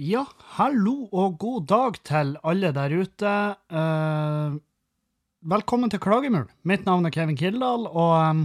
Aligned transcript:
Ja, 0.00 0.22
hallo 0.56 1.10
og 1.12 1.34
god 1.42 1.66
dag 1.68 1.96
til 2.08 2.30
alle 2.48 2.70
der 2.72 2.92
ute. 3.02 3.32
Eh, 3.68 4.54
velkommen 5.52 5.92
til 5.92 6.00
Klagemul. 6.00 6.46
Mitt 6.64 6.86
navn 6.88 7.04
er 7.04 7.12
Kevin 7.12 7.36
Kildahl, 7.36 7.84
og 7.84 8.14
em, 8.16 8.40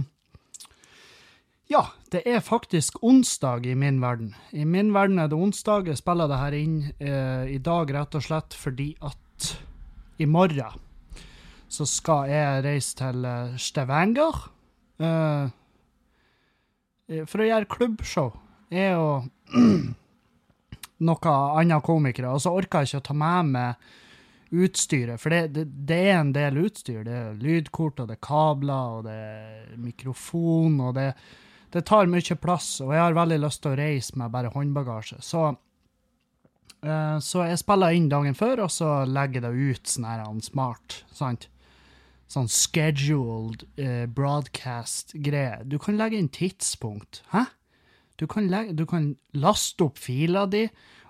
ja, 1.72 1.80
det 2.12 2.26
er 2.28 2.44
faktisk 2.44 3.00
onsdag 3.00 3.64
i 3.72 3.72
min 3.72 4.02
verden. 4.04 4.34
I 4.52 4.68
min 4.68 4.92
verden 4.92 5.16
er 5.18 5.32
det 5.32 5.40
onsdag. 5.40 5.88
Jeg 5.88 5.96
spiller 6.02 6.28
det 6.28 6.42
her 6.44 6.60
inn 6.60 6.78
eh, 7.00 7.48
i 7.56 7.56
dag 7.56 7.88
rett 7.88 8.20
og 8.20 8.28
slett 8.28 8.52
fordi 8.52 8.92
at 9.00 9.52
i 10.20 10.28
morgen 10.28 10.76
så 11.72 11.88
skal 11.88 12.36
jeg 12.36 12.64
reise 12.68 13.00
til 13.00 13.24
eh, 13.24 13.56
Stavanger 13.56 14.44
eh, 15.00 15.46
for 17.24 17.40
å 17.40 17.52
gjøre 17.54 17.76
klubbshow. 17.78 18.34
Jeg 18.68 19.00
og 19.00 19.30
noen 21.04 21.60
andre 21.60 21.80
komikere, 21.84 22.32
og 22.32 22.42
så 22.42 22.54
orker 22.56 22.84
jeg 22.84 22.92
ikke 22.92 23.02
å 23.02 23.08
ta 23.10 23.16
med 23.20 23.54
meg 23.54 23.86
utstyret, 24.56 25.20
for 25.20 25.34
det, 25.34 25.40
det, 25.56 25.64
det 25.88 25.98
er 26.06 26.20
en 26.20 26.32
del 26.34 26.60
utstyr. 26.62 27.02
Det 27.06 27.14
er 27.14 27.40
lydkort, 27.42 28.00
og 28.00 28.08
det 28.10 28.16
er 28.16 28.24
kabler, 28.24 28.98
og 28.98 29.08
det 29.08 29.16
er 29.16 29.80
mikrofon, 29.82 30.78
og 30.86 30.94
det, 30.98 31.10
det 31.74 31.84
tar 31.88 32.10
mye 32.10 32.38
plass, 32.40 32.76
og 32.84 32.94
jeg 32.94 33.02
har 33.02 33.16
veldig 33.18 33.40
lyst 33.42 33.64
til 33.64 33.74
å 33.74 33.80
reise 33.80 34.18
med 34.20 34.32
bare 34.34 34.52
håndbagasje. 34.54 35.18
Så, 35.24 35.48
eh, 36.86 37.18
så 37.18 37.44
jeg 37.50 37.60
spiller 37.62 37.98
inn 37.98 38.08
dagen 38.12 38.38
før, 38.38 38.66
og 38.68 38.72
så 38.72 39.02
legger 39.10 39.42
jeg 39.42 39.48
det 39.48 39.74
ut 39.74 39.92
sånn 39.92 40.08
her 40.08 40.24
han 40.24 40.40
smart, 40.44 41.02
sant? 41.10 41.50
Sånn 42.30 42.48
scheduled 42.50 43.66
eh, 43.78 44.06
broadcast-greie. 44.10 45.60
Du 45.70 45.78
kan 45.82 45.98
legge 45.98 46.18
inn 46.18 46.30
tidspunkt. 46.32 47.22
Hæ? 47.30 47.44
Du 48.16 48.26
kan, 48.26 48.48
legge, 48.48 48.72
du 48.72 48.86
kan 48.88 49.14
laste 49.36 49.84
opp 49.84 49.98
fila 50.00 50.46
di, 50.48 50.66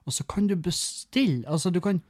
og 0.06 0.14
så 0.14 0.26
kan 0.26 0.46
du 0.50 0.56
bestille 0.56 1.46
Altså, 1.48 1.70
du 1.70 1.80
kan 1.80 2.02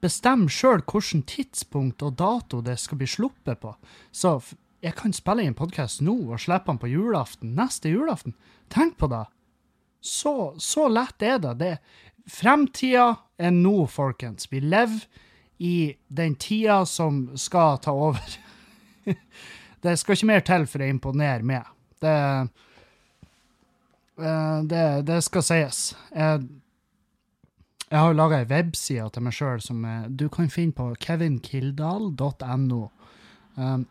bestemme 0.00 0.48
sjøl 0.48 0.80
hvilket 0.84 1.26
tidspunkt 1.28 2.02
og 2.02 2.16
dato 2.20 2.60
det 2.64 2.78
skal 2.80 3.00
bli 3.00 3.08
sluppet 3.08 3.60
på. 3.60 3.74
Så 4.12 4.38
jeg 4.80 4.96
kan 4.96 5.12
spille 5.12 5.44
inn 5.44 5.56
podkast 5.56 6.00
nå 6.04 6.14
og 6.32 6.40
slippe 6.40 6.72
den 6.72 6.80
på 6.80 6.88
julaften, 6.88 7.54
neste 7.56 7.92
julaften. 7.92 8.36
Tenk 8.72 8.96
på 9.00 9.10
det! 9.12 9.26
Så, 10.00 10.54
så 10.56 10.86
lett 10.88 11.20
er 11.22 11.40
det. 11.44 11.54
det. 11.60 11.74
Fremtida 12.24 13.10
er 13.36 13.52
nå, 13.52 13.84
folkens. 13.92 14.48
Vi 14.48 14.62
lever 14.64 15.04
i 15.60 15.92
den 16.08 16.38
tida 16.40 16.86
som 16.88 17.26
skal 17.36 17.76
ta 17.84 17.92
over. 17.92 18.38
det 19.84 19.98
skal 20.00 20.16
ikke 20.16 20.30
mer 20.32 20.44
til 20.48 20.64
for 20.64 20.80
å 20.80 20.88
imponere 20.88 21.44
meg. 21.44 21.68
Det 22.00 22.16
Eh, 22.16 22.44
det, 24.16 25.06
det 25.06 25.20
skal 25.24 25.42
sies. 25.46 25.78
Jeg, 26.14 26.42
jeg 27.90 27.98
har 27.98 28.14
laga 28.14 28.38
ei 28.38 28.46
webside 28.46 29.08
til 29.10 29.24
meg 29.26 29.34
sjøl 29.34 29.62
som 29.64 29.82
eh, 29.82 30.04
du 30.06 30.28
kan 30.30 30.50
finne 30.52 30.76
på 30.76 30.92
kevinkildal.no. 31.02 32.82
Um, 33.58 33.86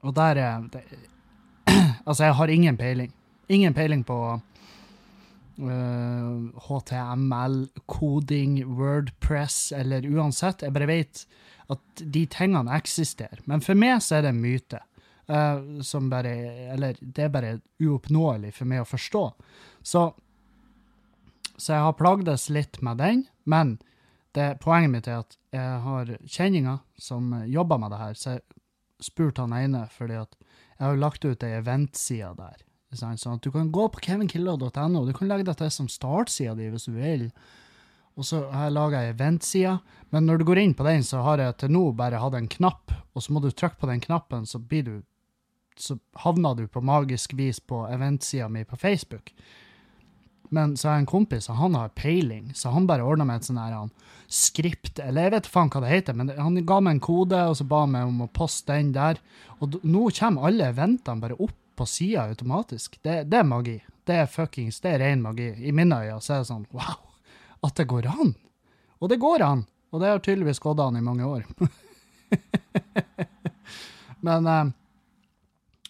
og 0.00 0.14
der 0.16 0.40
er 0.40 0.64
det, 0.72 0.84
Altså, 2.08 2.24
jeg 2.24 2.34
har 2.38 2.48
ingen 2.48 2.78
peiling. 2.80 3.12
Ingen 3.52 3.74
peiling 3.76 4.04
på 4.06 4.16
uh, 5.60 6.38
HTML, 6.70 7.58
koding, 7.84 8.64
Wordpress 8.64 9.74
eller 9.76 10.08
uansett. 10.08 10.64
Jeg 10.64 10.72
bare 10.72 10.88
vet 10.88 11.26
at 11.70 12.04
de 12.14 12.24
tingene 12.32 12.72
eksisterer. 12.80 13.44
Men 13.44 13.60
for 13.60 13.76
meg 13.76 14.00
så 14.00 14.22
er 14.22 14.30
det 14.30 14.38
myte. 14.38 14.80
Eh, 15.30 15.82
som 15.86 16.10
bare 16.10 16.32
Eller 16.74 16.98
det 17.00 17.24
er 17.24 17.34
bare 17.34 17.52
uoppnåelig 17.82 18.54
for 18.56 18.70
meg 18.70 18.82
å 18.82 18.88
forstå. 18.88 19.24
Så, 19.82 20.04
så 21.56 21.72
jeg 21.72 21.86
har 21.86 21.98
plagdes 21.98 22.48
litt 22.50 22.80
med 22.84 23.00
den, 23.00 23.26
men 23.44 23.78
det, 24.36 24.60
poenget 24.62 24.92
mitt 24.92 25.08
er 25.10 25.22
at 25.24 25.36
jeg 25.50 25.78
har 25.84 26.16
kjenninger 26.26 26.82
som 27.00 27.32
jobber 27.50 27.80
med 27.82 27.90
det 27.94 28.00
her, 28.00 28.14
så 28.14 28.36
jeg 28.36 28.44
spurte 29.02 29.42
han 29.46 29.56
ene 29.56 29.86
fordi 29.90 30.20
at 30.20 30.36
jeg 30.40 30.84
har 30.84 30.94
jo 30.94 31.00
lagt 31.02 31.24
ut 31.24 31.42
ei 31.44 31.56
eventside 31.58 32.34
der. 32.38 32.60
Sånn 32.96 33.36
at 33.36 33.44
du 33.44 33.50
kan 33.54 33.70
gå 33.70 33.86
på 33.92 34.02
kevinkiller.no, 34.02 35.02
du 35.06 35.12
kan 35.14 35.28
legge 35.30 35.46
deg 35.46 35.58
til 35.60 35.72
som 35.74 35.90
startsida 35.90 36.56
di 36.58 36.70
hvis 36.72 36.88
du 36.88 36.96
vil. 36.96 37.28
Og 38.18 38.26
så 38.26 38.42
har 38.50 38.68
jeg 38.68 38.74
laga 38.74 39.02
ei 39.02 39.12
eventside, 39.12 39.76
men 40.10 40.26
når 40.26 40.40
du 40.40 40.46
går 40.48 40.62
inn 40.62 40.74
på 40.76 40.86
den, 40.86 41.04
så 41.06 41.22
har 41.24 41.42
jeg 41.42 41.58
til 41.60 41.74
nå 41.76 41.84
bare 41.98 42.20
hatt 42.22 42.36
en 42.36 42.50
knapp, 42.50 42.94
og 43.14 43.22
så 43.22 43.32
må 43.32 43.42
du 43.44 43.50
trykke 43.52 43.78
på 43.80 43.90
den 43.90 44.02
knappen, 44.02 44.48
så 44.48 44.58
blir 44.58 44.86
du 44.86 44.94
så 45.82 45.96
havna 46.22 46.54
du 46.54 46.66
på 46.68 46.82
magisk 46.84 47.34
vis 47.38 47.60
på 47.60 47.86
eventsida 47.88 48.48
mi 48.48 48.64
på 48.64 48.76
Facebook. 48.76 49.32
Men 50.50 50.74
så 50.76 50.88
har 50.88 50.96
jeg 50.96 51.04
en 51.04 51.12
kompis, 51.12 51.46
og 51.46 51.60
han 51.60 51.76
har 51.78 51.92
peiling, 51.94 52.48
så 52.58 52.72
han 52.74 52.88
bare 52.90 53.04
ordna 53.06 53.24
meg 53.26 53.38
et 53.38 53.46
sånn 53.46 53.60
her 53.62 53.76
skript, 54.30 54.98
eller 54.98 55.28
jeg 55.28 55.34
vet 55.36 55.50
faen 55.50 55.70
hva 55.70 55.82
det 55.84 55.92
heter, 55.92 56.16
men 56.18 56.32
han 56.34 56.58
ga 56.66 56.80
meg 56.82 56.96
en 56.96 57.02
kode, 57.06 57.42
og 57.50 57.54
så 57.58 57.66
ba 57.70 57.84
han 57.84 57.92
meg 57.94 58.08
om 58.08 58.24
å 58.24 58.32
poste 58.34 58.74
den 58.74 58.90
der. 58.94 59.20
Og 59.62 59.78
nå 59.86 60.08
kommer 60.16 60.48
alle 60.48 60.72
eventene 60.74 61.22
bare 61.22 61.38
opp 61.38 61.54
på 61.78 61.86
sida 61.86 62.26
automatisk. 62.28 62.98
Det, 63.02 63.22
det 63.30 63.40
er 63.40 63.46
magi. 63.46 63.76
Det 64.06 64.16
er 64.24 64.30
fuckings, 64.30 64.80
det 64.82 64.96
er 64.96 65.04
ren 65.04 65.22
magi. 65.22 65.52
I 65.54 65.74
mine 65.76 66.00
øyne 66.02 66.18
så 66.18 66.34
er 66.34 66.42
det 66.42 66.50
sånn 66.50 66.66
wow, 66.74 66.98
at 67.66 67.78
det 67.78 67.86
går 67.88 68.10
an. 68.10 68.34
Og 68.98 69.12
det 69.12 69.20
går 69.22 69.46
an. 69.46 69.64
Og 69.94 70.02
det 70.02 70.10
har 70.10 70.22
tydeligvis 70.22 70.62
gått 70.62 70.82
an 70.82 70.98
i 70.98 71.04
mange 71.04 71.30
år. 71.30 71.46
men 74.26 74.50
eh, 74.50 74.74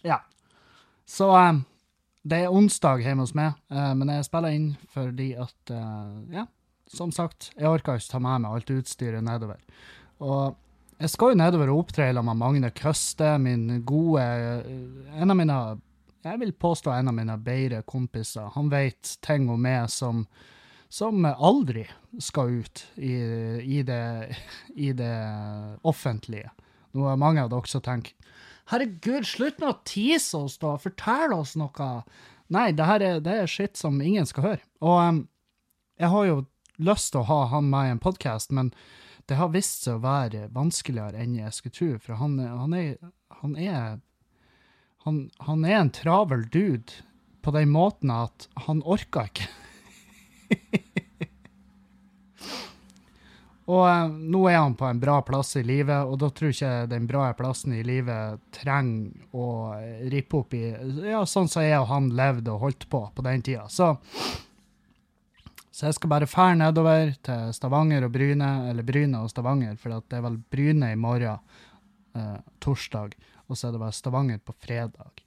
ja. 0.06 0.21
Så 1.09 1.31
um, 1.34 1.62
det 2.22 2.43
er 2.44 2.55
onsdag 2.55 3.03
hjemme 3.05 3.27
hos 3.27 3.34
meg, 3.37 3.59
uh, 3.72 3.93
men 3.99 4.12
jeg 4.15 4.28
spiller 4.28 4.56
inn 4.56 4.72
fordi 4.94 5.33
at 5.41 5.75
uh, 5.75 6.21
Ja, 6.34 6.47
som 6.91 7.12
sagt, 7.15 7.53
jeg 7.56 7.71
orker 7.71 7.99
ikke 7.99 8.12
ta 8.12 8.22
med 8.22 8.44
meg 8.44 8.56
alt 8.56 8.72
utstyret 8.75 9.25
nedover. 9.25 9.60
Og 10.21 10.56
jeg 11.00 11.12
skal 11.12 11.33
jo 11.33 11.41
nedover 11.41 11.71
og 11.72 11.84
opptre 11.87 12.10
sammen 12.10 12.28
med 12.33 12.41
Magne 12.43 12.71
Køste, 12.77 13.39
min 13.41 13.83
gode 13.89 14.21
En 14.21 15.31
av 15.31 15.37
mine 15.39 15.59
Jeg 16.25 16.41
vil 16.43 16.53
påstå 16.53 16.93
en 16.93 17.09
av 17.09 17.15
mine 17.16 17.39
bedre 17.41 17.83
kompiser. 17.83 18.50
Han 18.53 18.69
vet 18.69 19.16
ting 19.25 19.49
om 19.49 19.62
meg 19.62 19.89
som 19.89 20.27
som 20.91 21.22
aldri 21.25 21.84
skal 22.19 22.50
ut 22.50 22.81
i, 22.99 23.15
i, 23.62 23.83
det, 23.87 24.37
i 24.75 24.91
det 24.93 25.15
offentlige. 25.87 26.50
Nå 26.99 27.06
er 27.06 27.21
mange 27.21 27.44
dere 27.47 27.71
som 27.71 27.84
tenker 27.84 28.16
Herregud, 28.70 29.26
slutt 29.26 29.58
nå 29.58 29.72
å 29.72 29.81
tease 29.88 30.38
oss, 30.38 30.58
da! 30.62 30.76
Fortell 30.78 31.34
oss 31.34 31.56
noe! 31.58 31.91
Nei, 32.50 32.70
det 32.75 32.86
her 32.86 33.03
er, 33.03 33.20
det 33.22 33.36
er 33.42 33.50
shit 33.50 33.78
som 33.78 34.00
ingen 34.03 34.26
skal 34.26 34.47
høre. 34.47 34.64
Og 34.82 34.98
um, 34.98 35.20
jeg 35.98 36.10
har 36.12 36.26
jo 36.28 36.36
lyst 36.82 37.12
til 37.14 37.22
å 37.22 37.28
ha 37.28 37.41
han 37.53 37.70
med 37.70 37.88
i 37.88 37.94
en 37.94 38.03
podkast, 38.03 38.54
men 38.54 38.72
det 39.30 39.38
har 39.38 39.53
vist 39.54 39.84
seg 39.86 39.98
å 39.98 40.04
være 40.04 40.48
vanskeligere 40.54 41.19
enn 41.22 41.38
jeg 41.38 41.54
skulle 41.54 41.76
tro, 41.76 41.91
for 42.03 42.19
han, 42.22 42.38
han 42.38 42.76
er 42.78 42.94
han 43.41 43.56
er 43.56 43.98
han, 45.04 45.30
han 45.41 45.64
er 45.64 45.78
en 45.78 45.92
travel 45.97 46.44
dude 46.53 47.00
på 47.41 47.54
den 47.56 47.70
måten 47.72 48.12
at 48.12 48.48
han 48.66 48.82
orker 48.84 49.30
ikke. 49.30 49.48
Og 53.70 53.84
eh, 53.86 54.12
nå 54.32 54.42
er 54.50 54.58
han 54.58 54.75
på 54.75 54.88
en 54.88 55.00
bra 55.00 55.21
plass 55.22 55.54
i 55.60 55.62
livet, 55.66 56.09
og 56.09 56.18
da 56.22 56.30
tror 56.34 56.50
jeg 56.50 56.59
ikke 56.59 56.91
den 56.91 57.06
bra 57.10 57.28
plassen 57.39 57.74
i 57.77 57.84
livet 57.86 58.41
trenger 58.56 59.36
å 59.36 59.47
rippe 60.10 60.41
opp 60.41 60.54
i 60.59 60.65
Ja, 61.06 61.22
sånn 61.28 61.50
som 61.50 61.62
jeg 61.62 61.78
og 61.78 61.91
han 61.92 62.10
levde 62.16 62.54
og 62.54 62.65
holdt 62.66 62.89
på 62.91 63.04
på 63.15 63.27
den 63.27 63.45
tida. 63.47 63.68
Så, 63.71 63.92
så 65.71 65.89
jeg 65.89 65.98
skal 65.98 66.15
bare 66.16 66.30
fære 66.30 66.59
nedover 66.65 67.15
til 67.27 67.54
Stavanger 67.54 68.09
og 68.09 68.15
Bryne, 68.16 68.53
eller 68.72 68.86
Bryne 68.86 69.22
og 69.22 69.30
Stavanger, 69.30 69.77
for 69.78 70.00
det 70.00 70.18
er 70.18 70.24
vel 70.27 70.41
Bryne 70.50 70.95
i 70.95 70.98
morgen, 70.98 71.59
eh, 72.18 72.39
torsdag, 72.65 73.15
og 73.47 73.59
så 73.59 73.68
er 73.68 73.77
det 73.77 73.84
bare 73.84 73.98
Stavanger 74.00 74.42
på 74.42 74.56
fredag. 74.59 75.22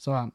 Så 0.00 0.16
eh, 0.18 0.32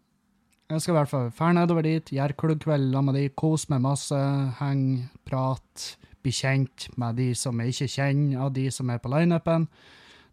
jeg 0.69 0.86
skal 0.86 0.94
i 0.94 1.00
hvert 1.00 1.12
fall 1.12 1.31
fære 1.34 1.57
nedover 1.57 1.84
dit, 1.88 2.13
gjøre 2.13 2.38
klubbkveld 2.39 2.94
sammen 2.94 3.12
med 3.12 3.19
de, 3.19 3.34
kose 3.34 3.74
meg 3.74 3.84
masse, 3.84 4.19
henge, 4.62 5.10
prate, 5.28 5.98
bli 6.24 6.33
kjent 6.36 6.89
med 7.00 7.18
de 7.19 7.30
som 7.38 7.60
jeg 7.62 7.74
ikke 7.74 7.94
kjenner, 7.95 8.42
av 8.45 8.51
de 8.56 8.66
som 8.74 8.89
er 8.92 9.00
på 9.01 9.12
lineupen. 9.13 9.68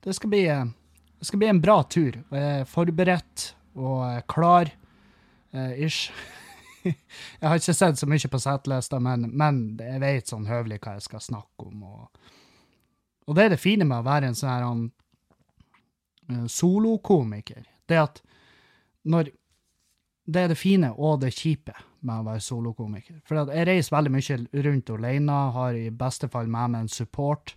Det 0.02 0.12
det 0.12 0.16
skal 1.26 1.40
bli 1.40 1.48
en 1.48 1.60
bra 1.60 1.82
tur. 1.82 2.18
Jeg 2.30 2.60
er 2.60 2.68
forberedt 2.68 3.52
og 3.76 4.26
klar, 4.28 4.70
eh, 5.52 5.84
ish. 5.86 6.10
jeg 6.84 7.48
har 7.48 7.56
ikke 7.56 7.74
sett 7.74 7.98
så 7.98 8.08
mye 8.08 8.30
på 8.30 8.40
settlista, 8.40 9.00
men, 9.02 9.30
men 9.32 9.62
jeg 9.80 10.02
vet 10.02 10.32
sånn 10.32 10.48
høvelig 10.48 10.80
hva 10.84 10.96
jeg 10.96 11.06
skal 11.08 11.24
snakke 11.24 11.66
om. 11.66 11.82
Og, 11.82 12.28
og 13.26 13.38
det 13.38 13.46
er 13.46 13.54
det 13.54 13.62
fine 13.62 13.88
med 13.88 14.02
å 14.02 14.06
være 14.06 14.30
en 14.30 14.38
sånn 14.38 14.52
her 14.52 14.68
eh, 16.34 16.46
solokomiker. 16.52 17.66
Det 17.88 18.00
at 18.02 18.22
når 19.06 19.32
det 20.26 20.42
er 20.42 20.50
det 20.50 20.58
fine 20.58 20.90
og 20.98 21.20
det 21.22 21.34
kjipe 21.36 21.74
med 22.00 22.22
å 22.22 22.26
være 22.28 22.42
solokomiker. 22.44 23.20
For 23.26 23.48
jeg 23.52 23.66
reiser 23.68 23.96
veldig 23.96 24.12
mye 24.14 24.64
rundt 24.66 24.92
alene, 24.94 25.38
har 25.56 25.78
i 25.78 25.90
beste 25.90 26.28
fall 26.32 26.50
med 26.50 26.74
meg 26.74 26.84
en 26.84 26.92
support. 26.92 27.54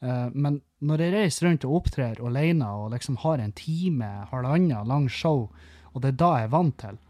Eh, 0.00 0.28
men 0.32 0.60
når 0.84 1.04
jeg 1.04 1.14
reiser 1.14 1.48
rundt 1.48 1.66
og 1.68 1.78
opptrer 1.80 2.20
alene 2.20 2.68
og 2.80 2.92
liksom 2.94 3.18
har 3.24 3.42
en 3.42 3.56
time, 3.56 4.10
halvannen 4.32 4.88
lang 4.88 5.08
show, 5.10 5.48
og 5.92 6.02
det 6.02 6.14
er 6.14 6.20
da 6.22 6.30
jeg 6.36 6.48
er 6.48 6.54
vant 6.54 6.78
til, 6.82 7.00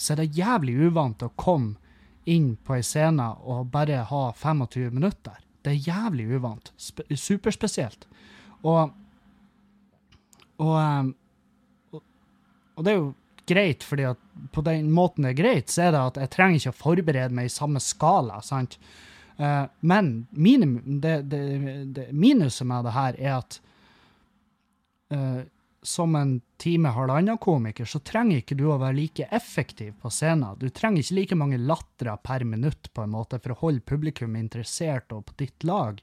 så 0.00 0.14
er 0.14 0.22
det 0.22 0.38
jævlig 0.38 0.76
uvant 0.88 1.22
å 1.22 1.32
komme 1.36 1.76
inn 2.30 2.54
på 2.64 2.76
ei 2.76 2.84
scene 2.84 3.26
og 3.44 3.70
bare 3.72 4.04
ha 4.08 4.24
25 4.36 4.94
minutter. 4.96 5.36
Det 5.60 5.74
er 5.74 5.88
jævlig 5.90 6.30
uvant. 6.38 6.72
Superspesielt. 6.78 8.06
Og 8.64 8.92
um, 10.60 11.14
og 11.92 12.02
og 12.76 12.84
det 12.84 12.92
er 12.92 12.96
jo 12.96 13.08
greit, 13.50 13.84
fordi 13.86 14.08
at 14.12 14.20
på 14.54 14.64
den 14.66 14.90
måten 14.94 15.26
det 15.26 15.34
er 15.34 15.40
greit, 15.42 15.70
så 15.72 15.88
er 15.88 15.94
det 15.94 16.02
at 16.02 16.20
jeg 16.24 16.32
trenger 16.36 16.60
ikke 16.60 16.74
å 16.74 16.80
forberede 16.80 17.36
meg 17.36 17.50
i 17.50 17.54
samme 17.54 17.82
skala. 17.84 18.40
sant? 18.46 18.78
Uh, 19.40 19.64
men 19.80 20.12
minim, 20.30 20.78
det, 21.02 21.22
det, 21.32 21.44
det, 21.96 22.10
minuset 22.12 22.68
med 22.68 22.84
det 22.84 22.96
her 22.96 23.20
er 23.20 23.38
at 23.38 23.60
uh, 25.14 25.40
som 25.82 26.16
en 26.16 26.40
time 26.60 26.88
halvannen 26.88 27.38
komiker, 27.38 27.84
så 27.88 28.02
trenger 28.04 28.42
ikke 28.42 28.58
du 28.58 28.66
å 28.68 28.78
være 28.80 28.98
like 28.98 29.28
effektiv 29.32 29.94
på 30.02 30.10
scenen. 30.12 30.58
Du 30.60 30.68
trenger 30.68 31.00
ikke 31.00 31.16
like 31.16 31.38
mange 31.40 31.60
latterer 31.60 32.20
per 32.20 32.44
minutt 32.44 32.90
på 32.92 33.04
en 33.04 33.14
måte 33.14 33.40
for 33.40 33.54
å 33.54 33.60
holde 33.62 33.86
publikum 33.88 34.36
interessert 34.36 35.12
og 35.16 35.24
på 35.30 35.38
ditt 35.44 35.64
lag. 35.64 36.02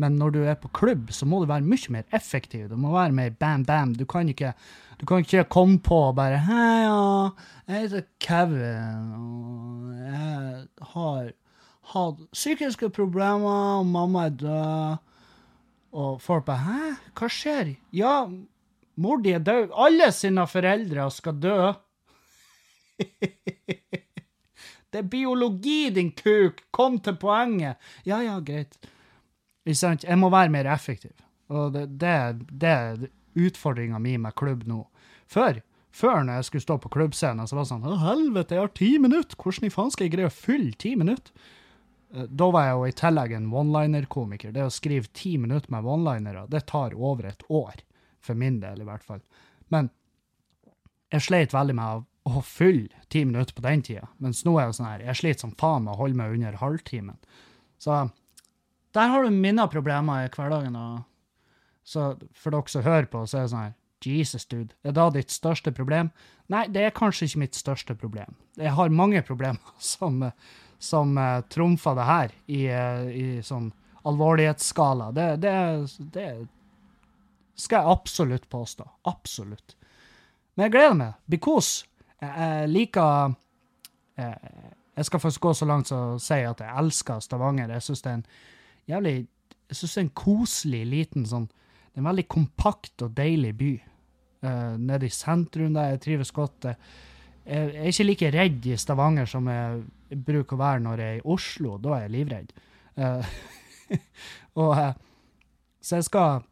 Men 0.00 0.16
når 0.18 0.30
du 0.34 0.40
er 0.44 0.56
på 0.58 0.70
klubb, 0.72 1.10
så 1.12 1.26
må 1.28 1.42
du 1.42 1.50
være 1.50 1.66
mye 1.66 1.92
mer 1.92 2.16
effektiv. 2.16 2.68
Du 2.70 2.76
må 2.80 2.92
være 2.94 3.12
mer 3.12 3.34
bam-bam. 3.36 3.94
Du 3.96 4.04
kan 4.08 4.28
ikke 4.28 4.54
du 5.02 5.06
kan 5.06 5.24
ikke 5.24 5.44
komme 5.50 5.80
på 5.82 5.96
og 6.08 6.16
bare 6.16 6.38
Hei, 6.46 6.84
ja, 6.84 7.30
jeg 7.66 7.80
heter 7.80 8.02
Kevin, 8.22 9.08
og 9.18 9.96
jeg 9.98 10.66
har 10.92 11.32
hatt 11.92 12.20
psykiske 12.30 12.90
problemer, 12.94 13.80
og 13.80 13.88
mamma 13.90 14.28
er 14.28 14.36
død. 14.44 15.00
Og 15.92 16.22
folk 16.22 16.46
bare 16.46 16.62
Hæ, 16.68 16.92
hva 17.18 17.28
skjer? 17.28 17.74
Ja, 17.92 18.14
mor 18.96 19.18
di 19.24 19.34
er 19.34 19.42
død. 19.42 19.74
Alle 19.74 20.12
sine 20.14 20.46
foreldre 20.46 21.10
skal 21.10 21.40
dø. 21.42 21.72
Det 24.92 25.00
er 25.00 25.08
biologi, 25.08 25.88
din 25.90 26.10
kuk! 26.12 26.58
Kom 26.70 26.98
til 27.00 27.16
poenget! 27.16 27.80
Ja, 28.04 28.18
ja, 28.20 28.34
greit. 28.44 28.76
Jeg 29.66 30.18
må 30.18 30.30
være 30.32 30.52
mer 30.52 30.68
effektiv. 30.72 31.14
Og 31.52 31.72
det, 31.74 31.86
det, 32.00 32.16
det 32.50 32.72
er 32.72 33.04
utfordringa 33.38 34.00
mi 34.02 34.16
med 34.18 34.34
klubb 34.38 34.64
nå. 34.68 34.82
Før, 35.30 35.60
før 35.94 36.24
når 36.26 36.40
jeg 36.40 36.48
skulle 36.48 36.66
stå 36.66 36.78
på 36.82 36.92
klubbscenen, 36.92 37.48
så 37.48 37.56
var 37.56 37.66
det 37.66 37.72
sånn 37.72 37.88
Å, 37.88 37.98
helvete, 38.02 38.56
jeg 38.56 38.64
har 38.64 38.76
ti 38.76 38.92
minutter! 39.02 39.38
Hvordan 39.38 39.68
i 39.68 39.72
faen 39.72 39.92
skal 39.94 40.08
jeg 40.08 40.14
greie 40.16 40.30
å 40.30 40.34
fylle 40.34 40.74
ti 40.80 40.94
minutter? 40.98 41.32
Eh, 42.14 42.28
da 42.28 42.50
var 42.52 42.68
jeg 42.68 42.76
jo 42.76 42.86
i 42.88 42.98
tillegg 43.02 43.34
en 43.36 43.50
one-liner-komiker. 43.62 44.54
Det 44.54 44.66
å 44.66 44.72
skrive 44.72 45.10
ti 45.16 45.36
minutter 45.40 45.72
med 45.72 45.88
one-linere, 45.88 46.46
det 46.52 46.66
tar 46.70 46.96
over 46.96 47.30
et 47.30 47.44
år. 47.48 47.84
For 48.22 48.38
min 48.38 48.60
del, 48.62 48.82
i 48.82 48.86
hvert 48.86 49.04
fall. 49.04 49.22
Men 49.72 49.90
jeg 51.12 51.26
sleit 51.26 51.54
veldig 51.54 51.76
med 51.76 52.08
å, 52.28 52.40
fylle 52.46 53.02
ti 53.10 53.24
minutter 53.26 53.56
på 53.56 53.64
den 53.64 53.82
tida. 53.82 54.06
Mens 54.22 54.44
nå 54.46 54.54
er 54.60 54.70
det 54.70 54.76
sånn 54.78 54.88
her, 54.88 55.06
jeg 55.08 55.18
sliter 55.18 55.46
som 55.46 55.54
faen 55.58 55.88
med 55.88 55.96
å 55.96 56.00
holde 56.04 56.20
meg 56.20 56.36
under 56.36 56.60
halvtimen. 56.60 57.18
Så 57.82 58.04
der 58.94 59.08
har 59.12 59.24
du 59.24 59.30
mine 59.30 59.68
problemer 59.68 60.26
i 60.26 60.32
hverdagen. 60.32 60.76
og 60.76 61.02
så 61.84 62.14
for 62.34 62.54
dere 62.54 62.70
som 62.70 62.84
hører 62.86 63.08
på, 63.10 63.24
så 63.26 63.38
er 63.38 63.46
det 63.46 63.52
sånn 63.52 63.64
her 63.66 63.78
Jesus, 64.02 64.46
dude. 64.50 64.74
Er 64.82 64.94
det 64.96 65.04
ditt 65.14 65.30
største 65.30 65.70
problem? 65.72 66.10
Nei, 66.50 66.66
det 66.68 66.82
er 66.82 66.94
kanskje 66.94 67.28
ikke 67.28 67.42
mitt 67.44 67.58
største 67.58 67.94
problem. 67.94 68.34
Jeg 68.58 68.74
har 68.74 68.90
mange 68.90 69.22
problemer 69.22 69.74
som, 69.92 70.24
som 70.78 71.14
uh, 71.18 71.44
trumfer 71.48 71.94
det 71.98 72.08
her 72.08 72.34
i, 72.46 72.64
uh, 72.66 73.06
i 73.06 73.26
sånn 73.46 73.70
alvorlighetsskala. 74.08 75.12
Det, 75.14 75.28
det, 75.44 75.54
det, 76.14 76.26
skal 77.54 77.78
jeg 77.78 77.94
absolutt 77.94 78.48
påstå. 78.50 78.88
Absolutt. 79.06 79.76
Men 80.54 80.66
jeg 80.66 80.74
gleder 80.74 80.98
meg. 80.98 81.20
Because 81.30 81.84
jeg, 82.18 82.68
liker 82.72 83.36
eh, 84.18 84.72
jeg 84.96 85.06
skal 85.06 85.22
faktisk 85.22 85.44
gå 85.46 85.52
så 85.54 85.68
langt 85.68 85.92
som 85.92 86.16
å 86.16 86.18
si 86.22 86.40
at 86.42 86.64
jeg 86.64 86.78
elsker 86.82 87.22
Stavanger. 87.22 87.70
Jeg 87.76 87.86
syns 87.86 88.02
det 88.02 88.10
er 88.10 88.18
en 88.18 88.26
jævlig 88.90 89.26
jeg 89.72 89.78
synes 89.78 89.94
det 89.94 90.00
er 90.00 90.04
en 90.04 90.16
koselig, 90.20 90.82
liten 90.84 91.24
sånn 91.24 91.46
Det 91.48 91.96
er 91.96 92.02
en 92.02 92.10
veldig 92.10 92.26
kompakt 92.28 93.04
og 93.06 93.14
deilig 93.16 93.52
by 93.56 93.70
uh, 94.44 94.74
nede 94.76 95.08
i 95.08 95.12
sentrum 95.12 95.72
der. 95.76 95.94
Jeg 95.94 96.02
trives 96.06 96.32
godt. 96.32 96.68
Jeg 97.44 97.72
er 97.72 97.88
ikke 97.88 98.06
like 98.06 98.30
redd 98.32 98.68
i 98.68 98.76
Stavanger 98.80 99.28
som 99.28 99.48
jeg 99.48 100.20
bruker 100.24 100.56
å 100.56 100.60
være 100.60 100.82
når 100.84 101.02
jeg 101.02 101.14
er 101.14 101.20
i 101.20 101.26
Oslo. 101.34 101.74
Da 101.80 101.94
er 101.96 102.04
jeg 102.04 102.14
livredd. 102.14 102.54
Uh, 102.96 103.32
og, 104.60 104.72
uh, 104.76 104.92
så, 105.80 105.98
jeg 105.98 106.08
skal, 106.08 106.44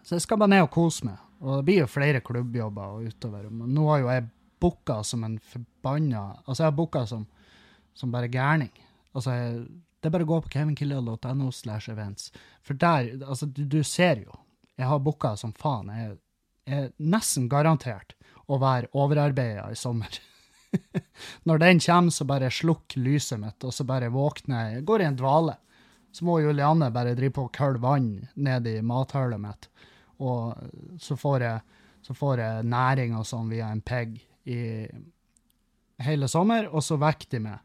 så 0.00 0.16
jeg 0.16 0.24
skal 0.24 0.40
bare 0.40 0.54
ned 0.54 0.64
og 0.64 0.72
kose 0.76 1.08
meg. 1.08 1.20
Og 1.44 1.60
det 1.60 1.66
blir 1.68 1.82
jo 1.82 1.90
flere 1.92 2.24
klubbjobber 2.24 2.96
og 2.96 3.08
utover. 3.12 3.48
Men 3.48 3.76
nå 3.76 3.88
har 3.88 4.02
jo 4.02 4.12
jeg 4.12 4.28
booka 4.58 5.02
som 5.06 5.22
en 5.22 5.36
forbanna 5.38 6.24
Altså, 6.46 6.62
jeg 6.62 6.70
har 6.70 6.78
booka 6.80 7.04
som, 7.06 7.28
som 7.96 8.12
bare 8.12 8.32
gærning. 8.32 8.72
Altså, 9.12 9.36
jeg, 9.36 9.68
det 9.98 10.08
er 10.08 10.14
bare 10.14 10.26
å 10.26 10.30
gå 10.30 10.38
på 10.44 10.52
kevinkiller.no 10.54 11.50
slash 11.52 11.90
events. 11.90 12.30
For 12.62 12.78
der, 12.78 13.10
altså, 13.24 13.48
du, 13.50 13.64
du 13.66 13.80
ser 13.82 14.22
jo. 14.22 14.36
Jeg 14.78 14.86
har 14.86 15.02
booka 15.02 15.34
som 15.36 15.52
faen. 15.58 15.90
Jeg 15.90 16.18
er 16.70 16.90
nesten 17.02 17.48
garantert 17.50 18.14
å 18.46 18.60
være 18.62 18.92
overarbeida 18.94 19.66
i 19.72 19.78
sommer. 19.78 20.20
Når 21.48 21.64
den 21.64 21.82
kommer, 21.82 22.14
så 22.14 22.28
bare 22.28 22.52
slukk 22.54 22.94
lyset 23.00 23.42
mitt, 23.42 23.64
og 23.66 23.74
så 23.74 23.86
bare 23.88 24.12
våkner 24.14 24.76
jeg. 24.76 24.86
Går 24.86 25.02
i 25.02 25.08
en 25.08 25.18
dvale. 25.18 25.58
Så 26.14 26.24
må 26.24 26.38
Julianne 26.40 26.92
bare 26.94 27.16
drive 27.18 27.34
på 27.36 27.48
og 27.48 27.54
kølle 27.58 27.82
vann 27.82 28.12
ned 28.38 28.70
i 28.70 28.78
mathullet 28.86 29.42
mitt. 29.42 29.68
Og 30.22 30.54
så 31.02 31.18
får 31.18 31.44
jeg, 31.44 31.78
så 32.06 32.14
får 32.16 32.44
jeg 32.44 32.70
næring 32.70 33.18
og 33.18 33.26
sånn 33.26 33.50
via 33.50 33.68
en 33.74 33.82
pegg 33.82 34.14
i 34.48 34.62
hele 36.06 36.28
sommer, 36.30 36.70
og 36.70 36.84
så 36.86 36.96
vekker 37.00 37.34
de 37.34 37.42
meg 37.48 37.64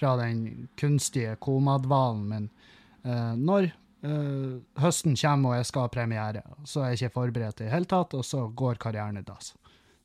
fra 0.00 0.16
den 0.16 0.68
kunstige 0.80 1.36
komadvalen 1.36 2.24
min 2.28 2.48
uh, 3.04 3.36
når 3.36 3.70
uh, 4.06 4.56
høsten 4.80 5.16
kommer 5.20 5.52
og 5.52 5.60
jeg 5.60 5.68
skal 5.68 5.86
ha 5.86 5.92
premiere. 5.92 6.42
Så 6.64 6.82
er 6.82 6.94
jeg 6.94 7.00
ikke 7.00 7.16
forberedt 7.18 7.60
i 7.60 7.66
det 7.66 7.74
hele 7.74 7.90
tatt, 7.90 8.16
og 8.16 8.24
så 8.26 8.46
går 8.48 8.80
karrieren 8.80 9.20
i 9.20 9.24
dass. 9.26 9.52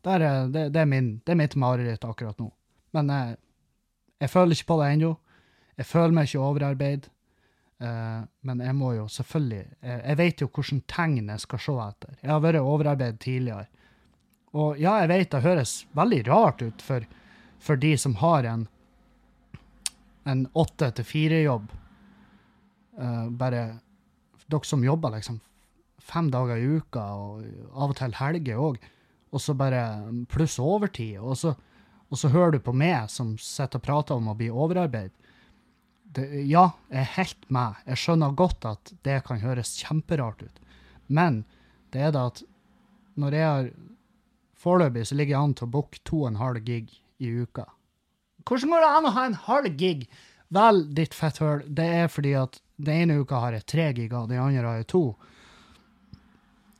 Det, 0.05 0.19
det, 0.53 0.67
det, 0.75 0.83
er 0.83 1.39
mitt 1.39 1.55
mareritt 1.57 2.05
akkurat 2.05 2.37
nå. 2.39 2.51
Men 2.93 3.09
jeg, 3.09 3.37
jeg 4.21 4.29
føler 4.29 4.53
ikke 4.53 4.71
på 4.73 4.79
det 4.81 4.89
ennå. 4.93 5.15
Jeg 5.79 5.89
føler 5.89 6.15
meg 6.15 6.29
ikke 6.29 6.43
overarbeid. 6.45 7.07
Uh, 7.81 8.21
men 8.47 8.61
jeg 8.63 8.71
må 8.71 8.93
jo 8.95 9.03
selvfølgelig 9.11 9.65
Jeg, 9.83 9.97
jeg 9.99 10.17
vet 10.17 10.41
jo 10.41 10.47
hvilke 10.47 10.77
tegn 10.87 11.33
jeg 11.33 11.43
skal 11.43 11.63
se 11.65 11.79
etter. 11.87 12.13
Jeg 12.21 12.31
har 12.31 12.43
vært 12.43 12.61
overarbeidet 12.61 13.19
tidligere. 13.23 13.67
Og 14.55 14.79
ja, 14.79 15.01
jeg 15.03 15.11
vet 15.11 15.33
det 15.33 15.43
høres 15.43 15.73
veldig 15.97 16.21
rart 16.29 16.63
ut 16.63 16.83
for, 16.85 17.03
for 17.59 17.79
de 17.79 17.91
som 17.99 18.15
har 18.21 18.47
en 18.47 18.69
en 20.25 20.45
åtte 20.57 20.91
til 20.97 21.07
fire-jobb. 21.07 21.67
Uh, 22.95 23.27
bare 23.35 23.65
dere 24.45 24.67
som 24.67 24.83
jobber 24.85 25.15
liksom 25.15 25.39
fem 26.05 26.29
dager 26.31 26.59
i 26.61 26.67
uka, 26.77 27.03
og 27.17 27.45
av 27.73 27.93
og 27.93 27.97
til 27.97 28.13
helger 28.19 28.61
òg, 28.61 28.77
og 29.33 29.41
så 29.41 29.55
bare 29.57 29.81
pluss 30.31 30.59
overtid. 30.61 31.17
Og 31.19 31.37
så, 31.39 31.55
og 32.09 32.19
så 32.19 32.31
hører 32.33 32.55
du 32.55 32.59
på 32.63 32.75
meg 32.75 33.09
som 33.11 33.35
sitter 33.41 33.81
og 33.81 33.87
prater 33.87 34.19
om 34.19 34.29
å 34.31 34.37
bli 34.37 34.51
overarbeid. 34.53 35.15
Det, 36.15 36.27
ja, 36.47 36.69
jeg 36.91 37.01
er 37.01 37.15
helt 37.17 37.49
med. 37.51 37.81
Jeg 37.89 38.01
skjønner 38.03 38.37
godt 38.37 38.67
at 38.69 38.93
det 39.03 39.17
kan 39.27 39.41
høres 39.41 39.75
kjemperart 39.81 40.45
ut. 40.45 40.61
Men 41.07 41.43
det 41.91 42.05
er 42.05 42.15
det 42.15 42.23
at 42.31 42.45
når 43.19 43.37
jeg 43.39 43.51
har 43.51 43.73
Foreløpig 44.65 45.03
så 45.05 45.17
ligger 45.19 45.35
jeg 45.35 45.45
an 45.45 45.53
til 45.59 45.67
å 45.67 45.73
booke 45.75 45.99
to 46.07 46.21
og 46.23 46.29
en 46.31 46.39
halv 46.39 46.63
gig 46.65 46.93
i 47.21 47.27
uka. 47.29 47.67
Hvordan 48.45 48.75
går 48.75 48.83
det 48.83 48.89
an 48.93 49.09
å 49.09 49.13
ha 49.15 49.25
en 49.25 49.37
halv 49.47 49.77
gig? 49.79 50.03
Vel, 50.53 50.83
ditt 50.93 51.15
fetthøl, 51.17 51.63
det 51.65 51.85
er 52.03 52.11
fordi 52.11 52.35
at 52.37 52.59
den 52.77 53.05
ene 53.05 53.21
uka 53.23 53.39
har 53.41 53.55
jeg 53.55 53.65
tre 53.71 53.87
giga, 53.97 54.25
den 54.29 54.41
andre 54.41 54.67
har 54.67 54.81
jeg 54.81 54.89
to. 54.91 55.05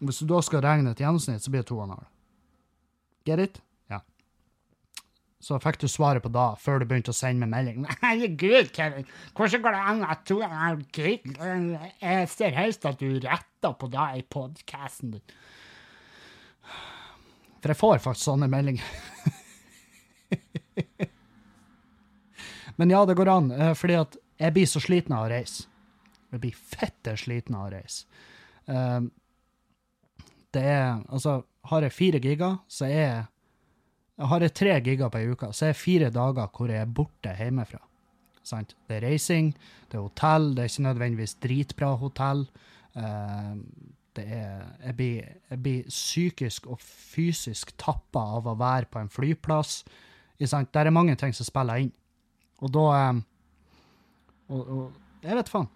Hvis 0.06 0.20
du 0.22 0.28
da 0.30 0.42
skal 0.46 0.62
regne 0.66 0.94
et 0.94 1.02
gjennomsnitt, 1.02 1.42
så 1.42 1.54
blir 1.54 1.64
det 1.64 1.70
to 1.72 1.80
og 1.80 1.88
en 1.88 1.96
halv. 1.96 2.10
Get 3.26 3.42
it? 3.42 3.58
Ja. 3.90 4.04
Så 5.42 5.58
fikk 5.64 5.80
du 5.82 5.88
svaret 5.90 6.22
på 6.22 6.30
da, 6.30 6.52
før 6.62 6.84
du 6.84 6.88
begynte 6.90 7.16
å 7.16 7.18
sende 7.18 7.48
meg 7.48 7.56
melding. 7.56 7.88
Herregud, 8.04 8.70
Kevin, 8.76 9.10
hvordan 9.34 9.66
går 9.66 9.78
det 9.78 9.82
an 9.96 10.06
at 10.06 10.22
to 10.30 10.38
og 10.42 10.46
en 10.46 10.62
halv 10.62 10.86
gig 10.94 11.26
Jeg 11.34 12.30
ser 12.36 12.60
helst 12.60 12.86
at 12.86 13.02
du 13.02 13.18
retter 13.24 13.74
på 13.80 13.90
da 13.90 14.12
i 14.14 14.22
podkasten 14.22 15.18
din. 15.18 15.26
For 17.64 17.74
jeg 17.74 17.82
får 17.82 18.04
faktisk 18.04 18.30
sånne 18.30 18.52
meldinger. 18.52 18.86
Men 22.76 22.92
ja, 22.92 23.06
det 23.06 23.16
går 23.18 23.32
an, 23.32 23.52
eh, 23.52 23.74
fordi 23.78 23.98
at 24.00 24.18
jeg 24.40 24.56
blir 24.56 24.68
så 24.68 24.82
sliten 24.84 25.16
av 25.16 25.28
å 25.28 25.32
reise. 25.32 25.68
Jeg 26.34 26.42
blir 26.44 26.56
fette 26.56 27.16
sliten 27.20 27.56
av 27.56 27.68
å 27.68 27.74
reise. 27.76 28.06
Um, 28.66 29.12
det 30.56 30.64
er 30.64 31.04
Altså, 31.14 31.44
har 31.70 31.86
jeg 31.86 31.94
fire 31.94 32.20
giga, 32.20 32.58
så 32.68 32.86
er 32.86 33.02
jeg 33.02 33.26
Har 34.18 34.40
jeg 34.40 34.54
tre 34.56 34.80
giga 34.80 35.10
på 35.12 35.20
ei 35.20 35.28
uke, 35.28 35.52
så 35.52 35.66
er 35.66 35.74
jeg 35.74 35.76
fire 35.76 36.10
dager 36.10 36.48
hvor 36.48 36.72
jeg 36.72 36.80
er 36.80 36.88
borte 36.88 37.34
hjemmefra. 37.36 37.82
Sant? 38.48 38.76
Det 38.88 38.96
er 38.96 39.10
reising, 39.10 39.50
det 39.92 39.98
er 39.98 40.06
hotell, 40.06 40.54
det 40.56 40.64
er 40.64 40.70
ikke 40.70 40.86
nødvendigvis 40.86 41.34
dritbra 41.44 41.90
hotell. 42.00 42.46
Uh, 42.96 43.60
det 44.16 44.24
er 44.32 44.64
jeg 44.86 44.96
blir, 44.96 45.28
jeg 45.50 45.62
blir 45.66 45.90
psykisk 45.90 46.68
og 46.72 46.80
fysisk 46.80 47.74
tappa 47.78 48.24
av 48.38 48.48
å 48.48 48.56
være 48.56 48.88
på 48.88 49.02
en 49.04 49.12
flyplass. 49.12 49.84
Der 50.40 50.86
er 50.86 50.96
mange 50.96 51.16
ting 51.20 51.36
som 51.36 51.48
spiller 51.48 51.84
inn. 51.84 51.92
Og 52.64 52.72
da, 52.72 52.86
Og, 54.48 54.62
og 54.62 55.26
jeg 55.26 55.36
vet 55.40 55.50
faen. 55.50 55.70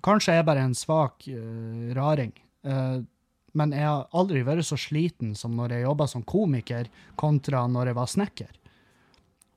Kanskje 0.00 0.32
jeg 0.32 0.42
er 0.42 0.48
bare 0.48 0.64
en 0.64 0.76
svak 0.76 1.26
uh, 1.28 1.90
raring. 1.96 2.32
Uh, 2.64 3.04
men 3.52 3.74
jeg 3.74 3.84
har 3.84 4.06
aldri 4.16 4.42
vært 4.46 4.64
så 4.68 4.78
sliten 4.78 5.34
som 5.36 5.56
når 5.58 5.74
jeg 5.74 5.84
jobba 5.84 6.06
som 6.08 6.24
komiker, 6.24 6.88
kontra 7.20 7.66
når 7.68 7.90
jeg 7.90 7.98
var 7.98 8.10
snekker. 8.10 8.52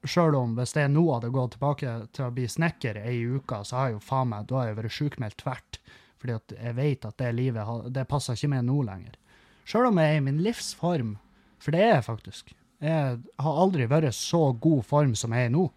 Sjøl 0.04 0.36
om 0.36 0.56
hvis 0.58 0.74
jeg 0.76 0.92
nå 0.92 1.04
hadde 1.14 1.32
gått 1.32 1.54
tilbake 1.56 1.92
til 2.12 2.26
å 2.26 2.34
bli 2.36 2.48
snekker 2.50 3.00
ei 3.00 3.22
uke, 3.24 3.62
så 3.64 3.78
har 3.78 3.92
jeg 3.92 4.00
jo 4.00 4.02
faen 4.04 4.34
meg, 4.34 4.50
da 4.50 4.60
har 4.60 4.72
jeg 4.72 4.80
vært 4.82 4.96
sjukmeldt 4.98 5.38
tvert. 5.40 5.80
Fordi 6.20 6.36
at 6.36 6.56
jeg 6.58 6.76
vet 6.80 7.06
at 7.08 7.20
det 7.22 7.30
livet 7.38 7.94
det 7.96 8.08
passer 8.10 8.36
ikke 8.36 8.52
med 8.56 8.68
nå 8.68 8.82
lenger. 8.88 9.16
Sjøl 9.64 9.88
om 9.88 10.02
jeg 10.02 10.12
er 10.12 10.20
i 10.20 10.26
min 10.26 10.42
livsform, 10.44 11.16
for 11.64 11.76
det 11.76 11.86
er 11.86 11.94
jeg 11.94 12.08
faktisk. 12.10 12.52
Jeg 12.84 13.22
har 13.46 13.62
aldri 13.64 13.88
vært 13.88 14.16
så 14.18 14.50
god 14.60 14.84
form 14.90 15.14
som 15.16 15.32
jeg 15.36 15.48
er 15.48 15.54
nå, 15.54 15.70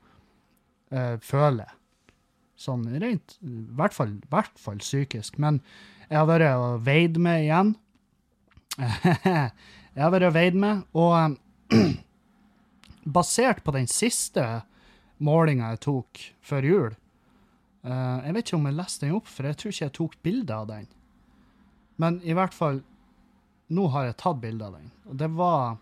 uh, 0.95 1.17
føler. 1.23 1.73
Sånn 2.57 2.87
rent 2.89 3.37
I 3.45 3.59
hvert 3.77 3.97
fall, 3.97 4.15
hvert 4.33 4.61
fall 4.61 4.81
psykisk. 4.81 5.41
Men 5.43 5.61
jeg 6.09 6.21
har 6.21 6.29
vært 6.29 6.49
og 6.57 6.85
veid 6.87 7.19
med 7.21 7.45
igjen. 7.45 7.75
jeg 9.97 10.03
har 10.03 10.13
vært 10.15 10.29
og 10.31 10.37
veid 10.37 10.59
med, 10.61 10.85
og 10.97 11.37
basert 13.17 13.63
på 13.65 13.75
den 13.77 13.89
siste 13.91 14.45
målinga 15.17 15.73
jeg 15.73 15.83
tok 15.87 16.21
før 16.45 16.67
jul 16.67 16.91
uh, 17.87 18.19
Jeg 18.21 18.35
vet 18.35 18.45
ikke 18.45 18.59
om 18.59 18.69
jeg 18.69 18.77
leste 18.77 19.07
den 19.07 19.17
opp, 19.17 19.31
for 19.31 19.49
jeg 19.49 19.57
tror 19.57 19.73
ikke 19.73 19.85
jeg 19.87 19.97
tok 19.97 20.19
bilde 20.27 20.59
av 20.59 20.69
den. 20.69 20.87
Men 21.97 22.21
i 22.25 22.37
hvert 22.37 22.55
fall 22.57 22.83
Nå 23.73 23.89
har 23.95 24.07
jeg 24.07 24.21
tatt 24.21 24.39
bilde 24.45 24.63
av 24.63 24.77
den, 24.77 24.91
og 25.11 25.17
det 25.19 25.27
var 25.35 25.79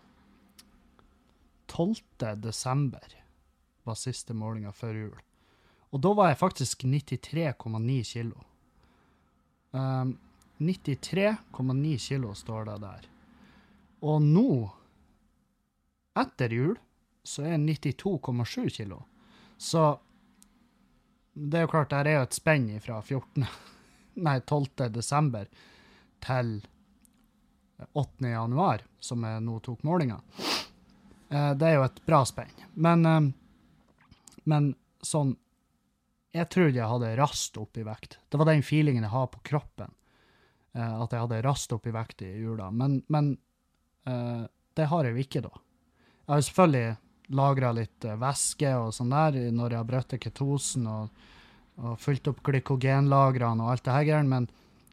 12. 1.69 1.99
desember 2.41 3.03
var 3.85 3.97
siste 3.99 4.35
målinga 4.37 4.73
før 4.75 4.99
jul. 4.99 5.17
Og 5.93 6.01
da 6.03 6.11
var 6.17 6.31
jeg 6.31 6.41
faktisk 6.41 6.83
93,9 6.83 7.97
kilo. 8.09 8.41
Um, 9.71 10.17
93,9 10.57 11.97
kilo 12.07 12.33
står 12.35 12.65
det 12.69 12.79
der. 12.83 13.07
Og 14.05 14.21
nå, 14.23 14.49
etter 16.19 16.53
jul, 16.53 16.75
så 17.23 17.45
er 17.45 17.55
jeg 17.55 17.79
92,7 17.95 18.69
kilo. 18.77 19.01
Så 19.57 19.85
det 21.33 21.59
er 21.59 21.65
jo 21.65 21.71
klart, 21.73 21.91
der 21.91 22.07
er 22.07 22.19
jo 22.19 22.27
et 22.27 22.37
spenn 22.37 22.69
fra 22.83 23.01
14. 23.01 23.47
Nei, 24.25 24.39
12. 24.39 24.89
desember 24.95 25.49
til 26.23 26.57
8. 27.91 28.27
januar, 28.31 28.85
som 28.99 29.23
jeg 29.27 29.43
nå 29.43 29.59
tok 29.63 29.83
målinga. 29.83 30.21
Eh, 31.29 31.51
det 31.59 31.67
er 31.67 31.79
jo 31.79 31.87
et 31.87 31.99
bra 32.07 32.21
spenn. 32.27 32.53
Men, 32.73 33.05
eh, 33.05 33.31
men 34.45 34.73
sånn 35.05 35.35
Jeg 36.35 36.49
trodde 36.51 36.75
jeg 36.75 36.91
hadde 36.91 37.15
rast 37.15 37.55
opp 37.61 37.77
i 37.79 37.83
vekt. 37.87 38.17
Det 38.27 38.35
var 38.35 38.49
den 38.49 38.63
feelingen 38.65 39.05
jeg 39.05 39.13
har 39.13 39.29
på 39.31 39.39
kroppen. 39.47 39.93
Eh, 40.75 40.95
at 41.03 41.13
jeg 41.13 41.23
hadde 41.23 41.43
rast 41.45 41.71
opp 41.71 41.87
i 41.87 41.93
vekt 41.95 42.25
i 42.27 42.31
jula. 42.41 42.71
Men, 42.71 43.01
men 43.07 43.37
det 44.05 44.85
har 44.85 45.07
jeg 45.07 45.15
jo 45.15 45.23
ikke, 45.23 45.41
da. 45.41 45.61
Jeg 46.27 46.29
har 46.29 46.43
selvfølgelig 46.45 46.97
lagra 47.33 47.71
litt 47.73 48.05
væske 48.21 48.73
og 48.77 48.91
sånn 48.93 49.13
der 49.13 49.37
når 49.53 49.73
jeg 49.73 49.81
har 49.81 49.89
brutt 49.89 50.15
ketosen 50.21 50.85
og, 50.89 51.23
og 51.81 51.97
fylt 52.01 52.29
opp 52.29 52.43
glykogenlagrene 52.45 53.65
og 53.65 53.73
alt 53.73 53.85
det 53.87 53.95
her, 53.95 54.23
men 54.29 54.47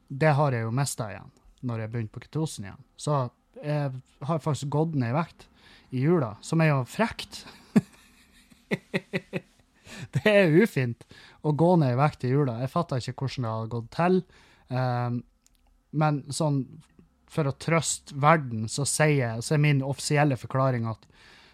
det 0.08 0.34
har 0.36 0.52
jeg 0.52 0.66
jo 0.66 0.74
mista 0.74 1.08
igjen 1.12 1.30
når 1.62 1.84
jeg 1.84 1.92
begynte 1.92 2.14
på 2.16 2.24
ketosen 2.24 2.66
igjen. 2.66 2.84
Så 2.98 3.18
jeg 3.62 3.92
har 4.26 4.42
faktisk 4.42 4.72
gått 4.72 4.96
ned 4.98 5.12
i 5.12 5.16
vekt 5.16 5.46
i 5.92 6.02
jula, 6.02 6.34
som 6.42 6.62
er 6.64 6.72
jo 6.72 6.84
frekt. 6.88 7.44
det 10.16 10.24
er 10.28 10.56
ufint 10.62 11.04
å 11.42 11.52
gå 11.56 11.74
ned 11.80 11.94
i 11.94 12.00
vekt 12.00 12.24
i 12.26 12.32
jula. 12.32 12.60
Jeg 12.62 12.72
fatter 12.72 13.02
ikke 13.02 13.26
hvordan 13.26 13.46
det 13.46 13.52
har 13.52 13.70
gått 13.76 13.92
til. 13.96 14.18
Um, 14.72 15.20
men 15.92 16.22
sånn 16.32 16.64
for 17.32 17.48
å 17.48 17.54
trøste 17.56 18.16
verden, 18.20 18.66
så, 18.68 18.84
sier, 18.88 19.40
så 19.40 19.56
er 19.56 19.64
min 19.64 19.80
offisielle 19.84 20.36
forklaring 20.36 20.84
at 20.90 21.06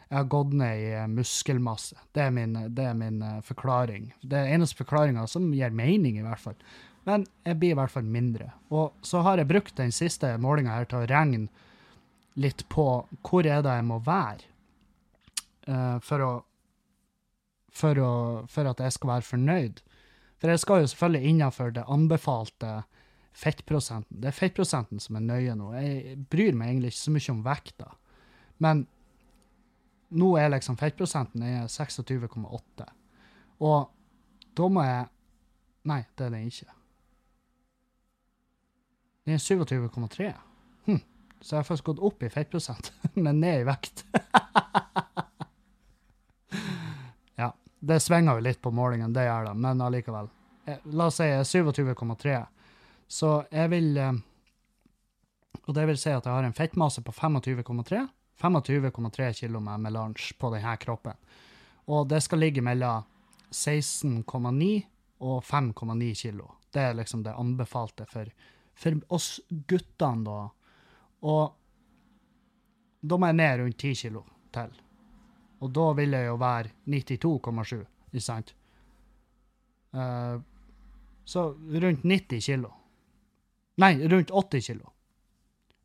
jeg 0.08 0.16
har 0.16 0.28
gått 0.32 0.54
ned 0.56 0.82
i 0.82 0.92
muskelmasse. 1.12 1.98
Det 2.16 2.24
er 2.24 2.34
min, 2.34 2.56
det 2.74 2.86
er 2.90 2.96
min 2.98 3.20
uh, 3.22 3.38
forklaring. 3.44 4.08
Det 4.22 4.40
er 4.40 4.54
eneste 4.56 4.80
forklaringa 4.80 5.26
som 5.30 5.50
gir 5.54 5.74
mening, 5.74 6.18
i 6.18 6.24
hvert 6.24 6.42
fall. 6.42 6.56
Men 7.08 7.26
jeg 7.46 7.60
blir 7.60 7.74
i 7.74 7.78
hvert 7.78 7.92
fall 7.92 8.08
mindre. 8.08 8.50
Og 8.74 8.96
så 9.06 9.22
har 9.24 9.40
jeg 9.40 9.50
brukt 9.50 9.76
den 9.78 9.92
siste 9.94 10.32
målinga 10.40 10.74
her 10.74 10.88
til 10.88 11.02
å 11.02 11.08
regne 11.08 11.46
litt 12.40 12.64
på 12.72 12.86
hvor 13.26 13.46
er 13.46 13.62
det 13.64 13.76
jeg 13.78 13.86
må 13.86 14.00
være 14.06 14.48
uh, 15.68 15.98
for, 16.04 16.24
å, 16.24 16.32
for, 17.78 18.00
å, 18.02 18.12
for 18.50 18.68
at 18.70 18.82
jeg 18.82 18.96
skal 18.96 19.14
være 19.14 19.26
fornøyd. 19.28 19.82
For 20.38 20.52
jeg 20.52 20.62
skal 20.62 20.82
jo 20.82 20.90
selvfølgelig 20.92 21.32
innenfor 21.32 21.74
det 21.74 21.86
anbefalte 21.90 22.72
fettprosenten. 23.38 24.20
Det 24.22 24.30
er 24.30 24.36
fettprosenten 24.36 25.02
som 25.02 25.18
er 25.18 25.26
nøye 25.26 25.56
nå. 25.58 25.72
Jeg 25.78 26.18
bryr 26.30 26.56
meg 26.58 26.72
egentlig 26.72 26.92
ikke 26.92 27.04
så 27.04 27.14
mye 27.14 27.34
om 27.34 27.44
vekta. 27.46 27.90
Men 28.64 28.86
nå 30.18 30.32
er 30.40 30.50
liksom 30.54 30.78
fettprosenten 30.80 31.44
26,8. 31.68 32.88
Og 33.66 33.78
da 34.58 34.72
må 34.72 34.86
jeg 34.86 35.06
Nei, 35.88 36.02
det 36.18 36.26
er 36.26 36.32
den 36.34 36.48
ikke. 36.50 36.72
Den 39.24 39.38
er 39.38 39.40
27,3. 39.40 40.26
Hm. 40.84 40.98
Så 41.40 41.54
jeg 41.54 41.62
har 41.62 41.64
faktisk 41.64 41.86
gått 41.86 42.02
opp 42.04 42.26
i 42.26 42.28
fettprosent, 42.28 42.90
men 43.24 43.40
ned 43.40 43.62
i 43.62 43.64
vekt. 43.64 44.02
Det 47.80 48.00
svinger 48.00 48.38
jo 48.38 48.44
litt 48.44 48.60
på 48.62 48.72
målingen, 48.74 49.12
det 49.12 49.26
gjør 49.28 49.50
det, 49.50 49.54
men 49.54 49.82
allikevel. 49.84 50.30
Eh, 50.66 50.78
la 50.92 51.06
oss 51.06 51.20
si 51.20 51.28
27,3. 51.28 52.38
Så 53.08 53.30
jeg 53.50 53.70
vil 53.72 53.96
eh, 53.96 54.12
Og 55.68 55.74
det 55.74 55.84
vil 55.88 55.98
si 56.00 56.10
at 56.10 56.24
jeg 56.24 56.32
har 56.32 56.44
en 56.44 56.56
fettmasse 56.56 57.02
på 57.04 57.12
25,3. 57.12 58.06
25,3 58.40 59.32
kg 59.40 59.60
med 59.60 59.80
melange 59.80 60.34
på 60.38 60.50
denne 60.54 60.76
kroppen. 60.80 61.16
Og 61.88 62.06
det 62.08 62.20
skal 62.24 62.40
ligge 62.40 62.62
mellom 62.62 63.04
16,9 63.50 64.68
og 65.18 65.42
5,9 65.44 66.12
kg. 66.22 66.44
Det 66.72 66.82
er 66.82 66.94
liksom 66.96 67.24
det 67.24 67.34
anbefalte 67.34 68.06
for, 68.06 68.30
for 68.76 69.00
oss 69.08 69.40
guttene, 69.48 70.24
da 70.24 70.38
og 71.26 71.54
da 73.00 73.18
må 73.18 73.30
jeg 73.30 73.38
ned 73.38 73.60
rundt 73.62 73.78
10 73.78 73.94
kilo 74.02 74.24
til. 74.54 74.74
Og 75.60 75.72
da 75.74 75.88
vil 75.98 76.14
jeg 76.14 76.28
jo 76.28 76.36
være 76.38 76.70
92,7, 76.86 77.80
ikke 78.12 78.24
sant? 78.24 78.54
Uh, 79.92 80.38
så 81.24 81.50
rundt 81.52 82.04
90 82.04 82.44
kilo. 82.46 82.70
Nei, 83.82 83.94
rundt 84.10 84.30
80 84.30 84.70
kilo. 84.70 84.92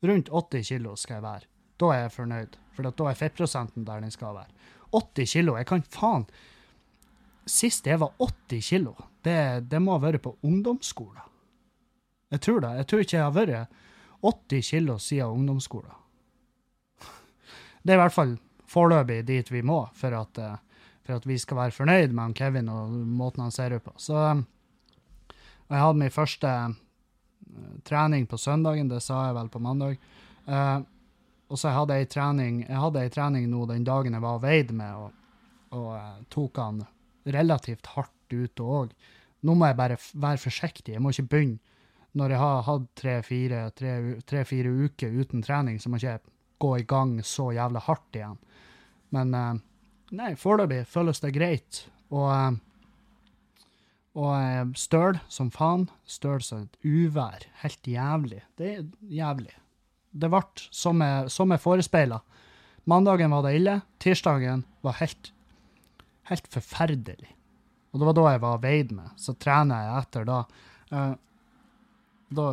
Rundt 0.03 0.29
80 0.29 0.69
kilo 0.69 0.95
skal 0.99 1.19
jeg 1.19 1.23
være. 1.23 1.49
Da 1.79 1.89
er 1.93 2.01
jeg 2.05 2.13
fornøyd, 2.13 2.57
for 2.75 2.89
da 2.89 3.09
er 3.09 3.17
fettprosenten 3.17 3.85
der 3.87 4.03
den 4.03 4.13
skal 4.13 4.35
være. 4.37 4.53
80 4.93 5.33
kilo, 5.37 5.57
jeg 5.57 5.69
kan 5.69 5.85
faen 5.89 6.27
Sist 7.49 7.87
jeg 7.89 7.99
var 7.99 8.13
80 8.23 8.69
kilo, 8.69 8.93
det, 9.25 9.67
det 9.67 9.81
må 9.83 9.97
ha 9.97 9.99
vært 9.99 10.21
på 10.23 10.31
ungdomsskolen. 10.47 11.25
Jeg 12.31 12.39
tror 12.45 12.61
det. 12.63 12.69
Jeg 12.77 12.87
tror 12.87 13.01
ikke 13.03 13.17
jeg 13.17 13.25
har 13.25 13.33
vært 13.35 13.73
80 14.23 14.69
kilo 14.69 14.95
siden 14.97 15.41
ungdomsskolen. 15.41 15.97
Det 17.83 17.91
er 17.91 17.99
i 17.99 17.99
hvert 17.99 18.15
fall 18.15 18.37
foreløpig 18.73 19.21
dit 19.27 19.51
vi 19.51 19.61
må 19.65 19.83
for 19.97 20.15
at, 20.17 20.39
eh, 20.41 20.87
for 21.05 21.17
at 21.17 21.27
vi 21.27 21.37
skal 21.41 21.59
være 21.59 21.75
fornøyd 21.75 22.15
med 22.15 22.35
Kevin 22.37 22.71
og 22.71 22.91
måten 22.91 23.45
han 23.45 23.53
ser 23.53 23.75
ut 23.75 23.85
på. 23.85 23.93
Så 23.97 24.17
eh, 24.17 24.43
jeg 25.69 25.83
hadde 25.83 26.01
min 26.01 26.13
første 26.13 26.53
eh, 26.53 27.75
trening 27.87 28.27
på 28.29 28.39
søndagen, 28.41 28.91
det 28.91 29.03
sa 29.05 29.27
jeg 29.27 29.37
vel 29.39 29.51
på 29.53 29.61
mandag. 29.63 29.99
og 31.47 31.59
så 31.59 31.69
hadde 31.69 31.95
jeg 31.95 32.09
trening, 32.09 32.63
jeg 32.67 32.79
hadde 32.79 32.99
ei 32.99 33.09
trening 33.09 33.45
nå 33.49 33.65
den 33.69 33.83
dagen 33.83 34.13
jeg 34.13 34.21
var 34.23 34.39
veid 34.43 34.71
med, 34.73 34.95
og, 34.95 35.11
og 35.71 36.25
tok 36.29 36.57
han 36.57 36.81
relativt 37.23 37.85
hardt 37.93 38.33
ute 38.33 38.63
òg. 38.63 38.95
Nå 39.43 39.55
må 39.55 39.69
jeg 39.69 39.77
bare 39.77 39.97
være 40.13 40.41
forsiktig, 40.41 40.95
jeg 40.95 41.01
må 41.01 41.13
ikke 41.13 41.29
begynne 41.29 41.59
når 42.13 42.33
jeg 42.33 42.41
har 42.43 42.65
hatt 42.67 42.89
tre-fire 42.99 43.59
tre, 43.73 43.93
tre, 44.29 44.43
uker 44.45 45.15
uten 45.17 45.41
trening, 45.41 45.79
så 45.81 45.89
må 45.89 45.97
jeg 46.01 46.19
ikke 46.19 46.33
gå 46.61 46.73
i 46.77 46.85
gang 46.87 47.15
så 47.25 47.49
jævla 47.55 47.81
hardt 47.87 48.19
igjen. 48.19 48.37
Men 49.13 49.33
uh, 49.37 49.55
nei, 50.15 50.33
foreløpig 50.39 50.83
føles 50.89 51.21
det 51.23 51.33
greit. 51.35 51.83
Og, 52.13 52.29
uh, 52.29 53.69
og 54.17 54.31
uh, 54.33 54.71
støl 54.79 55.19
som 55.31 55.51
faen. 55.53 55.87
Støl 56.09 56.41
som 56.45 56.65
et 56.65 56.79
uvær. 56.87 57.45
Helt 57.63 57.89
jævlig. 57.89 58.41
Det 58.59 58.71
er 58.71 58.87
jævlig. 59.21 59.53
Det 60.13 60.29
ble 60.29 60.43
som 60.69 61.01
jeg, 61.01 61.29
som 61.33 61.53
forespeila. 61.57 62.21
Mandagen 62.89 63.33
var 63.33 63.45
det 63.47 63.55
ille. 63.57 63.79
Tirsdagen 64.03 64.65
var 64.85 64.99
helt, 64.99 65.31
helt 66.29 66.49
forferdelig. 66.51 67.31
Og 67.93 68.01
det 68.01 68.09
var 68.09 68.17
da 68.17 68.25
jeg 68.33 68.41
var 68.43 68.61
veid 68.61 68.91
med. 68.93 69.13
Så 69.21 69.37
trener 69.39 69.85
jeg 69.85 70.03
etter 70.03 70.27
da. 70.27 70.39
Da 72.33 72.47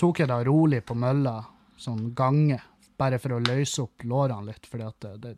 tok 0.00 0.20
jeg 0.20 0.30
det 0.30 0.38
rolig 0.48 0.80
på 0.86 0.96
mølla, 0.98 1.36
sånn 1.80 2.10
gange, 2.16 2.58
bare 2.96 3.20
for 3.20 3.36
å 3.36 3.42
løse 3.44 3.84
opp 3.84 4.04
lårene 4.08 4.50
litt 4.50 4.66
fordi 4.70 4.86
at 4.86 5.04
det, 5.04 5.12
det, 5.22 5.32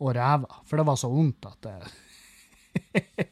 og 0.00 0.14
ræva. 0.16 0.62
For 0.66 0.80
det 0.80 0.86
var 0.88 0.98
så 1.00 1.10
vondt 1.12 1.46
at 1.46 1.60
det 1.66 1.74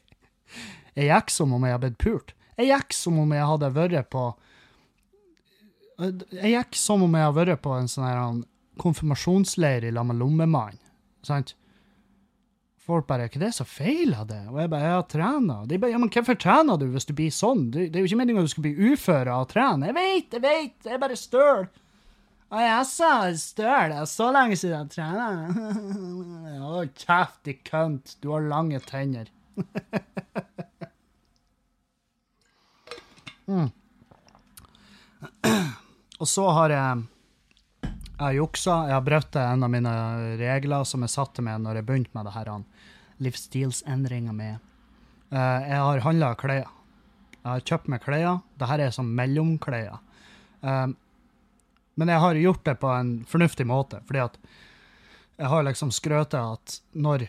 Jeg 0.98 1.06
gikk 1.12 1.30
som 1.30 1.52
om 1.54 1.64
jeg 1.64 1.76
hadde 1.76 1.86
blitt 1.86 2.02
pult. 2.02 2.34
Jeg 2.58 2.72
gikk 2.72 2.94
som 2.96 3.18
om 3.22 3.32
jeg 3.32 3.46
hadde 3.46 3.70
vært 3.76 4.10
på 4.10 4.24
Jeg 6.34 6.54
gikk 6.56 6.78
som 6.78 7.04
om 7.06 7.14
jeg 7.14 7.28
hadde 7.28 7.38
vært 7.38 7.62
på 7.62 7.76
en 7.76 7.90
sånn 7.90 8.08
her 8.08 8.42
konfirmasjonsleir 8.82 9.86
i 9.86 9.94
lag 9.94 10.06
med 10.06 10.18
lommemannen. 10.18 10.80
Sant? 11.26 11.54
Folk 12.88 13.06
bare 13.06 13.28
'Hva 13.28 13.36
er 13.36 13.44
det 13.44 13.54
som 13.54 13.66
feiler 13.66 14.24
det?' 14.24 14.48
Og 14.48 14.60
jeg 14.60 14.70
bare 14.70 14.80
'Jeg 14.80 14.96
har 14.96 15.02
trena'. 15.02 15.66
De 15.68 15.78
bare 15.78 15.90
'Ja, 15.90 15.98
men 15.98 16.08
hvorfor 16.08 16.34
trener 16.34 16.78
du 16.78 16.86
hvis 16.86 17.04
du 17.04 17.12
blir 17.12 17.30
sånn? 17.30 17.70
Det, 17.70 17.92
det 17.92 17.96
er 17.96 18.00
jo 18.00 18.08
ikke 18.08 18.16
meningen 18.16 18.38
at 18.38 18.48
du 18.48 18.54
skal 18.54 18.62
bli 18.62 18.92
ufør 18.92 19.28
av 19.28 19.44
å 19.44 19.48
trene. 19.50 19.86
Jeg 19.86 19.94
vet, 19.94 20.32
jeg 20.32 20.42
vet, 20.42 20.84
jeg 20.84 20.94
er 20.94 20.98
bare 20.98 21.16
støl. 21.16 21.68
Å, 22.48 22.56
jeg 22.64 22.84
sa 22.88 23.28
støl. 23.36 23.90
Det 23.92 23.98
er 24.00 24.06
så 24.08 24.30
lenge 24.32 24.56
siden 24.56 24.80
jeg 24.80 24.88
trener. 24.94 25.52
Å, 26.68 26.70
kjeft, 26.96 27.44
din 27.44 27.60
kønt. 27.66 28.16
Du 28.22 28.30
har 28.32 28.40
lange 28.48 28.80
tenner. 28.88 29.26
mm. 33.50 33.68
Og 36.18 36.26
så 36.28 36.50
har 36.56 36.70
jeg 36.72 37.04
jeg 38.18 38.24
har 38.24 38.34
juksa. 38.34 38.76
Jeg 38.88 38.96
har 38.96 39.04
brutt 39.06 39.36
en 39.38 39.62
av 39.62 39.70
mine 39.70 39.90
regler 40.40 40.86
som 40.90 41.04
jeg 41.04 41.12
satte 41.12 41.42
meg 41.44 41.60
når 41.62 41.78
jeg 41.78 41.86
begynte 41.86 42.16
med 42.18 42.26
det 42.26 42.32
her 42.34 42.48
livsstilsendringa 43.22 44.32
med. 44.34 44.64
Uh, 45.30 45.60
jeg 45.62 45.78
har 45.84 46.02
handla 46.02 46.32
klær. 46.40 46.66
Jeg 47.36 47.46
har 47.46 47.62
kjøpt 47.70 47.92
meg 47.92 48.02
klær. 48.02 48.40
Dette 48.58 48.88
er 48.88 48.96
sånn 48.96 49.12
mellomklær. 49.14 50.00
Uh, 50.66 50.90
men 51.98 52.12
jeg 52.12 52.22
har 52.22 52.38
gjort 52.38 52.64
det 52.68 52.76
på 52.78 52.90
en 52.94 53.12
fornuftig 53.26 53.66
måte, 53.66 53.98
fordi 54.06 54.20
at 54.22 54.36
jeg 55.38 55.50
har 55.50 55.64
liksom 55.66 55.90
skrøt 55.94 56.34
at 56.34 56.76
når, 56.98 57.24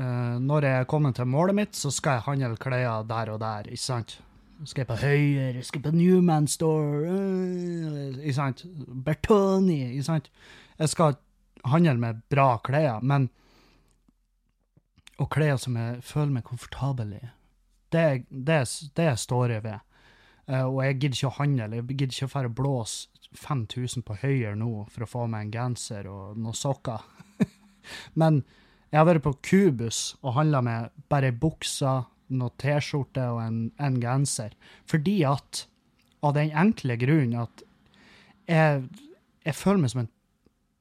uh, 0.00 0.36
når 0.40 0.64
jeg 0.64 0.80
er 0.80 0.88
kommet 0.88 1.16
til 1.16 1.28
målet 1.28 1.56
mitt, 1.56 1.76
så 1.76 1.92
skal 1.92 2.18
jeg 2.18 2.26
handle 2.26 2.56
klær 2.60 3.04
der 3.08 3.32
og 3.32 3.40
der, 3.40 3.68
ikke 3.68 3.84
sant? 3.84 4.18
Skal 4.64 4.82
jeg 4.82 4.88
på 4.88 4.96
Høyre, 5.02 5.62
skal 5.64 5.82
jeg 5.82 5.84
på 5.84 5.96
Newman 5.96 6.48
Store, 6.48 7.12
uh, 7.12 8.20
ikke 8.22 8.36
sant? 8.38 8.64
Bertoni, 9.04 9.82
ikke 9.92 10.08
sant? 10.08 10.30
Jeg 10.78 10.92
skal 10.92 11.16
handle 11.64 11.96
med 12.00 12.22
bra 12.32 12.54
klær, 12.64 13.02
men 13.02 13.30
Og 15.16 15.30
klær 15.32 15.56
som 15.56 15.76
jeg 15.80 16.02
føler 16.04 16.32
meg 16.34 16.42
komfortabel 16.44 17.14
i. 17.16 17.22
Det, 17.88 18.26
det, 18.28 18.58
det 18.98 19.06
står 19.16 19.54
jeg 19.54 19.62
ved. 19.64 19.80
Uh, 20.44 20.66
og 20.68 20.82
jeg 20.84 20.98
gidder 20.98 21.16
ikke 21.16 21.30
å 21.30 21.36
handle. 21.38 21.76
Jeg 21.78 21.86
gidder 21.88 22.12
ikke 22.12 22.28
å 22.28 22.32
fære 22.34 22.50
blåse 22.52 23.15
5000 23.34 24.04
på 24.06 24.16
Høyre 24.22 24.54
nå 24.58 24.86
for 24.92 25.04
å 25.04 25.10
få 25.10 25.24
meg 25.30 25.46
en 25.46 25.54
genser 25.54 26.08
og 26.10 26.38
noen 26.38 26.56
sokker. 26.56 27.02
men 28.20 28.42
jeg 28.90 29.00
har 29.00 29.08
vært 29.08 29.24
på 29.26 29.34
Kubus 29.44 30.00
og 30.22 30.36
handla 30.38 30.62
med 30.64 30.92
bare 31.10 31.32
bukser, 31.34 32.06
noe 32.36 32.54
T-skjorte 32.58 33.24
og 33.34 33.40
en, 33.44 33.58
en, 33.78 33.98
genser. 34.02 34.54
Fordi 34.90 35.20
at 35.28 35.66
Av 36.24 36.32
den 36.34 36.48
enkle 36.56 36.96
grunnen 36.98 37.36
at 37.38 37.60
jeg, 38.48 38.86
jeg 39.44 39.54
føler 39.54 39.82
meg 39.82 39.90
som 39.92 40.00
en 40.00 40.08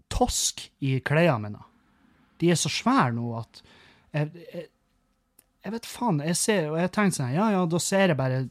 tosk 0.10 0.64
i 0.80 0.96
klærne 1.06 1.44
mine. 1.44 1.66
De 2.40 2.50
er 2.50 2.58
så 2.58 2.72
svære 2.72 3.12
nå 3.14 3.28
at 3.38 3.60
jeg, 4.16 4.32
jeg, 4.54 4.64
jeg 5.66 5.74
vet 5.76 5.90
faen. 5.90 6.22
Jeg 6.32 6.38
ser, 6.40 6.70
og 6.72 6.80
jeg 6.80 6.94
tenker 6.96 7.18
sånn 7.18 7.36
Ja, 7.36 7.50
ja, 7.54 7.66
da 7.70 7.82
ser 7.84 8.14
jeg 8.14 8.18
bare 8.20 8.42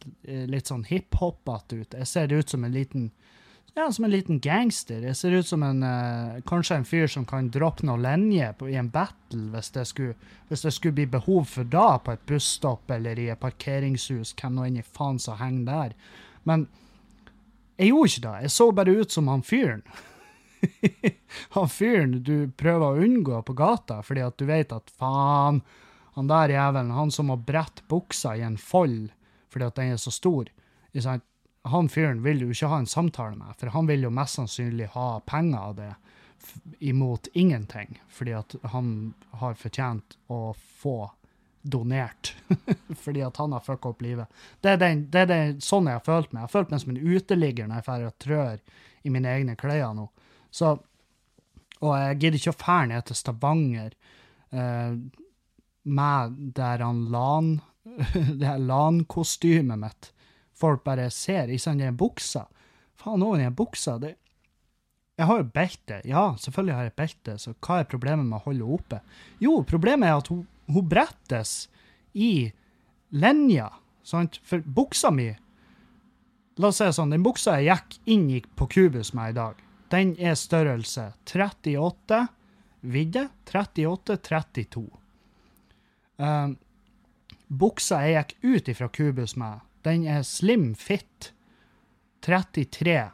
litt 0.52 0.70
sånn 0.70 0.84
hiphopete 0.88 1.80
ut. 1.80 1.96
Jeg 1.98 2.10
ser 2.10 2.36
ut 2.36 2.52
som 2.52 2.68
en 2.68 2.74
liten 2.74 3.08
ja, 3.74 3.92
som 3.92 4.04
en 4.04 4.10
liten 4.10 4.38
gangster. 4.40 5.02
Jeg 5.02 5.16
ser 5.18 5.34
ut 5.34 5.46
som 5.46 5.62
en 5.66 5.82
uh, 5.82 6.40
kanskje 6.46 6.76
en 6.78 6.86
fyr 6.86 7.08
som 7.10 7.26
kan 7.26 7.50
droppe 7.50 7.86
noen 7.86 8.04
linjer 8.04 8.54
i 8.70 8.76
en 8.78 8.90
battle 8.94 9.50
hvis 9.50 9.72
det, 9.74 9.86
skulle, 9.90 10.14
hvis 10.48 10.62
det 10.62 10.72
skulle 10.76 10.94
bli 11.00 11.08
behov 11.10 11.48
for 11.50 11.66
da 11.66 11.98
på 11.98 12.14
et 12.14 12.22
busstopp 12.28 12.94
eller 12.94 13.18
i 13.18 13.28
et 13.34 13.40
parkeringshus, 13.40 14.36
hvem 14.38 14.54
nå 14.54 14.68
enn 14.68 14.78
i 14.78 14.86
faen 14.86 15.18
som 15.18 15.40
henger 15.42 15.66
der. 15.72 15.98
Men 16.46 16.68
jeg 17.74 17.90
gjorde 17.90 18.12
ikke 18.12 18.26
det. 18.28 18.36
Jeg 18.44 18.54
så 18.54 18.68
bare 18.70 18.94
ut 18.94 19.18
som 19.18 19.32
han 19.32 19.42
fyren. 19.42 19.82
han 21.58 21.68
fyren 21.68 22.18
du 22.22 22.36
prøver 22.54 22.86
å 22.86 23.04
unngå 23.04 23.42
på 23.44 23.58
gata 23.58 23.98
fordi 24.06 24.22
at 24.24 24.38
du 24.38 24.46
vet 24.48 24.70
at 24.72 24.94
faen, 24.94 25.64
han 26.14 26.30
der 26.30 26.54
jævelen, 26.54 26.94
han 26.94 27.10
som 27.10 27.26
må 27.26 27.40
brette 27.42 27.82
buksa 27.90 28.36
i 28.38 28.46
en 28.46 28.56
fold 28.56 29.10
fordi 29.50 29.66
at 29.66 29.82
den 29.82 29.94
er 29.94 30.02
så 30.02 30.14
stor. 30.14 30.46
sant? 31.02 31.26
Han 31.64 31.88
fyren 31.88 32.22
vil 32.22 32.42
jo 32.44 32.52
ikke 32.52 32.68
ha 32.68 32.78
en 32.82 32.88
samtale 32.90 33.36
med, 33.38 33.56
for 33.58 33.72
han 33.72 33.88
vil 33.88 34.04
jo 34.04 34.12
mest 34.12 34.36
sannsynlig 34.38 34.90
ha 34.92 35.08
penger 35.24 35.58
av 35.58 35.76
det 35.78 35.92
imot 36.84 37.28
ingenting, 37.32 38.02
fordi 38.12 38.34
at 38.36 38.56
han 38.74 38.88
har 39.40 39.56
fortjent 39.56 40.18
å 40.28 40.52
få 40.54 40.98
donert 41.64 42.34
fordi 43.02 43.22
at 43.24 43.38
han 43.40 43.54
har 43.56 43.64
fucka 43.64 43.94
opp 43.94 44.02
livet. 44.04 44.28
Det 44.60 44.74
er, 44.74 44.80
den, 44.82 45.06
det 45.08 45.22
er 45.24 45.30
den, 45.30 45.60
sånn 45.64 45.88
jeg 45.88 45.96
har 45.96 46.04
følt 46.04 46.32
meg. 46.32 46.42
Jeg 46.42 46.50
har 46.50 46.52
følt 46.52 46.74
meg 46.74 46.82
som 46.82 46.92
en 46.92 47.00
uteligger 47.00 47.70
når 47.70 47.80
jeg 47.80 47.86
drar 47.86 48.08
og 48.10 48.18
trør 48.20 48.58
i 49.00 49.12
mine 49.14 49.32
egne 49.32 49.56
klær 49.56 49.94
nå. 49.96 50.04
Så, 50.52 50.74
og 51.80 51.94
jeg 51.96 52.18
gidder 52.18 52.40
ikke 52.40 52.52
å 52.52 52.60
fære 52.60 52.90
ned 52.92 53.08
til 53.08 53.18
Stavanger 53.18 53.96
eh, 54.52 54.98
med 55.84 56.36
der 56.60 56.84
LAN, 56.84 57.54
det 58.38 58.44
her 58.44 58.60
LAN-kostymet 58.60 59.80
mitt 59.80 60.10
folk 60.58 60.84
bare 60.86 61.08
ser 61.12 61.50
i 61.50 61.58
sånn 61.60 61.82
den 61.82 61.96
buksa. 61.98 62.46
Faen, 63.00 63.24
òg, 63.24 63.38
den 63.40 63.56
buksa 63.56 63.98
det, 64.02 64.16
Jeg 65.14 65.28
har 65.28 65.38
jo 65.38 65.44
belte. 65.54 66.00
Ja, 66.10 66.22
selvfølgelig 66.42 66.74
har 66.74 66.86
jeg 66.88 66.94
belte, 66.98 67.34
så 67.38 67.52
hva 67.62 67.76
er 67.78 67.84
problemet 67.86 68.26
med 68.26 68.40
å 68.40 68.44
holde 68.48 68.64
henne 68.64 68.74
oppe? 68.74 68.98
Jo, 69.38 69.60
problemet 69.62 70.08
er 70.08 70.16
at 70.18 70.30
hun, 70.32 70.40
hun 70.66 70.88
brettes 70.90 71.68
i 72.18 72.50
linja, 73.14 73.68
sant? 74.02 74.40
For 74.42 74.58
buksa 74.58 75.12
mi 75.14 75.28
La 76.58 76.70
oss 76.70 76.78
si 76.78 76.86
sånn, 76.94 77.10
den 77.10 77.22
buksa 77.26 77.56
jeg 77.58 77.74
gikk 77.74 77.94
inn 78.14 78.26
på 78.54 78.68
Kubus 78.70 79.12
med 79.14 79.32
i 79.32 79.38
dag, 79.38 79.62
den 79.90 80.12
er 80.22 80.36
størrelse 80.38 81.08
38 81.26 82.20
vidde, 82.94 83.28
38-32. 83.50 84.84
Um, 86.16 86.54
buksa 87.48 88.04
jeg 88.06 88.14
gikk 88.14 88.34
ut 88.42 88.70
ifra 88.70 88.88
Kubus 88.92 89.34
med, 89.40 89.64
den 89.84 90.06
er 90.08 90.22
slim 90.26 90.72
fit 90.78 91.32
33 92.24 93.10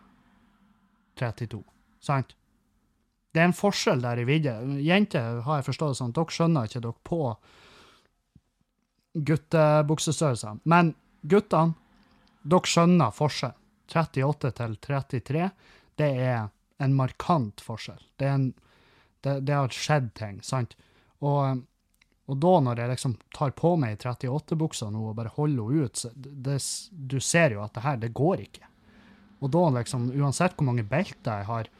32. 1.18 1.64
Sant? 2.00 2.36
Det 3.30 3.42
er 3.42 3.50
en 3.50 3.54
forskjell 3.54 4.02
der 4.02 4.22
i 4.22 4.26
vidde. 4.26 4.54
Jenter 4.82 5.42
har 5.46 5.60
jeg 5.60 5.68
forstått 5.68 5.98
sånn, 6.00 6.14
dere 6.16 6.34
skjønner 6.34 6.66
ikke 6.66 6.82
dere 6.82 7.06
på 7.06 7.20
guttebuksestørrelser. 9.30 10.62
Men 10.70 10.94
guttene, 11.22 11.76
dere 12.42 12.72
skjønner 12.72 13.14
forskjell. 13.14 13.56
38 13.90 14.52
til 14.54 14.76
33, 14.86 15.46
det 15.98 16.10
er 16.22 16.50
en 16.78 16.92
markant 16.94 17.62
forskjell. 17.62 18.02
Det, 18.22 18.28
en, 18.30 18.44
det, 19.26 19.40
det 19.46 19.56
har 19.56 19.74
skjedd 19.74 20.12
ting, 20.18 20.38
sant? 20.46 20.76
Og 21.26 21.64
og 22.30 22.38
da, 22.38 22.52
når 22.62 22.78
jeg 22.78 22.90
liksom 22.92 23.14
tar 23.34 23.50
på 23.58 23.72
meg 23.80 23.98
38-buksa 23.98 24.86
nå 24.94 25.02
og 25.10 25.16
bare 25.18 25.32
holder 25.34 25.72
henne 25.72 25.88
ut, 25.88 26.02
det, 26.14 26.58
du 26.92 27.18
ser 27.18 27.56
jo 27.56 27.64
at 27.64 27.74
det 27.74 27.82
her, 27.82 27.98
det 27.98 28.12
går 28.14 28.44
ikke. 28.44 28.68
Og 29.40 29.50
da, 29.50 29.64
liksom, 29.80 30.10
uansett 30.14 30.54
hvor 30.54 30.68
mange 30.68 30.84
belter 30.86 31.42
jeg 31.42 31.48
har, 31.48 31.70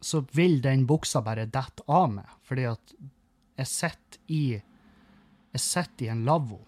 så 0.00 0.22
vil 0.36 0.60
den 0.62 0.86
buksa 0.88 1.22
bare 1.24 1.48
dette 1.50 1.84
av 1.90 2.06
meg, 2.12 2.30
fordi 2.46 2.68
at 2.70 2.94
jeg 3.60 3.68
sitter 3.68 4.20
i 4.32 4.44
Jeg 5.50 5.60
sitter 5.60 6.04
i 6.04 6.08
en 6.12 6.20
lavvo. 6.22 6.60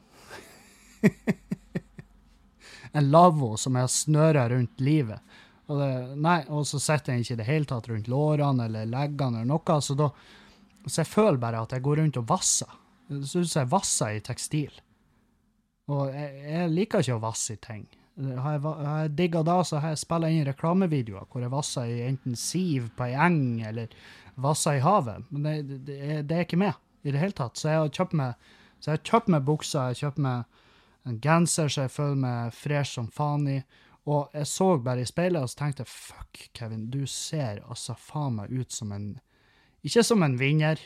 en 2.99 3.11
lavvo 3.15 3.53
som 3.57 3.77
jeg 3.79 3.87
har 3.87 3.93
snøra 3.95 4.49
rundt 4.51 4.81
livet. 4.83 5.23
Og, 5.71 5.77
det, 5.79 5.91
nei, 6.19 6.41
og 6.51 6.67
så 6.67 6.81
sitter 6.83 7.15
jeg 7.15 7.23
ikke 7.23 7.37
i 7.37 7.39
det 7.39 7.47
hele 7.47 7.71
tatt 7.71 7.87
rundt 7.93 8.11
lårene 8.11 8.67
eller 8.67 8.91
leggene 8.91 9.45
eller 9.45 9.53
noe, 9.53 9.77
så 9.87 9.95
da 9.95 10.11
så 10.87 11.03
jeg 11.03 11.11
føler 11.11 11.41
bare 11.43 11.63
at 11.63 11.75
jeg 11.75 11.85
går 11.85 12.01
rundt 12.03 12.19
og 12.21 12.29
vasser. 12.31 12.79
Det 13.09 13.29
ser 13.29 13.63
jeg 13.63 13.71
vasser 13.73 14.17
i 14.17 14.23
tekstil. 14.25 14.81
Og 15.93 16.09
jeg, 16.15 16.31
jeg, 16.47 16.71
liker 16.73 17.03
ikke 17.03 17.19
å 17.19 17.23
vasse 17.23 17.57
i 17.57 17.61
ting. 17.63 17.85
Har 18.17 18.57
jeg, 18.57 18.63
har 18.63 19.05
jeg 19.05 19.15
digga 19.19 19.43
da, 19.47 19.59
så 19.65 19.81
har 19.83 19.95
jeg 19.95 20.03
spilla 20.03 20.29
inn 20.31 20.47
reklamevideoer 20.47 21.29
hvor 21.33 21.43
jeg 21.43 21.53
vasser 21.53 21.89
i 21.89 22.03
enten 22.07 22.37
siv 22.39 22.91
på 22.97 23.07
ei 23.09 23.15
eng 23.17 23.63
eller 23.67 23.93
vasser 24.41 24.79
i 24.79 24.85
havet. 24.85 25.29
Men 25.31 25.47
det, 25.47 25.79
det, 25.89 26.01
det, 26.29 26.37
er 26.37 26.47
ikke 26.47 26.61
med 26.61 26.77
i 27.03 27.15
det 27.15 27.23
hele 27.23 27.37
tatt. 27.37 27.59
Så 27.59 27.71
jeg 27.71 27.81
har 27.81 27.95
kjøpt 28.01 28.19
meg, 28.21 28.51
så 28.79 28.93
jeg 28.93 29.01
har 29.01 29.07
kjøpt 29.11 29.33
meg 29.35 29.49
bukser, 29.49 29.79
jeg 29.81 29.97
har 29.97 30.03
kjøpt 30.07 30.23
meg 30.27 30.61
en 31.09 31.19
genser 31.19 31.71
så 31.73 31.87
jeg 31.87 31.95
føler 31.97 32.21
meg 32.23 32.55
fresh 32.55 32.95
som 32.95 33.09
faen 33.11 33.49
i. 33.51 33.59
Og 34.11 34.35
jeg 34.35 34.49
så 34.51 34.69
bare 34.83 35.03
i 35.03 35.09
speilet 35.09 35.43
og 35.43 35.51
så 35.51 35.63
tenkte 35.63 35.87
fuck, 35.87 36.49
Kevin, 36.55 36.89
du 36.91 37.05
ser 37.07 37.63
altså 37.69 37.95
faen 37.99 38.41
meg 38.41 38.51
ut 38.51 38.75
som 38.75 38.93
en 38.95 39.13
ikke 39.83 40.05
som 40.07 40.23
en 40.23 40.37
vinner, 40.39 40.81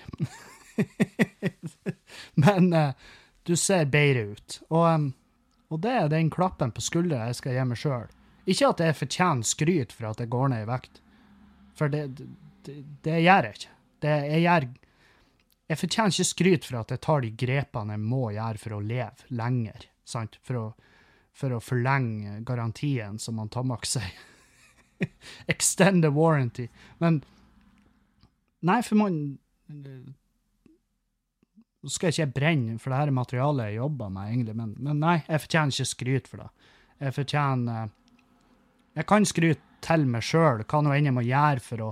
men 2.44 2.72
uh, 2.72 2.92
du 3.46 3.54
ser 3.56 3.88
bedre 3.92 4.32
ut. 4.32 4.58
Og, 4.68 5.10
og, 5.68 5.80
det 5.84 5.92
er 5.92 6.08
den 6.12 6.30
klappen 6.32 6.72
på 6.74 6.84
skuldra 6.84 7.26
jeg 7.28 7.40
skal 7.40 7.56
gi 7.56 7.66
meg 7.68 7.80
sjøl. 7.80 8.08
Ikke 8.46 8.70
at 8.70 8.82
jeg 8.82 8.98
fortjener 9.00 9.48
skryt 9.48 9.94
for 9.94 10.10
at 10.10 10.22
jeg 10.22 10.32
går 10.32 10.50
ned 10.52 10.64
i 10.64 10.70
vekt, 10.70 11.00
for 11.76 11.92
det, 11.92 12.06
det, 12.64 12.76
det 13.04 13.20
gjør 13.20 13.48
jeg 13.48 13.58
ikke. 13.58 13.74
Det, 14.04 14.14
jeg, 14.30 14.42
gjør, 14.46 14.66
jeg 15.72 15.80
fortjener 15.82 16.14
ikke 16.14 16.30
skryt 16.30 16.68
for 16.68 16.80
at 16.80 16.94
jeg 16.94 17.04
tar 17.04 17.24
de 17.24 17.32
grepene 17.44 17.96
jeg 17.96 18.04
må 18.06 18.22
gjøre 18.36 18.62
for 18.62 18.76
å 18.76 18.82
leve 18.84 19.36
lenger. 19.42 19.90
sant, 20.06 20.38
for 20.46 20.60
å, 20.60 20.66
for 21.34 21.52
å 21.52 21.60
forlenge 21.60 22.40
garantien, 22.46 23.18
som 23.18 23.40
han 23.42 23.50
Tamak 23.52 23.86
sier. 23.88 24.12
Extend 25.52 26.04
the 26.04 26.10
warranty. 26.14 26.68
Men 27.02 27.24
Nei, 28.64 28.80
for 28.82 28.96
man 28.96 29.18
Nå 31.86 31.92
skal 31.92 32.10
jeg 32.10 32.26
ikke 32.26 32.38
brenne, 32.40 32.78
for 32.82 32.90
det 32.90 32.98
her 32.98 33.10
er 33.10 33.14
materialet 33.14 33.68
jeg 33.68 33.78
jobber 33.80 34.08
med, 34.10 34.30
egentlig, 34.32 34.54
men, 34.58 34.72
men 34.82 35.02
nei, 35.02 35.16
jeg 35.26 35.42
fortjener 35.44 35.74
ikke 35.74 35.90
skryt 35.92 36.30
for 36.30 36.42
det. 36.42 36.48
Jeg 37.04 37.14
fortjener 37.14 37.88
Jeg 38.96 39.06
kan 39.06 39.28
skryte 39.28 39.62
til 39.84 40.06
meg 40.08 40.24
sjøl, 40.24 40.64
hva 40.64 40.80
nå 40.82 40.94
enn 40.96 41.10
jeg 41.10 41.14
må 41.14 41.22
gjøre 41.26 41.62
for 41.62 41.84
å, 41.84 41.90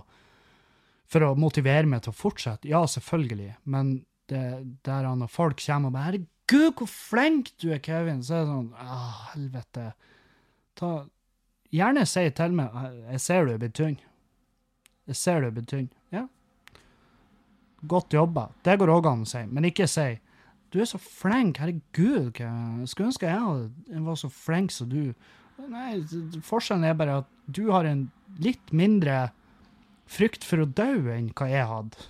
for 1.11 1.27
å 1.27 1.35
motivere 1.39 1.87
meg 1.87 2.03
til 2.03 2.15
å 2.15 2.17
fortsette. 2.17 2.71
Ja, 2.71 2.81
selvfølgelig, 2.91 3.53
men 3.71 3.99
det, 4.33 4.41
der 4.87 5.11
når 5.15 5.31
folk 5.31 5.61
kommer 5.61 5.93
og 5.93 5.95
bare 5.95 6.25
'Herregud, 6.49 6.73
hvor 6.79 6.87
flink 6.89 7.53
du 7.63 7.71
er, 7.73 7.79
Kevin', 7.79 8.23
så 8.23 8.35
er 8.35 8.41
det 8.41 8.53
sånn 8.53 8.73
ah, 8.79 9.31
helvete. 9.35 9.93
Ta, 10.77 11.07
gjerne 11.73 12.07
si 12.07 12.31
til 12.31 12.53
meg 12.53 12.71
'Jeg 13.11 13.21
ser 13.21 13.45
du 13.45 13.53
er 13.53 13.59
blitt 13.59 13.75
tynn'. 13.75 14.01
Jeg 15.07 15.17
ser 15.17 15.41
du 15.41 15.47
er 15.47 15.51
blitt 15.51 15.69
tynn. 15.69 15.91
Ja. 16.13 16.27
Godt 17.89 18.17
jobba. 18.17 18.49
Det 18.65 18.79
går 18.81 18.93
òg 18.95 19.09
an 19.11 19.25
å 19.25 19.29
si, 19.29 19.45
men 19.51 19.69
ikke 19.69 19.89
si 19.91 20.21
'Du 20.73 20.81
er 20.81 20.89
så 20.91 20.99
flink, 20.99 21.59
herregud', 21.63 22.35
hva 22.35 22.87
skulle 22.91 23.13
ønske 23.13 23.29
jeg, 23.31 24.03
var 24.03 24.17
så 24.19 24.29
flink 24.29 24.73
som 24.75 24.89
du'. 24.91 25.15
Nei, 25.71 26.03
forskjellen 26.43 26.85
er 26.85 26.97
bare 26.99 27.19
at 27.23 27.29
du 27.47 27.71
har 27.71 27.87
en 27.87 28.11
litt 28.43 28.73
mindre 28.73 29.31
frykt 30.11 30.45
for 30.45 30.65
å 30.65 30.67
dø 30.67 31.13
enn 31.15 31.31
hva 31.37 31.47
jeg 31.51 31.69
hadde. 31.71 32.09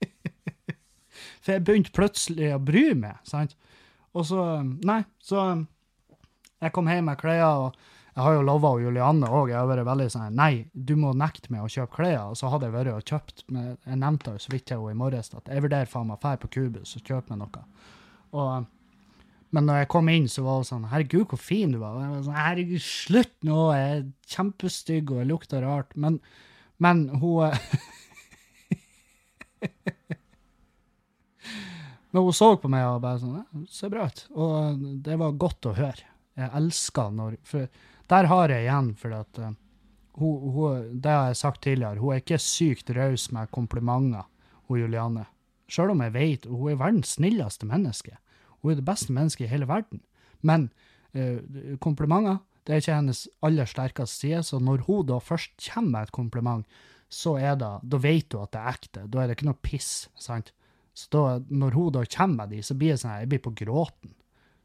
For 1.40 1.52
jeg 1.52 1.64
begynte 1.64 1.92
plutselig 1.96 2.54
å 2.54 2.60
bry 2.62 2.94
meg, 2.96 3.18
sant. 3.28 3.56
Og 4.16 4.26
så 4.28 4.62
Nei, 4.62 5.02
så 5.22 5.66
Jeg 6.60 6.72
kom 6.76 6.88
hjem 6.88 7.06
med 7.08 7.16
klær, 7.16 7.44
og 7.48 7.76
jeg 8.16 8.24
har 8.24 8.34
jo 8.34 8.42
lova 8.42 8.72
Julianne 8.82 9.28
òg, 9.30 9.52
jeg 9.52 9.58
har 9.60 9.68
vært 9.70 9.86
veldig 9.86 10.08
sånn 10.10 10.34
Nei, 10.34 10.66
du 10.74 10.96
må 10.98 11.12
nekte 11.14 11.52
meg 11.54 11.62
å 11.62 11.70
kjøpe 11.70 11.94
klær. 12.00 12.32
Og 12.32 12.36
så 12.40 12.50
hadde 12.50 12.66
jeg 12.66 12.74
vært 12.74 12.92
og 12.96 13.06
kjøpt 13.06 13.44
men 13.54 13.76
Jeg 13.86 14.00
nevnte 14.02 14.34
jo 14.34 14.42
så 14.42 14.52
vidt 14.54 14.66
til 14.66 14.82
henne 14.82 14.96
i 14.96 14.98
morges 14.98 15.30
at 15.36 15.46
jeg 15.46 15.62
vurderer 15.62 15.90
faen 15.90 16.08
meg 16.10 16.18
å 16.18 16.22
dra 16.24 16.36
på 16.42 16.50
Cubus 16.56 16.96
og 16.98 17.06
kjøpe 17.06 17.30
meg 17.30 17.38
noe. 17.44 17.62
Og 18.34 18.68
men 19.50 19.66
når 19.66 19.80
jeg 19.80 19.88
kom 19.90 20.06
inn, 20.12 20.28
så 20.30 20.44
var 20.46 20.60
hun 20.60 20.66
sånn 20.68 20.84
'Herregud, 20.86 21.26
hvor 21.32 21.40
fin 21.42 21.72
du 21.74 21.78
var.' 21.80 21.96
Og 21.96 22.02
jeg 22.02 22.10
var 22.10 22.22
sånn 22.22 22.38
'Herregud, 22.38 22.82
slutt 22.86 23.34
nå, 23.42 23.74
jeg 23.74 23.86
er 23.96 24.04
kjempestygg 24.30 25.10
og 25.10 25.18
jeg 25.18 25.26
lukter 25.26 25.60
rart.' 25.66 25.96
Men, 25.96 26.20
men 26.78 27.08
hun 27.18 27.50
Men 32.12 32.22
hun 32.26 32.32
så 32.34 32.56
på 32.58 32.68
meg 32.70 32.86
og 32.86 33.02
bare 33.02 33.18
sånn 33.22 33.42
ja, 33.42 33.44
'Ser 33.66 33.90
bra 33.90 34.06
ut.' 34.06 34.28
Og 34.30 35.02
det 35.02 35.18
var 35.18 35.32
godt 35.32 35.66
å 35.66 35.74
høre. 35.74 36.06
Jeg 36.38 36.50
elsker 36.54 37.10
når 37.10 37.36
For 37.42 37.66
der 38.10 38.28
har 38.30 38.50
jeg 38.50 38.66
igjen, 38.66 38.94
for 38.98 39.14
at 39.14 39.38
uh, 39.38 39.52
hun, 40.18 40.52
hun, 40.54 41.00
Det 41.00 41.10
har 41.10 41.30
jeg 41.30 41.40
sagt 41.40 41.62
tidligere, 41.62 42.00
hun 42.02 42.14
er 42.14 42.22
ikke 42.22 42.40
sykt 42.42 42.90
raus 42.96 43.30
med 43.32 43.50
komplimenter, 43.54 44.26
hun 44.68 44.80
Juliane. 44.82 45.26
Sjøl 45.70 45.94
om 45.94 46.02
jeg 46.02 46.14
vet 46.14 46.46
hun 46.50 46.72
er 46.72 46.80
verdens 46.80 47.14
snilleste 47.16 47.66
menneske. 47.66 48.16
Hun 48.60 48.72
er 48.72 48.80
det 48.80 48.86
beste 48.88 49.14
mennesket 49.14 49.46
i 49.46 49.52
hele 49.52 49.68
verden. 49.70 50.02
Men 50.42 50.70
uh, 51.14 51.76
komplimenter 51.80 52.40
det 52.66 52.74
er 52.74 52.82
ikke 52.82 52.96
hennes 53.00 53.24
aller 53.42 53.66
sterkeste 53.66 54.26
side, 54.26 54.42
så 54.46 54.58
når 54.62 54.84
hun 54.86 55.06
da 55.08 55.16
først 55.18 55.54
kommer 55.64 55.90
med 55.90 56.08
et 56.08 56.12
kompliment, 56.14 56.66
så 57.10 57.34
er 57.40 57.56
det, 57.58 57.70
da 57.82 57.98
vet 57.98 58.34
hun 58.36 58.44
at 58.44 58.52
det 58.54 58.60
er 58.60 58.76
ekte. 58.76 59.06
Da 59.10 59.22
er 59.22 59.30
det 59.30 59.38
ikke 59.38 59.48
noe 59.48 59.62
piss. 59.64 60.08
sant? 60.14 60.52
Så 60.94 61.08
da, 61.14 61.22
når 61.48 61.74
hun 61.74 61.92
da 61.96 62.04
kommer 62.04 62.44
med 62.44 62.54
de, 62.54 62.62
så 62.62 62.76
blir 62.78 62.94
det 62.94 63.00
sånn 63.02 63.16
jeg 63.22 63.30
blir 63.32 63.42
på 63.42 63.54
gråten. 63.62 64.14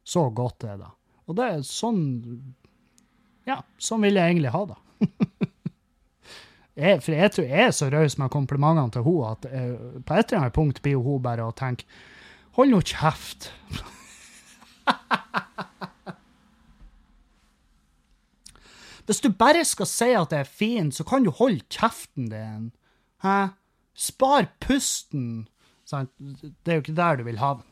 Så 0.05 0.27
godt 0.36 0.67
er 0.67 0.77
det. 0.81 0.91
Og 1.25 1.39
det 1.39 1.47
er 1.49 1.65
sånn 1.65 2.03
Ja, 3.45 3.62
sånn 3.77 4.01
vil 4.05 4.17
jeg 4.17 4.34
egentlig 4.34 4.53
ha 4.55 4.62
det. 4.71 4.77
jeg, 6.81 7.01
for 7.05 7.12
jeg 7.13 7.31
tror 7.36 7.45
jeg 7.51 7.62
er 7.67 7.73
så 7.77 7.89
raus 7.93 8.17
med 8.21 8.34
komplimentene 8.34 8.91
til 8.93 9.05
henne 9.05 9.31
at 9.36 9.41
jeg, 9.51 9.65
på 10.08 10.12
et 10.15 10.25
eller 10.27 10.39
annet 10.41 10.58
punkt 10.58 10.81
blir 10.86 10.97
hun 11.05 11.23
bare 11.25 11.45
å 11.45 11.55
tenke 11.55 11.86
Hold 12.55 12.71
nå 12.71 12.79
kjeft. 12.88 13.41
Hvis 19.05 19.19
du 19.21 19.29
bare 19.29 19.65
skal 19.67 19.88
si 19.89 20.08
at 20.17 20.31
det 20.31 20.39
er 20.39 20.47
fint, 20.47 20.95
så 20.95 21.03
kan 21.03 21.23
du 21.25 21.31
holde 21.36 21.67
kjeften 21.67 22.29
din. 22.31 22.71
Hæ? 23.25 23.47
Spar 23.91 24.47
pusten. 24.63 25.47
Sant? 25.86 26.10
Det 26.17 26.71
er 26.71 26.79
jo 26.79 26.84
ikke 26.86 26.95
der 26.97 27.15
du 27.19 27.23
vil 27.27 27.43
havne. 27.43 27.67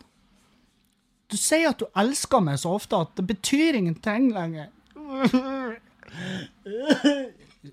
Du 1.31 1.38
sier 1.39 1.71
at 1.71 1.79
du 1.81 1.88
elsker 1.97 2.43
meg 2.45 2.59
så 2.62 2.75
ofte 2.77 2.95
at 3.07 3.15
det 3.17 3.25
betyr 3.31 3.79
ingenting 3.79 4.33
lenger. 4.36 4.67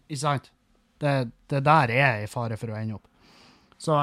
Ikke 0.07 0.21
sant? 0.21 0.51
Det, 1.01 1.15
det 1.49 1.63
der 1.65 1.93
er 1.95 2.25
i 2.25 2.29
fare 2.31 2.59
for 2.61 2.73
å 2.73 2.77
ende 2.77 2.99
opp. 2.99 3.07
Så 3.81 3.97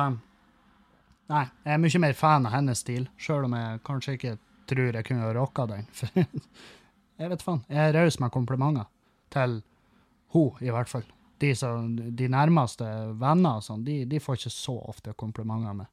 Nei, 1.28 1.44
jeg 1.66 1.76
er 1.76 1.82
mye 1.84 2.00
mer 2.00 2.16
fan 2.16 2.48
av 2.48 2.54
hennes 2.56 2.80
stil, 2.80 3.10
sjøl 3.20 3.50
om 3.50 3.56
jeg 3.58 3.82
kanskje 3.88 4.14
ikke 4.16 4.38
tror 4.68 4.96
jeg 4.96 5.08
kunne 5.08 5.34
rocka 5.36 5.66
den. 5.68 5.88
For 5.98 6.12
jeg 7.18 7.32
vet 7.32 7.44
faen. 7.44 7.64
Jeg 7.72 7.82
er 7.82 7.96
raus 7.98 8.20
med 8.22 8.32
komplimenter. 8.32 8.88
Til 9.34 9.58
hun, 10.36 10.60
i 10.64 10.72
hvert 10.72 10.92
fall. 10.92 11.06
De, 11.42 11.52
som, 11.58 11.96
de 11.98 12.28
nærmeste 12.32 12.86
venner 13.20 13.60
og 13.60 13.66
sånn, 13.66 13.84
de, 13.86 14.00
de, 14.10 14.20
får 14.22 14.40
ikke 14.40 14.54
så 14.54 14.76
ofte 14.92 15.14
komplimenter 15.18 15.76
med. 15.78 15.90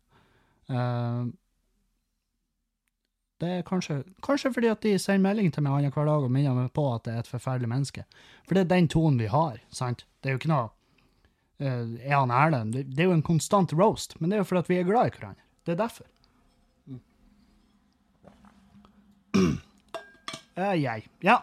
Uh, 0.71 1.27
det 3.45 3.51
er 3.59 3.67
kanskje, 3.67 3.99
kanskje 4.25 4.51
fordi 4.55 4.71
at 4.73 4.85
de 4.85 4.95
sender 4.99 5.23
melding 5.27 5.51
til 5.53 5.65
meg 5.67 5.77
annenhver 5.77 6.09
dag 6.09 6.25
og 6.25 6.33
minner 6.33 6.57
meg 6.57 6.71
på 6.77 6.87
at 6.95 7.05
det 7.05 7.13
er 7.13 7.25
et 7.25 7.29
forferdelig 7.29 7.69
menneske. 7.71 8.05
For 8.47 8.57
det 8.57 8.65
er 8.65 8.73
den 8.73 8.89
tonen 8.93 9.21
vi 9.21 9.29
har. 9.29 9.61
sant? 9.69 10.07
Det 10.23 10.31
er 10.31 10.37
jo 10.37 10.41
ikke 10.41 10.53
noe 10.53 10.71
uh, 11.61 11.85
Er 12.01 12.17
han 12.17 12.33
Erlend? 12.33 12.73
Det, 12.73 12.87
det, 12.95 13.05
er 13.05 13.11
jo 13.11 13.19
en 13.19 13.27
konstant 13.27 13.75
roast, 13.77 14.17
men 14.21 14.31
det 14.31 14.39
er 14.39 14.45
jo 14.45 14.49
fordi 14.49 14.65
at 14.65 14.73
vi 14.73 14.81
er 14.81 14.89
glad 14.89 15.11
i 15.11 15.17
hverandre. 15.19 15.45
Det 15.65 15.75
er 15.75 15.83
derfor. 15.83 16.09
Uh, 20.55 20.77
jeg. 20.79 21.07
Ja. 21.25 21.43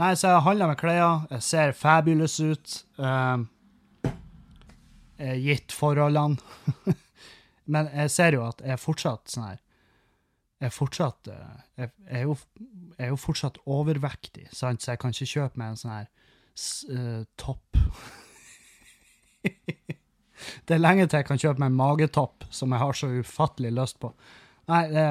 Nei, 0.00 0.14
så 0.16 0.34
jeg 0.34 0.44
handler 0.46 0.72
med 0.72 0.80
klær. 0.80 1.26
Jeg 1.30 1.42
ser 1.46 1.72
fabulous 1.76 2.40
ut. 2.40 2.78
Uh, 2.98 3.46
gitt 5.18 5.72
forholdene. 5.72 6.36
Men 7.72 7.88
jeg 7.94 8.10
ser 8.10 8.34
jo 8.34 8.46
at 8.48 8.62
jeg 8.66 8.80
fortsatt 8.82 9.30
sånn 9.30 9.44
her 9.46 9.58
Jeg 9.58 9.61
er 10.62 10.72
fortsatt 10.72 11.28
jeg, 11.28 11.90
er 12.06 12.24
jo, 12.26 12.36
er 12.98 13.12
jo, 13.12 13.18
fortsatt 13.20 13.58
overvektig, 13.66 14.48
sant? 14.54 14.82
så 14.82 14.92
jeg 14.92 15.02
kan 15.02 15.14
ikke 15.14 15.32
kjøpe 15.32 15.60
meg 15.60 15.72
en 15.72 15.80
sånn 15.80 15.94
her 15.96 16.08
uh, 16.92 17.22
topp. 17.40 17.78
det 20.66 20.76
er 20.76 20.82
lenge 20.82 21.08
til 21.08 21.22
jeg 21.22 21.28
kan 21.28 21.42
kjøpe 21.42 21.62
meg 21.62 21.72
en 21.72 21.80
magetopp 21.80 22.46
som 22.50 22.74
jeg 22.74 22.84
har 22.84 22.98
så 22.98 23.10
ufattelig 23.22 23.74
lyst 23.74 24.00
på. 24.02 24.12
Nei, 24.70 24.82
det, 24.92 25.06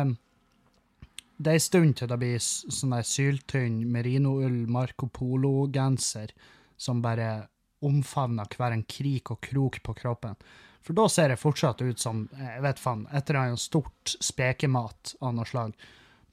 det 1.42 1.54
er 1.54 1.60
en 1.60 1.68
stund 1.68 1.96
til 2.00 2.12
det 2.12 2.20
blir 2.22 2.42
sånn 2.42 2.96
der 2.96 3.08
syltynn 3.08 3.82
merinoull 3.92 4.62
Marco 4.72 5.10
Polo-genser 5.12 6.34
som 6.82 7.02
bare 7.04 7.48
omfavner 7.86 8.50
hver 8.58 8.76
en 8.76 8.86
krik 8.86 9.34
og 9.34 9.42
krok 9.44 9.80
på 9.84 9.96
kroppen. 9.98 10.38
For 10.82 10.98
da 10.98 11.08
ser 11.10 11.30
det 11.30 11.40
fortsatt 11.42 11.82
ut 11.82 12.00
som 12.02 12.24
jeg 12.38 12.62
vet 12.64 12.82
faen, 12.82 13.06
et 13.14 13.30
eller 13.30 13.42
annet 13.42 13.62
stort 13.62 14.16
spekemat 14.20 15.16
av 15.22 15.36
noe 15.38 15.46
slag. 15.46 15.76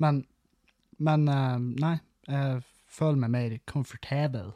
Men, 0.01 0.23
men 0.97 1.29
uh, 1.29 1.59
nei, 1.59 1.99
jeg 2.29 2.63
føler 2.89 3.21
meg 3.25 3.35
mer 3.35 3.59
comfortable 3.69 4.55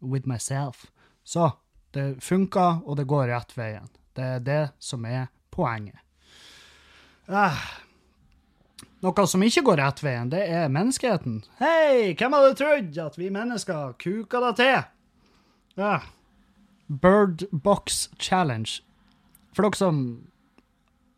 with 0.00 0.28
myself. 0.28 0.86
Så 1.24 1.52
det 1.94 2.22
funker, 2.24 2.80
og 2.84 2.96
det 2.98 3.08
går 3.10 3.28
rett 3.32 3.52
veien. 3.56 3.90
Det 4.16 4.30
er 4.36 4.44
det 4.44 4.62
som 4.82 5.04
er 5.08 5.28
poenget. 5.54 6.00
Ah, 7.28 7.60
noe 9.04 9.26
som 9.28 9.42
ikke 9.44 9.64
går 9.64 9.80
rett 9.80 10.02
veien, 10.04 10.32
det 10.32 10.42
er 10.48 10.72
menneskeheten. 10.72 11.42
Hei, 11.60 12.14
hvem 12.16 12.36
hadde 12.36 12.56
trodd 12.58 12.98
at 13.04 13.18
vi 13.20 13.30
mennesker 13.32 13.94
kuka 14.00 14.40
det 14.46 14.52
til? 14.60 14.90
Ja. 15.80 15.94
Bird 16.88 17.44
Box 17.52 18.08
Challenge. 18.18 18.80
For 19.54 19.66
dere 19.66 19.78
som 19.78 19.98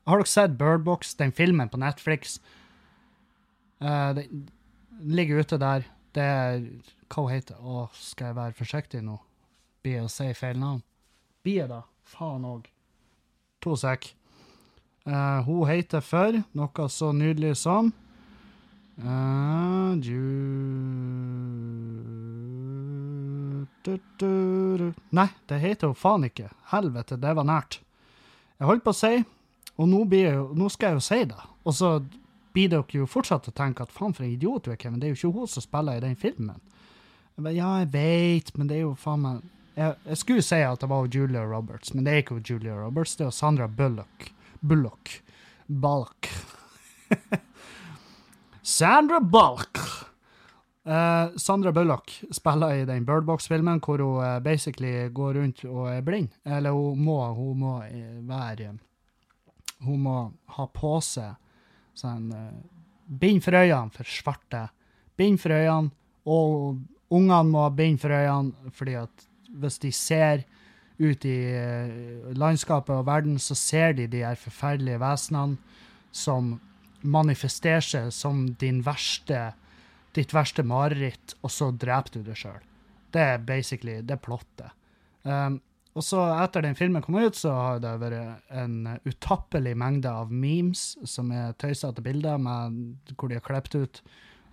Har 0.06 0.20
dere 0.20 0.30
sett 0.30 0.58
Bird 0.58 0.84
Box, 0.86 1.14
den 1.18 1.32
filmen 1.32 1.68
på 1.68 1.80
Netflix? 1.82 2.38
Uh, 3.82 4.14
den 4.14 4.46
ligger 5.02 5.42
ute 5.42 5.58
der. 5.58 5.88
Det 6.14 6.22
er 6.22 6.60
Hva 7.12 7.26
heter 7.32 7.58
Å, 7.60 7.88
skal 7.92 8.30
jeg 8.30 8.38
være 8.38 8.56
forsiktig 8.56 9.02
nå? 9.04 9.18
Blir 9.82 10.00
jeg 10.00 10.06
å 10.06 10.12
si 10.12 10.28
feil 10.34 10.60
navn? 10.60 10.80
Blir 11.44 11.62
jeg 11.64 11.70
da? 11.70 11.82
Faen 12.06 12.46
òg. 12.46 12.68
To 13.62 13.74
sek. 13.78 14.12
Uh, 15.06 15.42
hun 15.46 15.66
heter 15.70 16.02
for 16.02 16.40
noe 16.58 16.86
så 16.90 17.12
nydelig 17.14 17.52
som 17.60 17.92
uh, 18.98 19.92
du, 20.02 20.16
du, 23.86 23.92
du, 24.18 24.88
Nei, 25.14 25.28
det 25.46 25.60
heter 25.62 25.92
hun 25.92 25.98
faen 25.98 26.26
ikke. 26.26 26.50
Helvete, 26.72 27.20
det 27.22 27.36
var 27.38 27.46
nært. 27.46 27.78
Jeg 28.56 28.68
holdt 28.70 28.84
på 28.86 28.94
å 28.94 28.96
si, 28.96 29.18
og 29.76 29.90
nå, 29.90 30.04
jeg, 30.16 30.38
nå 30.56 30.68
skal 30.72 30.94
jeg 30.94 31.00
jo 31.00 31.04
si 31.04 31.18
det. 31.32 31.42
Og 31.66 31.76
så 31.76 31.90
blir 32.56 32.70
dere 32.72 33.00
jo 33.02 33.08
fortsatt 33.10 33.50
å 33.50 33.56
tenke 33.56 33.84
at 33.84 33.92
faen, 33.92 34.14
for 34.16 34.24
en 34.24 34.32
idiot 34.32 34.64
du 34.64 34.72
er, 34.72 34.80
Kevin. 34.80 35.00
Det 35.02 35.10
er 35.10 35.12
jo 35.12 35.20
ikke 35.20 35.42
hun 35.42 35.50
som 35.52 35.64
spiller 35.64 35.98
i 35.98 36.04
den 36.06 36.16
filmen. 36.16 36.62
Jeg 37.36 37.44
bare, 37.44 37.56
ja, 37.56 37.72
jeg 37.82 37.92
vet, 37.92 38.54
men 38.56 38.70
det 38.70 38.78
er 38.78 38.86
jo 38.86 38.94
faen 38.96 39.22
meg 39.24 39.44
jeg, 39.76 39.92
jeg 40.08 40.16
skulle 40.16 40.44
si 40.44 40.58
at 40.64 40.80
det 40.80 40.88
var 40.88 41.08
Julia 41.12 41.42
Roberts, 41.44 41.92
men 41.92 42.06
det 42.06 42.12
er 42.12 42.22
ikke 42.22 42.40
Julia 42.40 42.78
Roberts. 42.78 43.16
Det 43.18 43.26
er 43.26 43.34
Sandra 43.34 43.66
Bullock. 43.68 44.30
Bullock. 44.64 45.18
Balk. 45.66 46.30
Sandra 48.76 49.20
Bullock. 49.20 49.82
Eh, 50.86 51.28
Sandra 51.36 51.72
Bullock 51.72 52.22
spiller 52.30 52.74
i 52.74 52.84
den 52.86 53.04
Birdbox-filmen 53.04 53.80
hvor 53.82 53.98
hun 53.98 54.20
uh, 54.22 54.38
basically 54.38 55.08
går 55.10 55.34
rundt 55.34 55.64
og 55.66 55.88
er 55.90 56.04
blind. 56.06 56.28
Eller 56.44 56.76
hun 56.76 57.00
må, 57.02 57.16
hun 57.34 57.58
må 57.58 57.72
eh, 57.82 58.20
være 58.22 58.76
Hun 59.82 60.00
må 60.00 60.18
ha 60.54 60.66
på 60.72 60.92
seg 61.02 61.34
sånn 61.96 62.30
uh, 62.30 62.52
bind 63.06 63.42
for 63.42 63.58
øynene 63.58 63.90
for 63.90 64.06
svarte. 64.06 64.68
Bind 65.18 65.40
for 65.42 65.56
øynene, 65.56 65.90
og 66.26 66.78
ungene 67.10 67.50
må 67.50 67.66
ha 67.66 67.74
bind 67.74 67.98
for 67.98 68.14
øynene 68.14 68.70
fordi 68.70 68.94
at 69.02 69.26
hvis 69.58 69.82
de 69.82 69.90
ser 69.92 70.46
ut 70.98 71.24
i 71.28 71.38
landskapet 72.32 72.94
og 72.94 73.06
verden, 73.06 73.38
så 73.38 73.54
ser 73.54 73.92
de 73.92 74.06
de 74.06 74.22
her 74.24 74.38
forferdelige 74.38 75.00
vesenene 75.00 75.58
som 76.12 76.54
manifesterer 77.02 77.84
seg 77.84 78.12
som 78.14 78.46
din 78.60 78.80
verste, 78.86 79.50
ditt 80.16 80.34
verste 80.34 80.64
mareritt, 80.66 81.36
og 81.42 81.52
så 81.52 81.70
dreper 81.70 82.18
du 82.18 82.26
deg 82.26 82.40
sjøl. 82.40 82.60
Det 83.14 83.22
er 83.22 83.46
basically 83.46 84.00
det 84.04 84.18
plottet. 84.24 84.74
Um, 85.22 85.60
og 85.96 86.04
så 86.04 86.20
etter 86.42 86.66
den 86.66 86.76
filmen 86.76 87.04
kom 87.04 87.16
ut, 87.16 87.38
så 87.38 87.54
har 87.56 87.80
det 87.80 87.94
vært 88.02 88.52
en 88.52 88.98
utappelig 89.06 89.72
mengde 89.80 90.12
av 90.12 90.32
memes 90.32 90.90
som 91.08 91.30
er 91.32 91.56
tøysete 91.60 92.04
bilder 92.04 92.36
med, 92.42 92.82
hvor 93.16 93.32
de 93.32 93.38
har 93.38 93.46
klippet 93.46 93.78
ut 93.80 94.02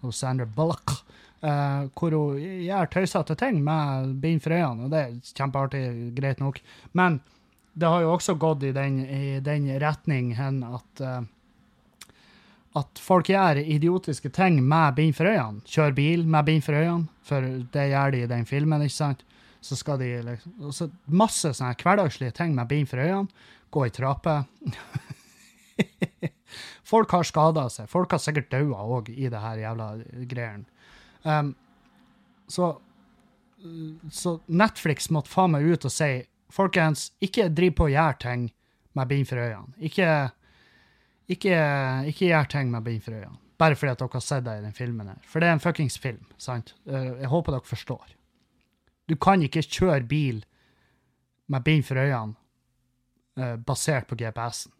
hos 0.03 0.23
Sandra 0.23 0.47
Bullock 0.47 1.01
Uh, 1.43 1.89
hvor 1.99 2.13
hun 2.15 2.37
gjør 2.39 2.87
tøysete 2.87 3.35
ting 3.35 3.57
med 3.65 4.13
bind 4.23 4.39
for 4.45 4.55
øynene, 4.55 4.85
og 4.85 4.93
det 4.93 4.99
er 5.01 5.33
kjempeartig, 5.35 5.81
greit 6.15 6.39
nok. 6.39 6.61
Men 6.95 7.17
det 7.75 7.89
har 7.91 8.05
jo 8.05 8.13
også 8.13 8.37
gått 8.39 8.63
i 8.63 8.71
den, 8.71 9.01
i 9.03 9.41
den 9.43 9.67
retning 9.83 10.29
hen 10.37 10.61
at 10.63 11.03
uh, 11.03 11.25
at 12.77 13.01
folk 13.01 13.29
gjør 13.29 13.59
idiotiske 13.61 14.31
ting 14.33 14.57
med 14.65 14.95
bind 14.97 15.13
for 15.17 15.29
øynene. 15.29 15.61
Kjører 15.69 15.95
bil 15.97 16.25
med 16.27 16.47
bind 16.47 16.63
for 16.65 16.77
øynene, 16.77 17.09
for 17.25 17.45
det 17.73 17.89
gjør 17.91 18.15
de 18.15 18.23
i 18.23 18.31
den 18.31 18.47
filmen, 18.49 18.81
ikke 18.81 18.95
sant? 18.95 19.21
Så 19.63 19.77
skal 19.79 19.99
de 20.01 20.09
liksom 20.25 20.71
så 20.75 20.89
Masse 21.07 21.53
sånne 21.53 21.77
hverdagslige 21.79 22.33
ting 22.35 22.55
med 22.57 22.67
bind 22.71 22.89
for 22.89 23.03
øynene. 23.03 23.29
Gå 23.73 23.85
i 23.87 23.93
trapper. 23.93 24.43
folk 26.93 27.13
har 27.13 27.27
skada 27.27 27.67
seg. 27.71 27.89
Folk 27.89 28.13
har 28.13 28.21
sikkert 28.21 28.51
daua 28.51 28.83
òg 28.97 29.09
i 29.13 29.29
det 29.31 29.41
her 29.41 29.61
jævla 29.63 29.89
greiene. 30.29 30.65
Um, 31.23 31.53
så, 32.51 32.73
så 34.11 34.35
Netflix 34.51 35.07
måtte 35.13 35.31
faen 35.31 35.53
meg 35.55 35.69
ut 35.69 35.87
og 35.87 35.93
si 35.93 36.11
folkens, 36.53 37.11
ikke 37.23 37.47
driv 37.49 37.77
på 37.77 37.87
og 37.87 37.95
gjør 37.95 38.19
ting 38.21 38.49
med 38.97 39.09
bind 39.09 39.29
for 39.29 39.41
øynene. 39.41 39.73
Ikke, 39.81 40.09
ikke, 41.31 41.55
ikke 42.09 42.27
gjør 42.27 42.49
ting 42.51 42.71
med 42.71 42.83
bind 42.83 43.01
for 43.03 43.15
øynene. 43.15 43.39
Bare 43.57 43.75
fordi 43.75 43.91
at 43.91 43.99
dere 43.99 44.13
har 44.13 44.23
sett 44.23 44.45
det 44.45 44.57
i 44.59 44.63
den 44.63 44.73
filmen. 44.73 45.07
her. 45.07 45.19
For 45.23 45.39
det 45.39 45.47
er 45.47 45.53
en 45.53 45.63
fuckings 45.63 45.97
film. 45.97 46.25
sant? 46.37 46.75
Uh, 46.85 47.19
jeg 47.21 47.27
håper 47.31 47.51
dere 47.51 47.69
forstår. 47.69 48.15
Du 49.09 49.15
kan 49.15 49.41
ikke 49.41 49.61
kjøre 49.61 50.03
bil 50.07 50.45
med 51.47 51.63
bind 51.63 51.83
for 51.83 51.95
øynene 51.95 52.35
uh, 53.39 53.55
basert 53.55 54.07
på 54.07 54.15
GPS-en. 54.15 54.73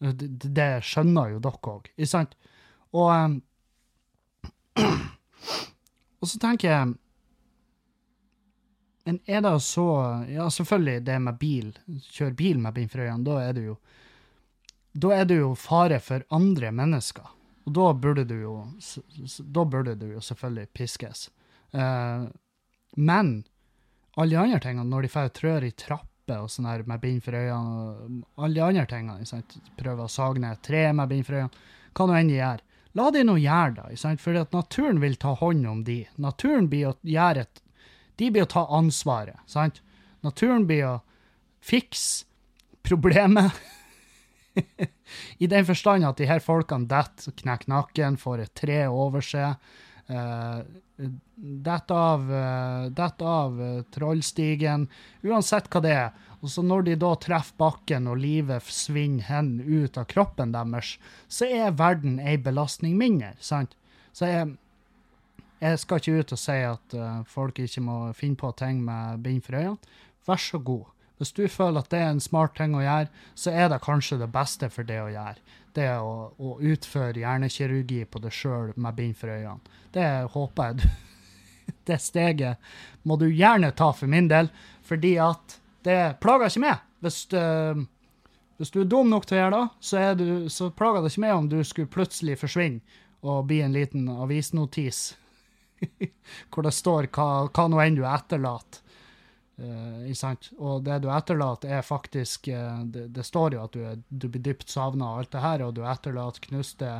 Det, 0.00 0.54
det, 0.56 0.84
skjønner 0.84 1.34
jo 1.34 1.38
dere 1.44 1.72
òg, 1.74 1.90
ikke 1.96 2.08
sant? 2.08 2.36
Og 2.96 3.10
um, 3.12 3.42
Og 6.20 6.28
så 6.28 6.38
tenker 6.40 6.68
jeg 6.68 6.94
Men 9.08 9.20
er 9.26 9.40
det 9.44 9.52
så 9.64 9.86
Ja, 10.28 10.48
selvfølgelig 10.48 11.06
det 11.06 11.20
med 11.22 11.38
bil. 11.40 11.78
Kjøre 12.12 12.34
bil 12.34 12.58
med 12.58 12.74
bind 12.74 12.90
for 12.90 13.00
øynene. 13.00 13.24
Da 13.24 13.40
er 13.42 13.52
det 13.52 13.64
jo 13.66 13.76
Da 14.92 15.12
er 15.14 15.28
det 15.30 15.38
jo 15.38 15.54
fare 15.58 16.00
for 16.02 16.24
andre 16.34 16.72
mennesker. 16.74 17.28
Og 17.68 17.74
da 17.76 17.90
burde 17.94 18.24
du 18.26 18.36
jo 18.40 18.54
burde 19.52 19.94
du 19.98 20.06
jo 20.14 20.22
selvfølgelig 20.24 20.70
piskes. 20.74 21.28
Eh, 21.72 22.24
men 22.96 23.34
alle 24.16 24.30
de 24.30 24.40
andre 24.40 24.60
tingene, 24.60 24.88
når 24.90 25.06
de 25.06 25.12
får 25.12 25.28
trør 25.36 25.66
i 25.68 25.74
trapper 25.78 26.40
og 26.42 26.50
sånn 26.50 26.66
her 26.66 26.82
med 26.86 27.02
bind 27.02 27.22
for 27.22 27.36
øynene, 27.38 28.24
og 28.34 28.44
alle 28.46 28.56
de 28.56 28.64
andre 28.66 28.86
tingene, 28.90 29.42
prøver 29.78 30.04
å 30.04 30.10
sage 30.10 30.42
ned 30.42 30.58
et 30.58 30.66
tre 30.66 30.82
med 30.92 31.12
bind 31.12 31.26
for 31.28 31.38
øynene, 31.38 31.68
hva 31.94 32.06
nå 32.06 32.18
enn 32.18 32.32
de 32.32 32.40
gjør, 32.40 32.66
La 32.98 33.10
de 33.14 33.22
nå 33.22 33.36
gjøre 33.38 33.84
det, 33.86 34.16
for 34.18 34.34
at 34.40 34.54
naturen 34.54 35.00
vil 35.02 35.14
ta 35.20 35.36
hånd 35.38 35.66
om 35.70 35.82
de. 35.86 36.00
Naturen 36.18 36.66
blir 36.70 36.90
å 36.90 36.96
gjøre 37.06 37.46
et 37.46 37.60
De 38.18 38.28
blir 38.28 38.44
å 38.44 38.50
ta 38.50 38.66
ansvaret. 38.76 39.38
sant? 39.46 39.80
Naturen 40.22 40.66
blir 40.66 40.84
å 40.84 40.96
fikse 41.62 42.26
problemet. 42.82 43.54
I 45.38 45.46
den 45.46 45.66
forstand 45.66 46.06
at 46.06 46.20
de 46.20 46.28
her 46.30 46.42
folkene 46.44 46.88
detter, 46.90 47.34
knekker 47.42 47.70
nakken, 47.70 48.18
får 48.20 48.44
et 48.44 48.54
tre 48.62 48.82
over 48.88 49.24
seg. 49.24 49.70
Uh, 50.10 50.62
detter 51.36 51.94
av, 51.94 52.24
uh, 52.26 53.26
av 53.30 53.60
uh, 53.60 53.82
trollstigen. 53.94 54.88
Uansett 55.22 55.70
hva 55.70 55.82
det 55.84 55.94
er. 55.94 56.10
Og 56.40 56.50
så 56.50 56.64
når 56.66 56.88
de 56.88 56.96
da 56.98 57.12
treffer 57.20 57.58
bakken 57.60 58.08
og 58.10 58.18
livet 58.18 58.66
svinner 58.72 59.28
hen 59.28 59.52
ut 59.60 59.98
av 60.00 60.08
kroppen 60.10 60.54
deres, 60.56 60.96
så 61.28 61.46
er 61.46 61.76
verden 61.76 62.18
ei 62.18 62.38
belastning 62.40 62.96
mindre, 62.98 63.34
sant? 63.44 63.76
Så 64.16 64.26
jeg, 64.26 64.54
jeg 65.60 65.82
skal 65.82 66.00
ikke 66.00 66.14
ut 66.16 66.32
og 66.34 66.40
si 66.40 66.56
at 66.64 66.96
folk 67.28 67.60
ikke 67.60 67.84
må 67.84 67.98
finne 68.16 68.40
på 68.40 68.50
ting 68.58 68.80
med 68.82 69.20
bind 69.22 69.44
for 69.44 69.60
øynene. 69.60 69.92
Vær 70.26 70.40
så 70.40 70.58
god. 70.64 70.88
Hvis 71.20 71.34
du 71.36 71.42
føler 71.52 71.82
at 71.82 71.90
det 71.92 71.98
er 72.00 72.14
en 72.14 72.22
smart 72.22 72.54
ting 72.56 72.72
å 72.72 72.80
gjøre, 72.80 73.10
så 73.36 73.52
er 73.52 73.68
det 73.68 73.82
kanskje 73.84 74.16
det 74.22 74.30
beste 74.32 74.70
for 74.72 74.88
det 74.88 74.96
å 75.02 75.10
gjøre. 75.12 75.58
Det 75.76 75.88
å, 76.00 76.14
å 76.32 76.54
utføre 76.64 77.20
hjernekirurgi 77.20 78.06
på 78.08 78.22
deg 78.24 78.32
sjøl 78.32 78.72
med 78.80 78.96
bind 78.96 79.18
for 79.20 79.28
øynene. 79.28 79.76
Det 79.92 80.08
håper 80.32 80.70
jeg 80.70 80.80
du 80.80 80.86
Det 81.90 81.98
steget 82.02 82.72
må 83.06 83.16
du 83.20 83.28
gjerne 83.28 83.70
ta 83.76 83.90
for 83.94 84.10
min 84.10 84.28
del, 84.30 84.48
fordi 84.82 85.12
at 85.22 85.58
det 85.86 85.98
plager 86.24 86.48
ikke 86.48 86.64
meg. 86.64 86.82
Hvis, 87.04 87.20
uh, 87.36 87.78
hvis, 88.58 88.72
du 88.72 88.80
er 88.82 88.90
dum 88.90 89.12
nok 89.12 89.28
til 89.28 89.38
å 89.38 89.42
gjøre 89.42 89.58
det, 89.58 89.78
så, 89.86 90.02
du, 90.16 90.26
så 90.52 90.72
plager 90.74 91.04
det 91.04 91.12
ikke 91.12 91.24
meg 91.26 91.36
om 91.36 91.48
du 91.52 91.60
skulle 91.64 91.92
plutselig 91.92 92.40
forsvinne 92.40 93.00
og 93.20 93.44
bli 93.50 93.60
en 93.60 93.76
liten 93.76 94.08
avisnotis 94.08 95.10
hvor 96.50 96.64
det 96.64 96.72
står 96.72 97.10
hva, 97.12 97.28
hva 97.52 97.66
nå 97.68 97.80
enn 97.84 98.00
du 98.00 98.06
etterlater. 98.08 98.80
Uh, 99.60 100.36
og 100.56 100.84
det 100.86 101.02
du 101.04 101.10
etterlater, 101.12 101.74
er 101.76 101.84
faktisk 101.84 102.48
uh, 102.48 102.80
det, 102.88 103.10
det, 103.12 103.24
står 103.26 103.58
jo 103.58 103.64
at 103.66 103.74
du, 103.76 103.82
er, 103.84 103.98
du 104.08 104.28
blir 104.28 104.44
dypt 104.46 104.72
savna 104.72 105.12
og 105.12 105.22
alt 105.22 105.34
det 105.34 105.44
her, 105.44 105.64
og 105.66 105.74
du 105.76 105.82
etterlater 105.84 106.46
knuste, 106.48 106.92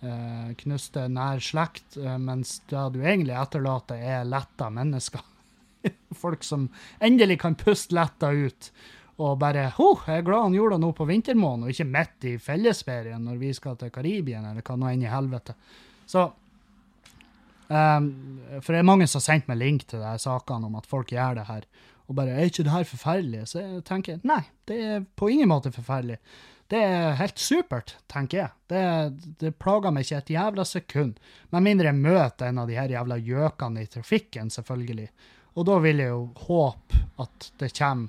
uh, 0.00 0.48
knuste 0.62 1.04
nær 1.12 1.42
slekt, 1.44 1.98
mens 2.18 2.58
det 2.72 2.86
du 2.94 3.02
egentlig 3.02 3.36
etterlater, 3.36 4.00
er 4.00 4.28
letta 4.28 4.70
mennesker. 4.72 5.26
Folk 6.22 6.46
som 6.46 6.70
endelig 7.04 7.42
kan 7.44 7.58
puste 7.60 7.94
letta 7.98 8.32
ut 8.32 8.72
og 9.18 9.38
bare 9.38 9.72
oh, 9.82 9.98
'Jeg 10.06 10.20
er 10.20 10.26
glad 10.26 10.42
han 10.46 10.54
gjorde 10.54 10.76
det 10.76 10.84
nå 10.84 10.92
på 10.94 11.06
vintermåneden, 11.08 11.64
og 11.66 11.70
ikke 11.70 11.90
midt 11.90 12.26
i 12.30 12.34
fellesferien 12.38 13.24
når 13.26 13.40
vi 13.40 13.52
skal 13.52 13.76
til 13.76 13.90
Karibien, 13.90 14.44
eller 14.46 14.62
hva 14.62 14.76
nå 14.78 14.90
enn 14.92 15.02
i 15.02 15.10
helvete'. 15.10 15.56
Så 16.06 16.30
um, 17.68 18.06
For 18.62 18.72
det 18.72 18.78
er 18.78 18.86
mange 18.86 19.08
som 19.10 19.18
har 19.18 19.26
sendt 19.26 19.48
meg 19.50 19.58
link 19.58 19.88
til 19.90 20.00
de 20.00 20.14
sakene 20.22 20.70
om 20.70 20.78
at 20.78 20.86
folk 20.86 21.10
gjør 21.10 21.40
det 21.40 21.48
her, 21.50 21.66
og 22.08 22.14
bare 22.16 22.28
'Er 22.34 22.48
ikke 22.48 22.64
det 22.64 22.72
her 22.72 22.84
forferdelig?' 22.84 23.46
Så 23.46 23.60
jeg 23.60 23.84
tenker 23.84 24.20
nei, 24.24 24.42
det 24.66 24.84
er 24.84 25.04
på 25.16 25.28
ingen 25.28 25.48
måte 25.48 25.72
forferdelig. 25.72 26.18
Det 26.68 26.78
er 26.84 27.16
helt 27.16 27.38
supert, 27.40 27.96
tenker 28.12 28.38
jeg. 28.38 28.50
Det, 28.68 29.36
det 29.40 29.54
plager 29.56 29.92
meg 29.92 30.04
ikke 30.04 30.18
et 30.18 30.30
jævla 30.34 30.64
sekund. 30.68 31.16
Med 31.50 31.64
mindre 31.64 31.88
jeg 31.88 31.96
møter 31.96 32.48
en 32.48 32.58
av 32.58 32.68
de 32.68 32.76
her 32.76 32.92
jævla 32.92 33.16
gjøkene 33.16 33.82
i 33.82 33.88
trafikken, 33.88 34.50
selvfølgelig. 34.52 35.08
Og 35.56 35.66
da 35.66 35.78
vil 35.80 36.02
jeg 36.02 36.12
jo 36.12 36.26
håpe 36.44 37.00
at 37.24 37.48
det 37.58 37.72
kommer 37.78 38.08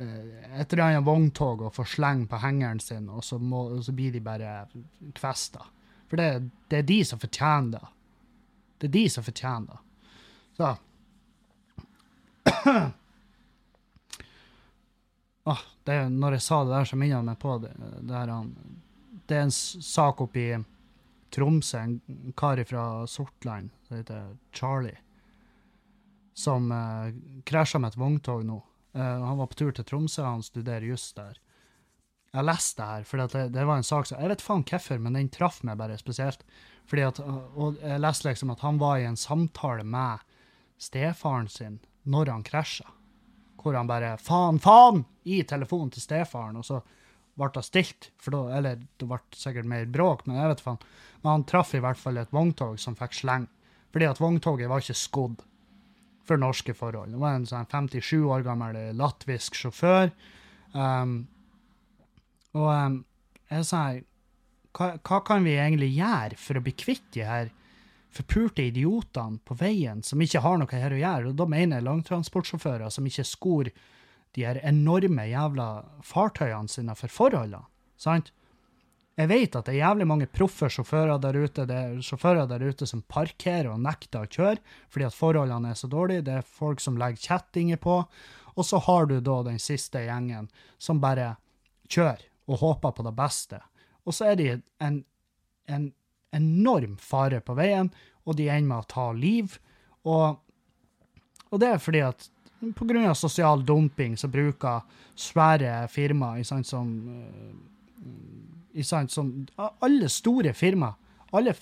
eh, 0.00 0.62
et 0.62 0.72
eller 0.72 0.84
annet 0.86 1.04
vogntog 1.04 1.66
og 1.68 1.74
får 1.76 1.92
sleng 1.92 2.24
på 2.30 2.40
hengeren 2.40 2.80
sin, 2.80 3.10
og 3.12 3.24
så, 3.24 3.38
må, 3.38 3.66
og 3.76 3.84
så 3.84 3.92
blir 3.92 4.16
de 4.16 4.24
bare 4.24 4.64
kvesta. 5.14 5.68
For 6.08 6.16
det, 6.16 6.48
det, 6.70 6.80
er 6.80 6.88
de 6.88 7.02
som 7.04 7.20
fortjener 7.20 7.76
det. 7.76 7.94
Det 8.78 8.88
er 8.88 8.96
de 8.96 9.04
som 9.12 9.28
fortjener 9.28 9.76
det. 9.76 10.10
Så 10.56 10.72
ah, 15.44 15.62
det, 15.84 15.98
Når 16.14 16.32
jeg 16.38 16.42
sa 16.46 16.64
det 16.64 16.74
der, 16.76 16.84
så 16.84 16.96
minner 16.96 17.16
jeg 17.16 17.28
meg 17.28 17.38
på 17.42 17.58
det. 17.64 17.72
Det, 17.78 18.14
her, 18.14 18.26
det 19.26 19.36
er 19.36 19.44
en 19.48 19.56
sak 19.56 20.20
oppe 20.24 20.38
i 20.44 20.48
Tromsø, 21.34 21.78
en 21.78 22.00
kar 22.36 22.64
fra 22.64 23.06
Sortland 23.06 23.70
som 23.84 23.96
heter 24.00 24.36
Charlie 24.52 24.98
som 26.38 26.72
eh, 26.72 27.14
krasja 27.44 27.78
med 27.78 27.88
et 27.88 27.96
vogntog 27.96 28.44
nå. 28.46 28.62
Eh, 28.94 29.02
han 29.02 29.38
var 29.38 29.46
på 29.50 29.58
tur 29.58 29.72
til 29.74 29.84
Tromsø, 29.84 30.22
han 30.22 30.44
studerer 30.46 30.86
juss 30.86 31.10
der. 31.16 31.40
Jeg 32.30 32.46
leste 32.46 32.82
det 32.82 32.88
her, 32.92 33.06
for 33.08 33.22
det, 33.24 33.44
det 33.56 33.64
var 33.66 33.80
en 33.80 33.88
sak 33.88 34.06
som 34.06 34.20
Jeg 34.20 34.30
vet 34.30 34.44
faen 34.44 34.62
hvorfor, 34.68 35.00
men 35.02 35.16
den 35.18 35.30
traff 35.34 35.62
meg 35.66 35.80
bare 35.80 35.98
spesielt. 35.98 36.44
Fordi 36.86 37.04
at, 37.08 37.18
Og 37.20 37.80
jeg 37.82 38.04
leste 38.04 38.28
liksom 38.28 38.52
at 38.54 38.62
han 38.62 38.78
var 38.78 39.00
i 39.00 39.08
en 39.08 39.18
samtale 39.18 39.82
med 39.82 40.22
stefaren 40.78 41.48
sin 41.50 41.80
når 42.08 42.32
han 42.32 42.46
krasja. 42.46 42.86
Hvor 43.58 43.74
han 43.74 43.90
bare 43.90 44.16
'faen, 44.16 44.60
faen!' 44.62 45.04
i 45.24 45.42
telefonen 45.42 45.90
til 45.92 46.02
stefaren, 46.02 46.56
og 46.56 46.64
så 46.64 46.80
ble 47.38 47.50
det 47.54 47.64
stilt. 47.66 48.10
For 48.18 48.34
da, 48.34 48.58
eller 48.58 48.80
det 48.80 49.08
ble 49.08 49.18
sikkert 49.36 49.68
mer 49.68 49.86
bråk, 49.86 50.26
men 50.26 50.38
jeg 50.40 50.52
vet 50.54 50.64
faen. 50.64 50.80
Men 51.22 51.30
han 51.32 51.44
traff 51.44 51.74
i 51.74 51.82
hvert 51.82 52.00
fall 52.00 52.16
et 52.16 52.32
vogntog 52.34 52.78
som 52.80 52.96
fikk 52.98 53.14
sleng. 53.20 53.48
Fordi 53.92 54.08
at 54.08 54.20
vogntoget 54.20 54.70
var 54.70 54.82
ikke 54.82 54.98
skodd 54.98 55.44
for 56.28 56.40
norske 56.40 56.74
forhold. 56.76 57.12
Det 57.14 57.20
var 57.20 57.38
en 57.38 57.46
sånn 57.48 57.68
57 57.70 58.24
år 58.28 58.44
gammel 58.46 58.76
latvisk 58.96 59.56
sjåfør. 59.56 60.12
Um, 60.74 61.22
og 62.56 62.68
um, 62.68 62.98
jeg 63.48 63.64
sa 63.68 63.82
hva, 64.76 64.90
hva 65.00 65.20
kan 65.24 65.46
vi 65.46 65.56
egentlig 65.56 65.94
gjøre 65.96 66.36
for 66.40 66.58
å 66.58 66.64
bli 66.64 66.74
kvitt 66.76 67.06
de 67.16 67.24
her 67.24 67.52
forpulte 68.14 68.64
idiotene 68.64 69.40
på 69.44 69.56
veien 69.58 70.02
som 70.06 70.20
ikke 70.22 70.42
har 70.44 70.58
noe 70.60 70.80
her 70.80 70.94
å 70.94 71.00
gjøre? 71.00 71.32
Og 71.32 71.38
da 71.38 71.46
mener 71.50 71.78
jeg 71.78 71.88
langtransportsjåfører 71.88 72.92
som 72.92 73.06
ikke 73.08 73.26
skor 73.26 73.70
de 74.36 74.44
her 74.44 74.60
enorme 74.66 75.28
jævla 75.28 75.68
fartøyene 76.06 76.70
sine 76.70 76.96
for 76.98 77.12
forholdene. 77.12 77.64
Sant? 77.98 78.32
Jeg 79.18 79.30
vet 79.32 79.56
at 79.58 79.66
det 79.66 79.72
er 79.74 79.80
jævlig 79.80 80.06
mange 80.06 80.26
proffe 80.30 80.68
sjåfører 80.70 81.18
der 81.18 81.34
ute 81.34 81.64
det 81.66 81.74
er 81.76 81.94
sjåfører 82.06 82.46
der 82.46 82.62
ute 82.62 82.86
som 82.86 83.00
parkerer 83.02 83.72
og 83.72 83.80
nekter 83.82 84.22
å 84.22 84.30
kjøre 84.30 84.60
fordi 84.92 85.08
at 85.08 85.16
forholdene 85.16 85.72
er 85.72 85.80
så 85.80 85.90
dårlige. 85.90 86.26
Det 86.28 86.36
er 86.38 86.46
folk 86.60 86.82
som 86.82 87.00
legger 87.00 87.24
kjettinger 87.24 87.80
på. 87.82 87.96
Og 88.54 88.66
så 88.66 88.78
har 88.86 89.08
du 89.10 89.18
da 89.22 89.40
den 89.46 89.58
siste 89.62 90.04
gjengen 90.06 90.46
som 90.78 91.02
bare 91.02 91.32
kjører 91.90 92.22
og 92.48 92.62
håper 92.62 92.94
på 92.94 93.06
det 93.06 93.14
beste. 93.18 93.58
Og 94.06 94.14
så 94.14 94.30
er 94.30 94.38
de 94.38 94.48
en, 94.82 95.02
en 95.66 95.90
enorm 96.34 96.96
fare 97.00 97.40
på 97.40 97.56
veien, 97.58 97.90
og 98.28 98.36
de 98.36 98.48
ender 98.48 98.68
med 98.68 98.82
å 98.82 98.88
ta 98.90 99.06
liv. 99.16 99.56
Og, 100.04 100.38
og 101.48 101.62
det 101.62 101.72
er 101.72 101.82
fordi 101.82 102.02
at 102.04 102.28
pga. 102.74 103.14
sosial 103.14 103.64
dumping 103.64 104.16
så 104.16 104.28
bruker 104.28 104.84
svære 105.16 105.88
firmaer 105.88 106.44
som 106.44 106.62
sant, 108.82 109.12
som 109.12 109.46
Alle 109.56 110.08
store 110.08 110.52
firmaer, 110.54 110.94
alle 111.32 111.54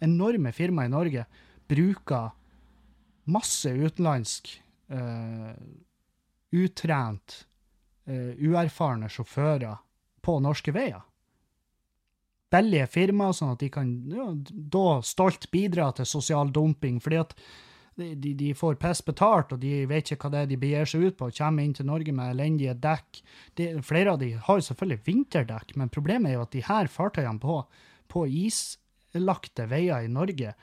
enorme 0.00 0.52
firmaer 0.52 0.88
i 0.88 0.92
Norge, 0.92 1.24
bruker 1.68 2.30
masse 3.30 3.70
utenlandsk, 3.70 4.50
uh, 4.90 5.54
utrent, 6.50 7.46
uh, 8.08 8.32
uerfarne 8.38 9.08
sjåfører 9.08 9.78
på 10.22 10.38
norske 10.42 10.74
veier. 10.74 11.02
Billige 12.50 12.86
firmaer, 12.90 13.34
sånn 13.36 13.54
at 13.54 13.62
de 13.62 13.70
kan 13.72 13.90
ja, 14.10 14.28
da 14.74 15.00
stolt 15.06 15.46
bidra 15.52 15.90
til 15.94 16.08
sosial 16.08 16.50
dumping. 16.54 16.98
fordi 17.00 17.20
at 17.20 17.36
de, 18.00 18.32
de, 18.34 18.50
får 18.54 18.78
piss 18.80 19.02
betalt, 19.04 19.52
og 19.52 19.60
de 19.62 19.84
vet 19.90 20.12
ikke 20.12 20.24
hva 20.24 20.32
det 20.32 20.42
er 20.42 20.50
de 20.50 20.58
begir 20.60 20.88
seg 20.88 21.04
ut 21.04 21.16
på. 21.18 21.28
og 21.28 21.36
Kommer 21.36 21.66
inn 21.66 21.74
til 21.76 21.88
Norge 21.88 22.14
med 22.16 22.32
elendige 22.32 22.74
dekk. 22.74 23.22
De, 23.58 23.70
flere 23.86 24.14
av 24.14 24.20
de 24.22 24.32
har 24.34 24.60
jo 24.60 24.66
selvfølgelig 24.66 25.04
vinterdekk, 25.06 25.74
men 25.76 25.92
problemet 25.92 26.30
er 26.30 26.38
jo 26.38 26.44
at 26.46 26.54
de 26.54 26.64
her 26.66 26.90
fartøyene 26.90 27.42
på, 27.42 27.60
på 28.10 28.26
islagte 28.26 29.68
veier 29.70 30.06
i 30.06 30.12
Norge, 30.12 30.54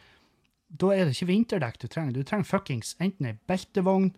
da 0.67 0.89
er 0.91 1.05
det 1.05 1.15
ikke 1.15 1.31
vinterdekk 1.31 1.77
du 1.79 1.87
trenger. 1.87 2.15
Du 2.15 2.27
trenger 2.27 2.49
fuckings 2.49 2.95
enten 3.03 3.29
ei 3.29 3.37
beltevogn, 3.47 4.11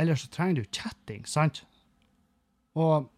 eller 0.00 0.16
så 0.16 0.30
trenger 0.32 0.62
du 0.62 0.70
kjetting, 0.72 1.26
sant? 1.28 1.64
Og, 2.78 3.10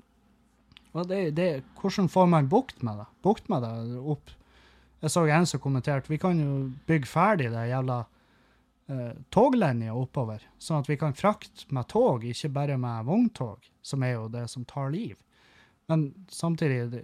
det, 1.03 1.21
det, 1.35 1.49
hvordan 1.81 2.09
får 2.09 2.27
man 2.31 2.49
bukt 2.49 2.83
med 2.87 3.01
det? 3.03 3.07
Bukt 3.27 3.49
med 3.51 3.65
det 3.67 3.99
opp 3.99 4.31
Jeg 5.03 5.11
så 5.11 5.25
en 5.27 5.47
som 5.47 5.61
kommenterte 5.61 6.13
vi 6.13 6.21
kan 6.23 6.39
jo 6.41 6.53
bygge 6.87 7.11
ferdig 7.11 7.51
det 7.53 7.65
jævla 7.69 7.97
eh, 8.89 9.11
toglinja 9.35 9.93
oppover, 9.93 10.45
sånn 10.57 10.81
at 10.81 10.89
vi 10.89 10.97
kan 10.97 11.17
frakte 11.19 11.67
med 11.75 11.91
tog, 11.91 12.25
ikke 12.25 12.53
bare 12.55 12.79
med 12.81 13.05
vogntog, 13.05 13.67
som 13.83 14.07
er 14.07 14.15
jo 14.15 14.31
det 14.33 14.47
som 14.49 14.65
tar 14.65 14.95
liv. 14.95 15.19
Men 15.91 16.15
samtidig 16.33 17.03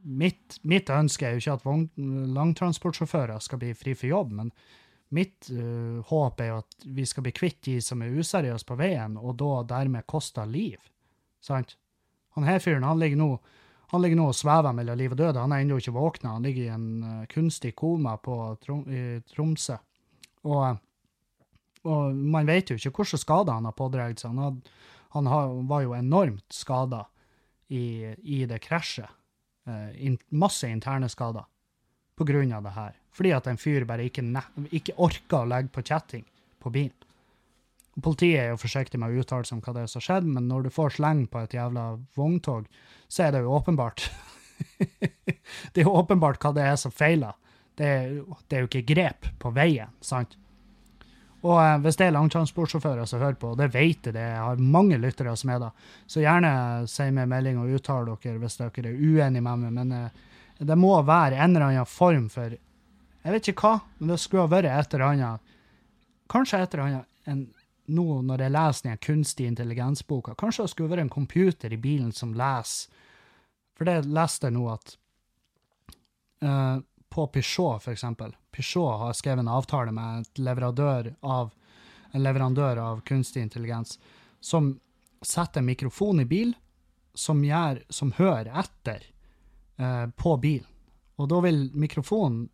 Mitt, 0.00 0.60
mitt 0.62 0.88
ønske 0.88 1.26
er 1.26 1.34
jo 1.34 1.42
ikke 1.42 1.56
at 1.58 1.98
langtransportsjåfører 2.32 3.42
skal 3.44 3.58
bli 3.60 3.74
fri 3.76 3.92
for 3.98 4.08
jobb, 4.08 4.30
men 4.38 4.52
mitt 5.12 5.50
uh, 5.52 6.00
håp 6.06 6.40
er 6.40 6.52
jo 6.52 6.60
at 6.62 6.86
vi 6.86 7.04
skal 7.08 7.26
bli 7.26 7.34
kvitt 7.34 7.58
de 7.66 7.76
som 7.84 8.02
er 8.02 8.14
useriøse 8.14 8.66
på 8.66 8.78
veien, 8.78 9.18
og 9.18 9.36
da 9.42 9.64
dermed 9.74 10.06
koster 10.08 10.48
liv. 10.48 10.78
Sant? 11.44 11.76
Han 12.36 12.46
her 12.46 12.62
fyren, 12.62 12.86
han 12.86 13.00
ligger 13.00 13.20
nå 13.20 13.32
han 13.90 14.04
ligger 14.04 14.20
nå 14.20 14.28
og 14.30 14.36
svever 14.38 14.74
mellom 14.74 14.98
liv 14.98 15.10
og 15.10 15.18
død. 15.18 15.38
Han 15.40 15.52
er 15.52 15.64
ennå 15.64 15.80
ikke 15.80 15.96
våkna. 15.96 16.36
Han 16.36 16.44
ligger 16.46 16.62
i 16.62 16.70
en 16.70 16.90
uh, 17.02 17.24
kunstig 17.30 17.72
koma 17.74 18.12
på 18.22 18.36
Trom 18.62 18.84
i 18.86 19.00
Tromsø. 19.32 19.80
Og, 20.46 20.78
og, 21.82 22.14
man 22.14 22.46
vet 22.46 22.70
jo 22.70 22.78
ikke 22.78 22.92
hvilke 23.00 23.18
skader 23.18 23.58
han 23.58 23.66
har 23.66 23.74
pådratt 23.74 24.22
seg. 24.22 24.38
Han, 24.38 24.60
han 25.16 25.30
har, 25.32 25.56
var 25.66 25.82
jo 25.82 25.96
enormt 25.98 26.54
skada 26.54 27.02
i, 27.66 28.14
i, 28.22 28.44
det 28.46 28.60
krasjet. 28.62 29.10
Eh, 29.66 29.90
in, 30.06 30.20
masse 30.30 30.70
interne 30.70 31.10
skader 31.10 31.50
på 32.14 32.28
grunn 32.30 32.54
av 32.54 32.62
det 32.68 32.76
her. 32.78 32.94
Fordi 33.10 33.34
at 33.34 33.50
en 33.50 33.58
fyr 33.58 33.88
bare 33.90 34.06
ikke, 34.06 34.22
ikke 34.70 34.98
orka 35.02 35.42
å 35.42 35.50
legge 35.50 35.74
på 35.74 35.82
kjetting 35.90 36.26
på 36.62 36.70
bilen. 36.70 37.09
Politiet 37.98 38.38
er 38.38 38.52
jo 38.52 38.60
forsiktig 38.62 39.00
med 39.02 39.10
å 39.10 39.22
uttale 39.22 39.46
seg 39.46 39.58
om 39.58 39.62
hva 39.64 39.74
det 39.74 39.82
er 39.82 39.90
som 39.90 39.98
har 39.98 40.06
skjedd, 40.06 40.28
men 40.30 40.46
når 40.48 40.66
du 40.66 40.70
får 40.74 40.94
sleng 40.98 41.24
på 41.30 41.42
et 41.42 41.56
jævla 41.56 41.86
vogntog, 42.16 42.68
så 43.10 43.26
er 43.26 43.34
det 43.34 43.42
jo 43.42 43.56
åpenbart 43.58 44.06
Det 45.72 45.80
er 45.80 45.86
jo 45.86 45.96
åpenbart 45.98 46.38
hva 46.42 46.52
det 46.54 46.66
er 46.68 46.76
som 46.78 46.92
feiler. 46.92 47.34
Det 47.74 47.88
det 48.46 48.56
er 48.56 48.62
jo 48.62 48.68
ikke 48.68 48.86
grep 48.92 49.28
på 49.40 49.52
veien, 49.56 49.90
sant? 50.04 50.36
Og 51.40 51.56
eh, 51.56 51.76
hvis 51.80 51.96
det 51.96 52.08
er 52.08 52.16
langtransportsjåfører 52.16 53.08
som 53.08 53.22
hører 53.22 53.38
på, 53.40 53.54
og 53.54 53.60
det 53.60 53.70
vet 53.72 54.08
jeg 54.10 54.16
det, 54.16 54.24
jeg 54.34 54.42
har 54.44 54.60
mange 54.60 54.98
lyttere 55.00 55.32
som 55.40 55.52
er 55.54 55.62
da, 55.62 55.70
så 56.06 56.22
gjerne 56.22 56.50
si 56.90 57.06
meg 57.16 57.30
melding 57.30 57.60
og 57.62 57.76
uttale 57.78 58.16
dere 58.20 58.40
hvis 58.42 58.58
dere 58.60 58.90
er 58.90 58.98
uenige 58.98 59.44
med 59.46 59.62
meg, 59.64 59.76
men 59.78 59.94
eh, 59.96 60.26
det 60.60 60.76
må 60.76 60.92
være 61.06 61.38
en 61.40 61.54
eller 61.56 61.70
annen 61.70 61.88
form 61.88 62.28
for 62.32 62.52
Jeg 62.52 63.32
vet 63.32 63.48
ikke 63.48 63.64
hva, 63.64 63.86
men 63.98 64.12
det 64.12 64.20
skulle 64.20 64.44
ha 64.44 64.52
vært 64.52 64.68
et 64.68 64.94
eller 64.94 65.06
annet 65.06 65.54
Kanskje 66.30 66.60
et 66.60 66.74
eller 66.74 66.84
annet 66.84 67.30
en, 67.30 67.40
Nå 67.90 68.20
når 68.26 68.44
jeg 68.44 68.54
leser 68.54 68.88
den 68.88 69.00
kunstig 69.02 69.48
intelligens-boka, 69.50 70.36
kanskje 70.38 70.66
det 70.66 70.72
skulle 70.74 70.92
vært 70.92 71.06
en 71.06 71.12
computer 71.12 71.72
i 71.72 71.80
bilen 71.80 72.12
som 72.16 72.34
leser 72.36 73.06
For 73.78 73.88
det 73.88 74.04
leste 74.06 74.48
jeg 74.48 74.56
nå 74.56 74.66
at 74.70 74.96
uh, 76.44 76.78
på 77.10 77.26
Peugeot, 77.26 77.82
for 77.82 77.92
eksempel. 77.92 78.36
Peugeot 78.54 79.00
har 79.00 79.16
skrevet 79.18 79.42
en 79.42 79.50
avtale 79.50 79.92
med 79.92 80.28
leverandør 80.38 81.14
av, 81.20 81.50
en 82.12 82.22
leverandør 82.22 82.78
av 82.78 83.00
kunstig 83.08 83.42
intelligens 83.42 83.98
som 84.40 84.76
setter 85.22 85.62
mikrofon 85.62 86.20
i 86.20 86.24
bil 86.24 86.54
som, 87.14 87.44
gjør, 87.44 87.82
som 87.88 88.12
hører 88.12 88.52
etter 88.62 89.04
eh, 89.76 90.06
på 90.16 90.36
bilen. 90.36 90.68
Og 91.20 91.28
da 91.28 91.40
vil 91.44 91.66
mikrofonen 91.76 92.46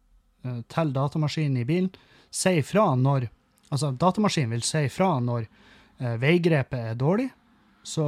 eh, 0.44 0.60
til 0.72 0.92
datamaskinen 0.96 1.60
i 1.62 1.68
bilen 1.68 1.92
si 2.30 2.56
ifra 2.60 2.88
når 2.98 3.28
Altså, 3.72 3.90
datamaskinen 3.98 4.54
vil 4.54 4.64
si 4.66 4.84
ifra 4.86 5.16
når 5.22 5.46
eh, 5.46 6.16
veigrepet 6.22 6.92
er 6.92 6.98
dårlig, 6.98 7.30
så, 7.86 8.06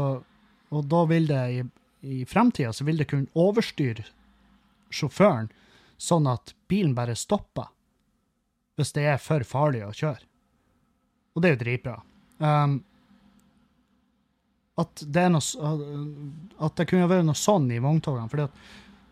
og 0.70 0.90
da 0.90 1.04
vil 1.10 1.26
det 1.30 1.42
i, 1.54 1.64
i 2.06 2.24
framtida 2.28 2.72
så 2.74 2.86
vil 2.86 3.00
det 3.00 3.08
kunne 3.10 3.30
overstyre 3.38 4.06
sjåføren 4.94 5.50
sånn 5.98 6.28
at 6.30 6.54
bilen 6.70 6.94
bare 6.96 7.16
stopper 7.18 7.70
hvis 8.78 8.94
det 8.94 9.08
er 9.10 9.18
for 9.18 9.42
farlig 9.46 9.82
å 9.82 9.94
kjøre. 9.94 10.22
Og 11.34 11.42
det 11.42 11.48
er 11.48 11.56
jo 11.56 11.62
dritbra. 11.64 11.96
Um, 12.38 12.76
at, 14.78 15.02
det 15.02 15.24
er 15.24 15.32
noe, 15.34 15.70
at 16.62 16.76
det 16.78 16.86
kunne 16.86 17.08
vært 17.10 17.26
noe 17.26 17.38
sånn 17.38 17.66
i 17.74 17.80
vogntogene. 17.82 18.30
fordi 18.30 18.46
at 18.46 18.60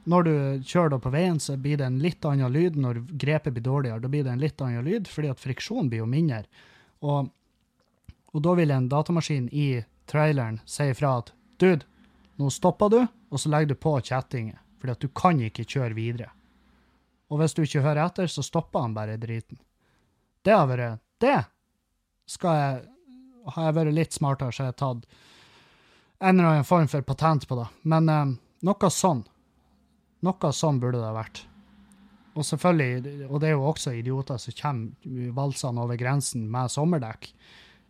når 0.06 0.26
du 0.26 0.34
kjører 0.62 1.00
på 1.02 1.10
veien, 1.10 1.38
så 1.42 1.56
blir 1.58 1.80
det 1.80 1.88
en 1.88 1.98
litt 1.98 2.24
annen 2.24 2.52
lyd. 2.52 2.76
Når 2.78 3.02
grepet 3.18 3.56
blir 3.56 3.64
dårligere, 3.66 3.98
da 4.02 4.10
blir 4.10 4.22
det 4.24 4.32
en 4.36 4.42
litt 4.42 4.62
annen 4.62 4.86
lyd, 4.86 5.10
fordi 5.10 5.32
at 5.32 5.42
friksjonen 5.42 5.90
blir 5.90 6.04
jo 6.04 6.08
mindre. 6.10 6.44
Og, 7.02 7.32
og 8.30 8.44
da 8.44 8.54
vil 8.58 8.74
en 8.74 8.88
datamaskin 8.92 9.48
i 9.50 9.82
traileren 10.06 10.60
si 10.68 10.86
ifra 10.92 11.16
at 11.18 11.32
dude, 11.58 11.88
nå 12.38 12.52
stopper 12.54 12.92
du, 12.92 13.00
og 13.02 13.42
så 13.42 13.50
legger 13.50 13.74
du 13.74 13.82
på 13.82 13.96
kjettinger, 13.98 14.60
fordi 14.78 14.94
at 14.94 15.02
du 15.02 15.10
kan 15.10 15.42
ikke 15.42 15.66
kjøre 15.66 15.98
videre. 15.98 16.30
Og 17.32 17.40
hvis 17.40 17.56
du 17.56 17.64
ikke 17.64 17.82
hører 17.82 18.04
etter, 18.06 18.30
så 18.30 18.44
stopper 18.46 18.84
han 18.86 18.94
bare 18.94 19.18
driten. 19.18 19.58
Det 20.46 20.54
har 20.54 20.68
vært 20.70 21.02
Det 21.18 21.38
skal 22.30 22.58
jeg 22.60 22.84
Har 23.54 23.64
jeg 23.64 23.74
vært 23.74 23.94
litt 23.94 24.12
smartere, 24.12 24.52
så 24.52 24.62
har 24.62 24.72
jeg 24.72 24.78
tatt 24.82 25.04
en 26.18 26.38
eller 26.38 26.48
annen 26.48 26.64
form 26.64 26.88
for 26.88 27.02
patent 27.02 27.44
på 27.46 27.56
det. 27.58 27.66
Men 27.82 28.08
eh, 28.08 28.32
noe 28.66 28.90
sånn. 28.90 29.20
Noe 30.24 30.52
sånn 30.56 30.80
burde 30.80 31.02
det 31.02 31.12
vært. 31.16 31.42
Og 32.36 32.44
selvfølgelig, 32.44 33.26
og 33.30 33.40
det 33.40 33.48
er 33.48 33.54
jo 33.56 33.68
også 33.70 33.94
idioter 33.96 34.40
som 34.40 34.56
kommer 34.58 35.32
valsende 35.36 35.84
over 35.84 35.96
grensen 36.00 36.44
med 36.52 36.72
sommerdekk 36.72 37.30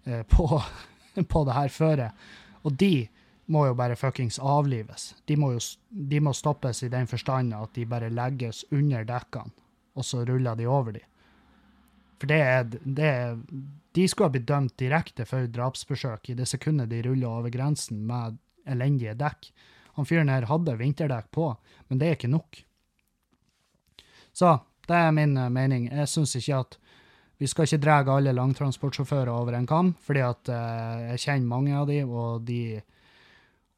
eh, 0.06 0.22
på, 0.30 0.46
på 1.32 1.44
det 1.48 1.56
her 1.56 1.72
føret. 1.74 2.26
Og 2.66 2.74
de 2.78 3.08
må 3.50 3.66
jo 3.68 3.74
bare 3.78 3.98
fuckings 3.98 4.38
avlives. 4.42 5.12
De 5.26 5.36
må 5.38 5.52
jo 5.54 5.62
de 5.90 6.20
må 6.22 6.34
stoppes 6.34 6.82
i 6.82 6.90
den 6.92 7.06
forstand 7.10 7.54
at 7.54 7.74
de 7.74 7.86
bare 7.88 8.10
legges 8.10 8.64
under 8.74 9.06
dekkene, 9.06 9.54
og 9.94 10.06
så 10.06 10.24
ruller 10.26 10.58
de 10.58 10.66
over 10.70 10.98
de. 10.98 11.02
For 12.16 12.30
det 12.30 12.40
er, 12.40 12.68
det 12.70 13.06
er 13.06 13.34
De 13.96 14.06
skulle 14.08 14.30
ha 14.30 14.32
blitt 14.32 14.48
dømt 14.48 14.74
direkte 14.80 15.26
for 15.28 15.48
drapsforsøk 15.52 16.30
i 16.30 16.36
det 16.36 16.46
sekundet 16.48 16.90
de 16.90 17.02
ruller 17.04 17.28
over 17.28 17.52
grensen 17.52 18.02
med 18.08 18.38
elendige 18.68 19.14
dekk. 19.16 19.50
Han 19.96 20.08
fyren 20.08 20.32
her 20.32 20.48
hadde 20.50 20.78
vinterdekk 20.78 21.30
på, 21.34 21.50
men 21.88 22.00
det 22.00 22.08
er 22.08 22.18
ikke 22.18 22.32
nok. 22.32 22.60
Så 24.36 24.58
det 24.86 24.96
er 24.96 25.14
min 25.16 25.36
uh, 25.40 25.48
mening. 25.52 25.88
Jeg 25.90 26.12
syns 26.12 26.36
ikke 26.38 26.60
at 26.64 26.76
vi 27.40 27.48
skal 27.50 27.68
ikke 27.68 27.82
dra 27.84 27.96
alle 28.14 28.32
langtransportsjåfører 28.32 29.32
over 29.32 29.56
en 29.56 29.68
kam, 29.68 29.94
fordi 30.04 30.22
at 30.24 30.52
uh, 30.52 31.12
jeg 31.12 31.24
kjenner 31.24 31.50
mange 31.50 31.74
av 31.76 31.88
de, 31.88 32.02
og 32.04 32.44
de 32.48 32.60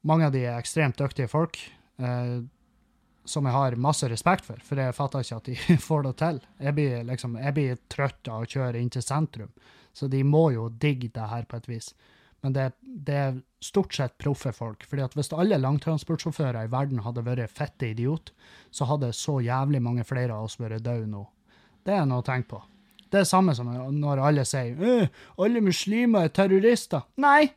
mange 0.01 0.25
av 0.25 0.31
de 0.31 0.45
er 0.47 0.59
ekstremt 0.59 0.99
dyktige 0.99 1.27
folk 1.31 1.59
eh, 1.99 2.37
som 3.29 3.45
jeg 3.45 3.53
har 3.53 3.75
masse 3.81 4.07
respekt 4.09 4.47
for, 4.47 4.61
for 4.65 4.79
jeg 4.79 4.95
fatter 4.95 5.25
ikke 5.25 5.39
at 5.41 5.49
de 5.49 5.77
får 5.89 6.05
det 6.07 6.13
til. 6.21 6.39
Jeg 6.65 6.77
blir, 6.77 6.95
liksom, 7.09 7.35
jeg 7.39 7.55
blir 7.57 7.81
trøtt 7.91 8.31
av 8.31 8.45
å 8.45 8.49
kjøre 8.49 8.79
inn 8.79 8.91
til 8.93 9.05
sentrum, 9.05 9.51
så 9.93 10.07
de 10.07 10.23
må 10.23 10.49
jo 10.55 10.69
digge 10.69 11.11
det 11.13 11.27
her 11.33 11.45
på 11.49 11.59
et 11.59 11.69
vis. 11.69 11.91
Men 12.41 12.55
det, 12.55 12.65
det 12.81 13.15
er 13.19 13.39
stort 13.63 13.93
sett 13.95 14.17
proffe 14.21 14.51
folk. 14.55 14.85
fordi 14.87 15.03
at 15.03 15.15
hvis 15.17 15.31
alle 15.35 15.59
langtransportsjåfører 15.59 16.67
i 16.67 16.71
verden 16.71 17.03
hadde 17.03 17.25
vært 17.25 17.51
fette 17.51 17.91
idiot, 17.91 18.31
så 18.71 18.87
hadde 18.89 19.11
så 19.13 19.39
jævlig 19.43 19.81
mange 19.83 20.05
flere 20.07 20.35
av 20.35 20.47
oss 20.47 20.59
vært 20.59 20.85
døde 20.85 21.07
nå. 21.11 21.25
Det 21.83 21.95
er 21.95 22.05
noe 22.07 22.23
å 22.23 22.25
tenke 22.25 22.55
på. 22.55 22.61
Det 23.09 23.23
er 23.23 23.27
samme 23.27 23.55
som 23.57 23.69
når 23.97 24.21
alle 24.21 24.45
sier 24.45 24.77
«Øh, 24.77 25.07
alle 25.41 25.63
muslimer 25.65 26.27
er 26.27 26.33
terrorister. 26.35 27.07
Nei, 27.17 27.49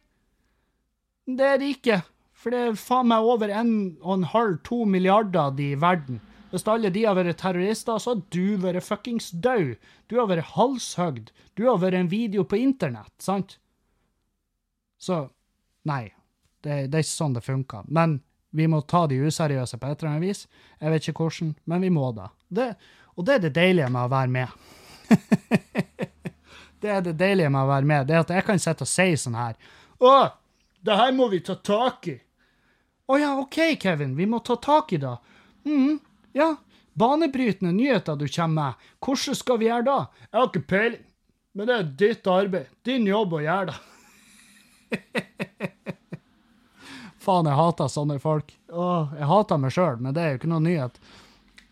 det 1.28 1.46
er 1.46 1.60
de 1.60 1.72
ikke. 1.74 2.00
For 2.32 2.50
det 2.50 2.60
er 2.66 2.78
faen 2.80 3.10
meg 3.12 3.22
over 3.28 3.52
1,5-2 3.52 4.82
milliarder 4.90 5.52
de 5.54 5.72
i 5.74 5.78
verden. 5.78 6.22
Hvis 6.50 6.66
alle 6.68 6.90
de 6.92 7.04
har 7.06 7.16
vært 7.16 7.38
terrorister, 7.40 8.00
så 8.02 8.14
har 8.16 8.22
du 8.34 8.56
vært 8.60 8.84
fuckings 8.84 9.30
død. 9.44 9.76
Du 10.10 10.18
har 10.18 10.28
vært 10.28 10.50
halshøgd. 10.56 11.30
Du 11.56 11.68
har 11.68 11.78
vært 11.80 12.00
en 12.00 12.10
video 12.12 12.44
på 12.44 12.58
internett, 12.60 13.12
sant? 13.22 13.56
Så 15.02 15.24
nei, 15.88 16.04
det, 16.62 16.86
det 16.92 17.00
er 17.00 17.02
ikke 17.02 17.10
sånn 17.10 17.34
det 17.34 17.42
funker. 17.42 17.86
Men 17.90 18.20
vi 18.54 18.68
må 18.70 18.82
ta 18.86 19.06
de 19.10 19.18
useriøse 19.18 19.78
på 19.80 19.88
et 19.88 20.02
eller 20.02 20.12
annet 20.12 20.28
vis. 20.28 20.44
Jeg 20.78 20.92
vet 20.92 21.08
ikke 21.08 21.24
hvordan, 21.24 21.54
men 21.72 21.82
vi 21.82 21.90
må 21.90 22.10
da. 22.14 22.28
Det, 22.52 22.68
og 23.16 23.26
det 23.26 23.34
er 23.34 23.44
det 23.46 23.54
deilige 23.56 23.88
med 23.90 24.04
å 24.04 24.12
være 24.12 24.32
med. 24.36 24.48
det 26.84 26.92
er 26.92 27.02
det 27.08 27.16
deilige 27.18 27.50
med 27.50 27.64
å 27.64 27.70
være 27.72 27.88
med. 27.88 28.06
Det 28.06 28.16
er 28.16 28.26
at 28.26 28.34
jeg 28.36 28.46
kan 28.46 28.62
sitte 28.62 28.86
og 28.86 28.90
si 28.90 29.08
sånn 29.18 29.38
her 29.38 29.56
Å, 30.02 30.12
det 30.84 30.98
her 30.98 31.14
må 31.16 31.28
vi 31.32 31.40
ta 31.44 31.56
tak 31.58 32.10
i. 32.12 32.16
Å 33.10 33.18
ja, 33.18 33.32
OK, 33.40 33.58
Kevin, 33.82 34.14
vi 34.18 34.26
må 34.30 34.38
ta 34.44 34.56
tak 34.62 34.92
i 34.94 35.00
det. 35.02 35.16
mm, 35.66 35.98
ja. 36.38 36.54
Banebrytende 36.92 37.72
nyheter 37.72 38.18
du 38.20 38.26
kommer 38.28 38.54
med. 38.54 38.90
Hvordan 39.00 39.36
skal 39.38 39.58
vi 39.58 39.70
gjøre 39.70 39.86
det? 39.86 40.26
Jeg 40.28 40.38
har 40.38 40.50
ikke 40.50 40.68
peiling, 40.68 41.06
men 41.56 41.68
det 41.70 41.76
er 41.78 41.88
ditt 42.02 42.28
arbeid. 42.28 42.68
Din 42.84 43.08
jobb 43.08 43.38
å 43.38 43.40
gjøre 43.40 43.72
det. 43.72 43.78
Faen, 47.22 47.46
jeg 47.46 47.58
hater 47.58 47.90
sånne 47.92 48.18
folk. 48.22 48.54
Åh, 48.72 49.12
jeg 49.18 49.28
hater 49.30 49.60
meg 49.62 49.74
sjøl, 49.74 50.00
men 50.02 50.16
det 50.16 50.22
er 50.22 50.32
jo 50.32 50.40
ikke 50.40 50.50
noe 50.50 50.64
nyhet. 50.64 50.98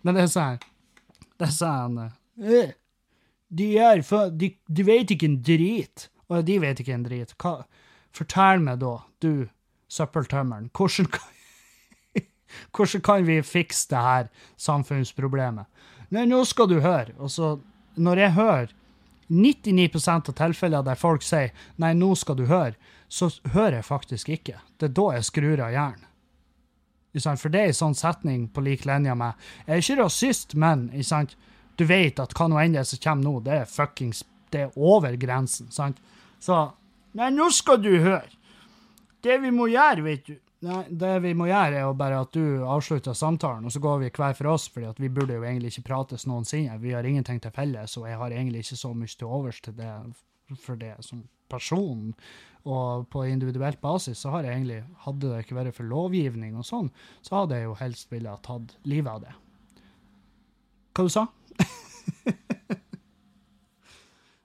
Men 0.06 0.16
det 0.16 0.24
er 0.24 0.32
sånn 0.32 0.60
Det 1.36 1.48
er 1.48 1.52
sånn 1.52 1.98
øh, 2.00 2.70
De 3.48 3.66
er 3.82 4.02
de, 4.38 4.48
de 4.68 4.86
vet 4.86 5.14
ikke 5.14 5.28
en 5.28 5.40
drit. 5.44 6.08
Og 6.30 6.46
de 6.46 6.60
vet 6.62 6.80
ikke 6.80 6.94
en 6.94 7.06
drit. 7.06 7.34
Hva? 7.42 7.64
Fortell 8.14 8.62
meg 8.62 8.80
da, 8.82 8.94
du 9.22 9.48
søppeltømmeren, 9.90 10.70
hvordan 10.74 11.08
kan, 11.10 11.34
hvordan 12.74 13.02
kan 13.06 13.26
vi 13.26 13.38
fikse 13.42 13.90
det 13.90 14.02
her 14.02 14.30
samfunnsproblemet? 14.58 15.66
Nei, 16.14 16.26
nå 16.30 16.42
skal 16.46 16.70
du 16.70 16.78
høre. 16.82 17.14
Og 17.18 17.30
når 17.98 18.24
jeg 18.24 18.36
hører 18.38 18.74
99% 19.30 20.28
av 20.28 20.34
tilfeller 20.34 20.82
der 20.82 20.98
folk 20.98 21.22
sier 21.22 21.52
'nei, 21.78 21.94
nå 21.94 22.14
skal 22.18 22.36
du 22.36 22.46
høre', 22.46 22.74
så 23.08 23.30
hører 23.54 23.80
jeg 23.80 23.84
faktisk 23.84 24.28
ikke. 24.28 24.60
Det 24.78 24.90
er 24.90 24.94
da 24.94 25.06
jeg 25.14 25.24
skrur 25.24 25.60
av 25.60 25.72
hjernen. 25.72 26.06
For 27.38 27.48
det 27.48 27.60
er 27.60 27.66
en 27.66 27.78
sånn 27.78 27.94
setning 27.94 28.48
på 28.48 28.60
lik 28.60 28.84
linje 28.84 29.14
med 29.14 29.34
'jeg 29.66 29.76
er 29.76 29.78
ikke 29.78 30.02
rasist, 30.02 30.54
men' 30.54 30.90
du 31.76 31.84
vet 31.84 32.20
at 32.20 32.34
hva 32.34 32.48
nå 32.48 32.58
enn 32.58 32.72
det 32.72 32.86
som 32.86 32.98
kommer 32.98 33.24
nå, 33.24 33.40
det 33.40 33.52
er 33.52 33.64
fuckings 33.64 34.24
det 34.50 34.60
er 34.60 34.70
over 34.76 35.16
grensen. 35.16 35.70
sant? 35.70 35.96
Så 36.40 36.72
Nei, 37.12 37.30
nå 37.30 37.50
skal 37.50 37.82
du 37.82 37.98
høre. 37.98 38.28
Det 39.22 39.40
vi 39.42 39.50
må 39.50 39.66
gjøre, 39.66 40.04
vet 40.04 40.26
du 40.26 40.36
Nei, 40.60 40.82
det 40.92 41.14
vi 41.24 41.30
må 41.32 41.46
gjøre, 41.48 41.78
er 41.78 41.86
jo 41.86 41.94
bare 41.96 42.18
at 42.20 42.34
du 42.36 42.60
avslutter 42.68 43.14
samtalen, 43.16 43.64
og 43.64 43.72
så 43.72 43.80
går 43.80 44.02
vi 44.02 44.10
hver 44.12 44.34
for 44.36 44.50
oss, 44.52 44.66
fordi 44.68 44.92
vi 45.00 45.08
burde 45.08 45.38
jo 45.38 45.44
egentlig 45.48 45.70
ikke 45.72 45.86
prates 45.88 46.26
noensinne. 46.28 46.76
Vi 46.82 46.92
har 46.92 47.06
ingenting 47.08 47.40
til 47.40 47.54
felles, 47.56 47.96
og 47.96 48.04
jeg 48.10 48.18
har 48.20 48.30
egentlig 48.34 48.60
ikke 48.66 48.82
så 48.82 48.92
mye 48.92 49.14
til 49.14 49.30
overs 49.30 49.60
til 49.64 49.72
det 49.78 49.88
for 50.60 50.76
det 50.76 50.92
som 51.06 51.24
person. 51.48 52.12
Og 52.68 53.08
på 53.08 53.24
individuelt 53.24 53.80
basis 53.80 54.20
så 54.20 54.28
har 54.34 54.44
jeg 54.44 54.52
egentlig, 54.58 54.82
hadde 55.06 55.32
det 55.32 55.40
ikke 55.46 55.56
vært 55.56 55.76
for 55.78 55.88
lovgivning 55.88 56.52
og 56.60 56.68
sånn, 56.68 56.92
så 57.24 57.40
hadde 57.40 57.56
jeg 57.56 57.64
jo 57.70 57.80
helst 57.80 58.12
ville 58.12 58.28
ha 58.28 58.36
tatt 58.44 58.76
livet 58.84 59.12
av 59.14 59.20
det. 59.24 59.32
Hva 60.92 61.02
du 61.06 61.12
sa 61.14 61.24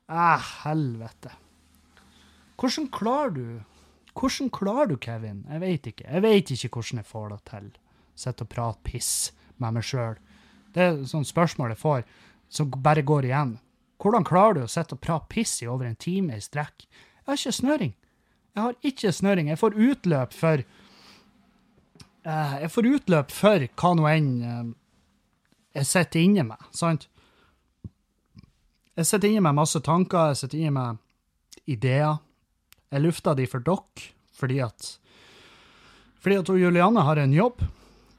ah, 0.07 0.39
helvete. 0.63 1.31
Hvordan 2.55 2.87
klarer 2.93 3.33
du 3.35 3.59
hvordan 4.15 4.49
klarer 4.49 4.87
du, 4.93 4.95
Kevin? 4.97 5.43
Jeg 5.49 5.61
vet 5.61 5.87
ikke. 5.91 6.05
Jeg 6.07 6.23
vet 6.23 6.51
ikke 6.51 6.69
hvordan 6.77 7.01
jeg 7.01 7.09
får 7.09 7.27
det 7.33 7.41
til. 7.49 7.67
Sitte 8.15 8.45
og 8.45 8.51
prate 8.51 8.79
piss 8.87 9.11
med 9.59 9.75
meg 9.75 9.83
sjøl. 9.83 10.15
Det 10.75 10.83
er 10.83 11.03
sånn 11.07 11.27
spørsmål 11.27 11.73
jeg 11.73 11.81
får 11.81 12.05
som 12.55 12.71
bare 12.83 13.03
går 13.03 13.27
igjen. 13.27 13.57
Hvordan 13.99 14.27
klarer 14.27 14.57
du 14.57 14.63
å 14.65 14.71
sitte 14.71 14.95
og 14.95 15.03
prate 15.03 15.27
piss 15.31 15.57
i 15.63 15.69
over 15.71 15.87
en 15.87 15.99
time 15.99 16.35
i 16.35 16.43
strekk? 16.43 16.87
Jeg 16.87 17.27
har 17.27 17.39
ikke 17.39 17.59
snøring. 17.59 17.93
Jeg 18.55 18.63
har 18.63 18.79
ikke 18.87 19.11
snøring. 19.11 19.51
Jeg 19.51 19.59
får 19.59 19.77
utløp 19.89 20.33
for 20.35 20.63
uh, 22.25 22.55
Jeg 22.61 22.71
får 22.71 22.89
utløp 22.95 23.35
for 23.35 23.67
hva 23.67 23.93
nå 23.95 24.07
enn 24.11 24.31
uh, 24.43 24.73
jeg 25.75 25.89
sitter 25.89 26.21
inne 26.23 26.45
med, 26.47 26.67
sant? 26.71 27.09
Jeg 28.95 29.07
sitter 29.09 29.27
inne 29.27 29.43
med 29.43 29.57
masse 29.57 29.79
tanker, 29.83 30.29
jeg 30.31 30.39
sitter 30.39 30.61
inne 30.61 30.71
med 30.71 31.01
ideer. 31.67 32.21
Jeg 32.95 33.03
lufta 33.03 33.33
de 33.35 33.47
for 33.51 33.63
dere 33.63 34.11
fordi 34.35 34.61
at 34.63 34.93
fordi 36.25 36.39
at 36.41 36.49
Juliane 36.49 37.03
har 37.05 37.19
en 37.21 37.33
jobb, 37.35 37.59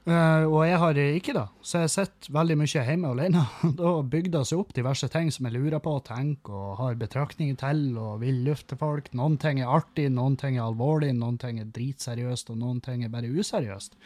uh, 0.07 0.43
og 0.47 0.61
jeg 0.63 0.77
har 0.79 0.99
ikke 1.01 1.33
det. 1.35 1.43
Så 1.59 1.81
jeg 1.81 1.91
sitter 1.91 2.31
veldig 2.37 2.55
mye 2.61 2.83
hjemme 2.87 3.09
alene. 3.11 3.41
Da 3.81 3.91
bygde 3.99 4.37
det 4.37 4.47
seg 4.47 4.61
opp 4.61 4.71
diverse 4.77 5.09
ting 5.11 5.27
som 5.35 5.49
jeg 5.49 5.57
lurer 5.57 5.83
på 5.83 5.97
og 5.97 6.05
tenker 6.07 6.55
og 6.55 6.77
har 6.79 6.95
betraktninger 7.01 7.59
til 7.59 7.81
og 7.99 8.21
vil 8.21 8.39
lufte 8.47 8.79
folk. 8.79 9.11
Noen 9.11 9.35
ting 9.43 9.59
er 9.59 9.73
artig, 9.75 10.07
noen 10.15 10.39
ting 10.39 10.55
er 10.55 10.69
alvorlig, 10.69 11.11
noen 11.19 11.35
ting 11.41 11.59
er 11.59 11.67
dritseriøst, 11.75 12.53
og 12.55 12.61
noen 12.63 12.79
ting 12.85 13.03
er 13.03 13.11
bare 13.11 13.27
useriøst. 13.27 13.99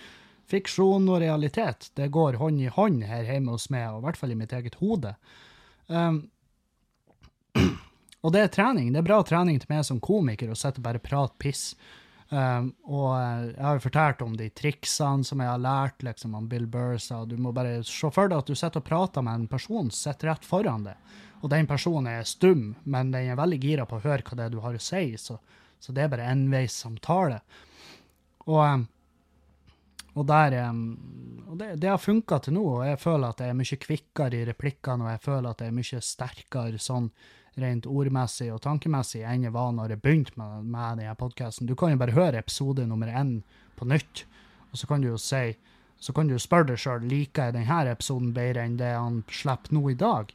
Fiksjon 0.49 1.05
og 1.05 1.21
realitet 1.21 1.91
det 1.95 2.09
går 2.17 2.41
hånd 2.41 2.65
i 2.65 2.73
hånd 2.73 3.05
her 3.05 3.29
hjemme 3.29 3.53
hos 3.53 3.69
meg, 3.69 3.85
og 3.91 4.01
i 4.01 4.07
hvert 4.07 4.17
fall 4.23 4.33
i 4.33 4.39
mitt 4.41 4.57
eget 4.57 4.81
hode. 4.81 5.13
Um, 5.93 6.23
Og 8.21 8.33
det 8.33 8.43
er 8.43 8.53
trening. 8.53 8.91
Det 8.93 9.01
er 9.01 9.07
bra 9.07 9.21
trening 9.25 9.57
til 9.61 9.71
meg 9.71 9.85
som 9.87 10.01
komiker 10.03 10.51
å 10.51 10.57
sitte 10.57 10.81
og 10.81 10.85
bare 10.85 11.01
prate 11.01 11.37
piss. 11.41 11.71
Um, 12.31 12.69
og 12.87 13.09
eh, 13.17 13.47
jeg 13.49 13.63
har 13.65 13.75
jo 13.75 13.83
fortalt 13.83 14.21
om 14.23 14.35
de 14.39 14.45
triksene 14.55 15.25
som 15.27 15.41
jeg 15.43 15.51
har 15.51 15.59
lært, 15.59 15.97
liksom 16.05 16.37
om 16.37 16.45
Bill 16.47 16.67
Burr 16.69 16.95
sa. 17.01 17.25
Du 17.27 17.35
må 17.35 17.51
bare 17.51 17.81
se 17.83 18.11
for 18.13 18.31
deg 18.31 18.37
at 18.39 18.47
du 18.47 18.55
sitter 18.55 18.79
og 18.79 18.87
prater 18.87 19.25
med 19.25 19.41
en 19.41 19.49
person 19.51 19.89
som 19.89 19.97
sitter 19.97 20.31
rett 20.31 20.47
foran 20.47 20.85
deg. 20.87 21.17
Og 21.41 21.51
den 21.51 21.67
personen 21.67 22.07
er 22.07 22.29
stum, 22.29 22.69
men 22.85 23.11
den 23.11 23.33
er 23.33 23.39
veldig 23.39 23.59
gira 23.59 23.87
på 23.89 23.97
å 23.97 24.05
høre 24.05 24.23
hva 24.23 24.37
det 24.37 24.47
er 24.47 24.53
du 24.53 24.61
har 24.63 24.77
å 24.77 24.85
si. 24.85 25.03
Så, 25.19 25.41
så 25.81 25.91
det 25.97 26.05
er 26.05 26.13
bare 26.13 26.29
enveis 26.31 26.77
samtale. 26.85 27.41
Og, 28.45 28.61
um, 28.61 28.87
og, 30.13 30.23
der, 30.29 30.55
um, 30.69 30.85
og 31.49 31.59
det, 31.59 31.73
det, 31.81 31.91
har 31.91 31.99
funka 31.99 32.39
til 32.45 32.55
nå, 32.55 32.63
og 32.77 32.87
jeg 32.87 33.01
føler 33.01 33.27
at 33.27 33.43
jeg 33.43 33.51
er 33.51 33.59
mye 33.59 33.81
kvikkere 33.89 34.39
i 34.39 34.47
replikkene, 34.53 35.09
og 35.09 35.13
jeg 35.17 35.25
føler 35.27 35.51
at 35.51 35.65
jeg 35.65 35.73
er 35.73 35.79
mye 35.81 36.03
sterkere 36.13 36.79
sånn 36.79 37.11
rent 37.59 37.87
ordmessig 37.89 38.47
og 38.53 38.61
tankemessig 38.63 39.25
enn 39.27 39.47
jeg 39.47 39.55
var 39.55 39.73
når 39.75 39.95
jeg 39.95 40.03
begynte 40.03 40.37
med, 40.39 40.69
med 40.71 41.01
denne 41.01 41.17
podkasten. 41.19 41.67
Du 41.67 41.75
kan 41.75 41.91
jo 41.91 41.99
bare 41.99 42.15
høre 42.15 42.39
episode 42.39 42.85
nummer 42.87 43.11
én 43.11 43.41
på 43.75 43.87
nytt, 43.89 44.23
og 44.71 44.79
så 44.79 44.87
kan 44.87 45.03
du 45.03 45.11
jo 45.11 45.19
si 45.19 45.51
så 46.01 46.15
kan 46.17 46.31
du 46.31 46.39
spørre 46.41 46.71
deg 46.71 46.79
sjøl 46.81 47.03
liker 47.05 47.51
jeg 47.51 47.59
denne 47.59 47.81
episoden 47.91 48.31
bedre 48.33 48.63
enn 48.65 48.79
det 48.79 48.95
han 48.95 49.19
slipper 49.29 49.75
nå 49.77 49.83
i 49.91 49.99
dag. 49.99 50.31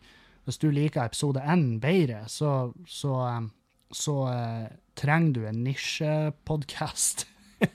Hvis 0.47 0.61
du 0.63 0.69
liker 0.71 1.09
episode 1.09 1.43
én 1.43 1.81
bedre, 1.83 2.21
så, 2.31 2.71
så, 2.87 3.17
eh, 3.27 3.49
så 3.91 4.15
uh, 4.31 4.69
trenger 4.95 5.33
du 5.35 5.41
en 5.49 5.65
nisjepodkast. 5.67 7.27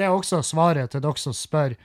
det 0.00 0.06
er 0.06 0.14
også 0.14 0.40
svaret 0.40 0.94
til 0.94 1.04
dere 1.04 1.20
som 1.20 1.36
spør 1.36 1.76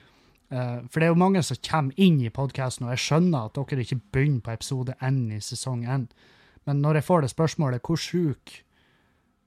for 0.52 1.00
det 1.00 1.08
er 1.08 1.14
jo 1.14 1.22
mange 1.22 1.42
som 1.48 1.60
kommer 1.64 1.96
inn 1.96 2.18
i 2.20 2.32
podkasten, 2.34 2.88
og 2.88 2.96
jeg 2.96 3.06
skjønner 3.06 3.48
at 3.48 3.56
dere 3.56 3.86
ikke 3.86 4.02
begynner 4.12 4.44
på 4.44 4.52
episode 4.52 4.96
N 5.00 5.22
i 5.32 5.40
sesong 5.40 5.86
N. 5.88 6.10
Men 6.68 6.82
når 6.84 7.00
jeg 7.00 7.08
får 7.08 7.24
det 7.24 7.32
spørsmålet 7.32 7.88
hvor 7.88 7.98
sjuk 7.98 8.52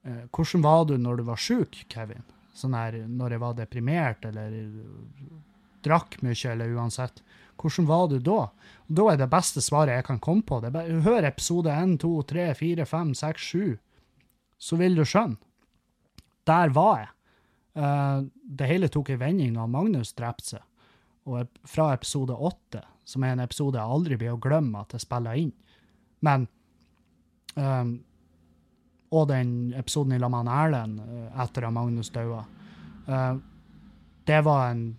eh, 0.07 0.25
Hvordan 0.35 0.65
var 0.65 0.87
du 0.89 0.97
når 0.99 1.21
du 1.21 1.27
var 1.29 1.41
sjuk, 1.41 1.85
Kevin? 1.93 2.25
Sånn 2.55 2.75
her 2.77 2.97
når 3.07 3.35
jeg 3.35 3.43
var 3.43 3.57
deprimert 3.59 4.27
eller 4.29 4.57
drakk 5.85 6.21
mye, 6.25 6.37
eller 6.51 6.75
uansett. 6.75 7.23
Hvordan 7.61 7.87
var 7.87 8.09
du 8.11 8.19
da? 8.19 8.41
Og 8.89 8.99
da 8.99 9.09
er 9.13 9.19
det 9.21 9.31
beste 9.33 9.63
svaret 9.63 9.99
jeg 9.99 10.07
kan 10.09 10.21
komme 10.23 10.45
på, 10.47 10.61
det 10.63 10.73
bare 10.75 11.03
hør 11.05 11.27
episode 11.29 11.71
1, 11.71 11.99
2, 12.03 12.13
3, 12.31 12.47
4, 12.59 12.87
5, 12.89 13.15
6, 13.21 13.49
7, 13.51 13.75
så 14.59 14.79
vil 14.81 14.97
du 14.97 15.05
skjønne. 15.05 15.37
Der 16.49 16.73
var 16.77 16.97
jeg. 17.01 17.11
Eh, 17.75 18.25
det 18.59 18.71
hele 18.71 18.91
tok 18.93 19.11
en 19.11 19.21
vending 19.21 19.55
når 19.55 19.71
Magnus 19.71 20.15
drepte 20.17 20.55
seg. 20.55 20.65
Og 21.25 21.61
fra 21.69 21.93
episode 21.95 22.37
åtte, 22.37 22.83
som 23.05 23.25
er 23.25 23.35
en 23.35 23.45
episode 23.45 23.81
jeg 23.81 23.97
aldri 23.97 24.19
blir 24.21 24.35
å 24.35 24.41
glemme 24.41 24.83
at 24.85 24.93
jeg 24.93 25.05
spiller 25.05 25.41
inn. 25.41 25.53
Men 26.25 26.47
um, 27.57 27.97
Og 29.15 29.29
den 29.31 29.73
episoden 29.79 30.17
i 30.17 30.19
Laman 30.19 30.49
Erlend 30.51 31.01
eh, 31.05 31.43
etter 31.45 31.69
at 31.69 31.73
Magnus 31.73 32.09
daua. 32.11 32.41
Uh, 33.07 33.37
det 34.27 34.41
var 34.43 34.73
en 34.73 34.97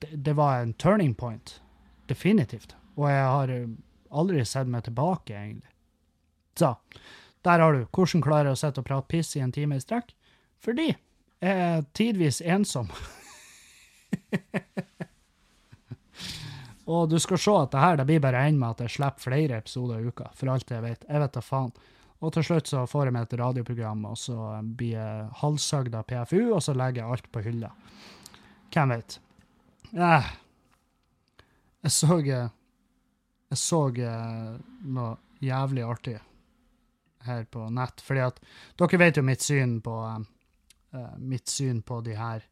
det, 0.00 0.16
det 0.16 0.34
var 0.34 0.62
en 0.62 0.72
turning 0.74 1.14
point. 1.14 1.60
Definitivt. 2.08 2.74
Og 2.96 3.06
jeg 3.10 3.22
har 3.22 3.52
eh, 3.54 3.68
aldri 4.10 4.44
sett 4.44 4.68
meg 4.68 4.84
tilbake, 4.88 5.36
egentlig. 5.36 5.70
Så 6.58 6.74
der 7.44 7.60
har 7.60 7.76
du. 7.76 7.84
Hvordan 7.92 8.24
klarer 8.24 8.50
jeg 8.50 8.58
å 8.58 8.62
sitte 8.64 8.82
og 8.82 8.88
prate 8.88 9.08
piss 9.12 9.36
i 9.36 9.44
en 9.44 9.52
time 9.52 9.76
i 9.76 9.84
strekk? 9.84 10.10
Fordi 10.60 10.90
jeg 10.90 11.64
er 11.68 11.86
tidvis 11.96 12.40
ensom. 12.40 12.90
og 16.90 17.06
du 17.10 17.16
skal 17.22 17.38
se 17.38 17.54
at 17.54 17.70
det 17.70 17.82
her 17.84 17.98
det 18.00 18.06
blir 18.08 18.22
bare 18.24 18.42
en 18.48 18.58
med 18.58 18.74
at 18.74 18.84
jeg 18.84 18.96
slipper 18.96 19.26
flere 19.28 19.60
episoder 19.62 20.00
i 20.00 20.10
uka, 20.10 20.30
for 20.34 20.50
alt 20.50 20.70
jeg 20.72 20.82
vet. 20.82 21.04
Jeg 21.06 21.22
vet 21.22 21.36
da 21.36 21.42
faen. 21.44 21.72
Og 22.20 22.34
til 22.34 22.44
slutt 22.44 22.68
så 22.68 22.84
får 22.88 23.08
jeg 23.08 23.16
meg 23.16 23.28
et 23.28 23.38
radioprogram, 23.40 24.02
og 24.10 24.18
så 24.20 24.36
blir 24.76 24.96
jeg 24.98 25.28
halshøgd 25.40 25.94
av 25.96 26.08
PFU, 26.08 26.40
og 26.56 26.60
så 26.64 26.74
legger 26.76 27.02
jeg 27.02 27.14
alt 27.14 27.28
på 27.32 27.44
hylla. 27.46 27.70
Hvem 28.74 28.92
vet? 28.96 29.16
Eh. 29.96 30.32
Jeg 31.80 31.94
så 31.96 32.18
eh, 32.18 32.50
Jeg 33.50 33.58
så 33.58 33.80
eh, 33.88 34.50
noe 34.94 35.14
jævlig 35.40 35.86
artig 35.86 36.18
her 37.24 37.46
på 37.52 37.64
nett, 37.72 38.02
fordi 38.04 38.20
at 38.24 38.38
dere 38.80 39.00
vet 39.00 39.16
jo 39.16 39.24
mitt 39.24 39.44
syn 39.44 39.78
på 39.84 39.96
eh, 40.06 41.16
mitt 41.18 41.48
syn 41.48 41.80
på 41.82 42.00
de 42.04 42.14
her 42.16 42.44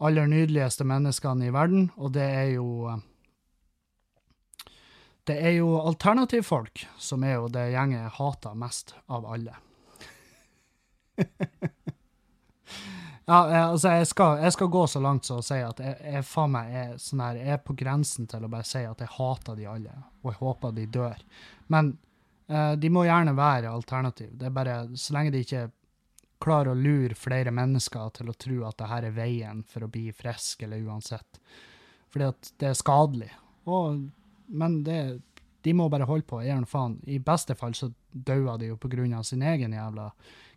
aller 0.00 0.26
nydeligste 0.28 0.84
menneskene 0.88 1.48
i 1.48 1.52
verden, 1.52 1.90
og 2.00 2.14
det 2.16 2.24
er 2.24 2.48
jo 2.54 2.96
Det 5.28 5.36
er 5.36 5.54
jo 5.58 5.74
alternativfolk 5.80 6.86
som 6.98 7.24
er 7.24 7.36
jo 7.38 7.48
det 7.52 7.70
gjengen 7.72 8.00
jeg 8.00 8.14
hater 8.16 8.54
mest 8.58 8.94
av 9.06 9.26
alle. 9.28 9.56
ja, 13.26 13.38
altså, 13.66 13.88
jeg 13.98 14.06
skal, 14.10 14.38
jeg 14.44 14.52
skal 14.56 14.70
gå 14.72 14.84
så 14.88 15.02
langt 15.04 15.28
som 15.28 15.40
å 15.40 15.44
si 15.44 15.58
at 15.62 15.82
jeg, 15.84 15.96
jeg 16.14 16.26
faen 16.26 16.54
meg 16.54 16.76
er 16.82 16.94
sånn 17.02 17.24
her, 17.24 17.40
jeg 17.40 17.56
er 17.56 17.64
på 17.64 17.76
grensen 17.78 18.30
til 18.30 18.46
å 18.46 18.52
bare 18.52 18.68
si 18.68 18.84
at 18.86 19.02
jeg 19.04 19.14
hater 19.18 19.58
de 19.58 19.68
alle, 19.70 19.98
og 20.22 20.32
jeg 20.32 20.40
håper 20.40 20.78
de 20.78 20.86
dør. 20.98 21.18
Men 21.74 21.92
eh, 22.48 22.72
de 22.80 22.92
må 22.92 23.04
gjerne 23.06 23.36
være 23.36 23.74
alternativ. 23.74 24.32
Det 24.40 24.48
er 24.48 24.56
bare, 24.56 24.78
så 24.96 25.16
lenge 25.16 25.34
de 25.36 25.44
ikke 25.44 25.68
klarer 26.40 26.72
å 26.72 26.78
lure 26.78 27.14
flere 27.18 27.52
mennesker 27.52 28.14
til 28.16 28.32
å 28.32 28.38
tro 28.40 28.62
at 28.68 28.78
det 28.80 28.88
her 28.88 29.06
er 29.10 29.16
veien 29.16 29.60
for 29.68 29.84
å 29.84 29.90
bli 29.92 30.08
frisk, 30.16 30.64
eller 30.64 30.80
uansett. 30.88 31.40
Fordi 32.10 32.30
at 32.30 32.52
det 32.58 32.70
er 32.70 32.78
skadelig. 32.78 33.30
Og, 33.68 34.08
men 34.50 34.80
det, 34.84 35.20
de 35.62 35.74
må 35.76 35.88
bare 35.92 36.08
holde 36.08 36.26
på, 36.26 36.42
gjerne 36.44 36.68
faen. 36.68 36.98
I 37.06 37.20
beste 37.22 37.56
fall 37.58 37.74
så 37.78 37.90
dauer 38.10 38.58
de 38.58 38.72
jo 38.72 38.78
på 38.80 38.90
grunn 38.92 39.14
av 39.14 39.26
sin 39.28 39.42
egen 39.46 39.74
jævla 39.76 40.10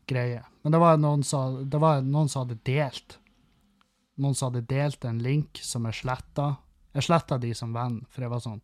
greie. 0.10 0.44
Men 0.64 0.76
det 0.76 0.82
var 0.84 1.00
noen 1.00 1.24
som, 1.28 1.62
var 1.70 2.02
noen 2.02 2.30
som 2.32 2.46
hadde 2.46 2.60
delt. 2.68 3.18
Noen 4.22 4.36
som 4.36 4.52
hadde 4.52 4.68
delt 4.70 5.06
en 5.06 5.22
link 5.24 5.60
som 5.64 5.88
er 5.90 5.98
sletta. 5.98 6.54
Jeg 6.94 7.08
sletta 7.08 7.40
de 7.42 7.54
som 7.58 7.74
venn, 7.76 8.02
for 8.10 8.26
jeg 8.26 8.34
var 8.34 8.44
sånn 8.44 8.62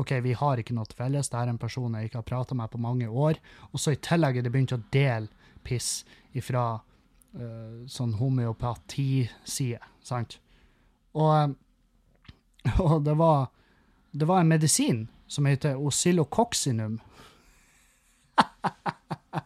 OK, 0.00 0.14
vi 0.24 0.32
har 0.32 0.60
ikke 0.60 0.72
noe 0.72 0.88
til 0.88 0.96
felles. 0.96 1.28
Det 1.28 1.36
er 1.36 1.50
en 1.50 1.60
person 1.60 1.96
jeg 1.98 2.08
ikke 2.08 2.22
har 2.22 2.28
prata 2.28 2.56
med 2.56 2.70
på 2.72 2.80
mange 2.80 3.08
år. 3.08 3.40
Og 3.74 3.82
så 3.82 3.92
i 3.92 4.00
tillegg 4.00 4.38
er 4.38 4.46
det 4.46 4.52
begynt 4.54 4.72
å 4.72 4.80
dele 4.94 5.28
piss 5.66 6.06
ifra 6.32 6.78
uh, 6.78 7.82
sånn 7.90 8.14
homeopatiside, 8.16 9.82
sant? 10.00 10.38
Og, 11.12 11.52
og 12.86 12.96
det 13.04 13.16
var 13.20 13.50
det 14.10 14.28
var 14.28 14.40
en 14.40 14.48
medisin 14.48 15.08
som 15.26 15.46
heter 15.46 15.86
oscillococcinum. 15.86 17.00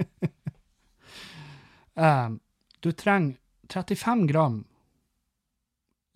um, 1.94 2.40
du 2.80 2.92
trenger 2.92 3.36
35 3.70 4.28
gram 4.30 4.64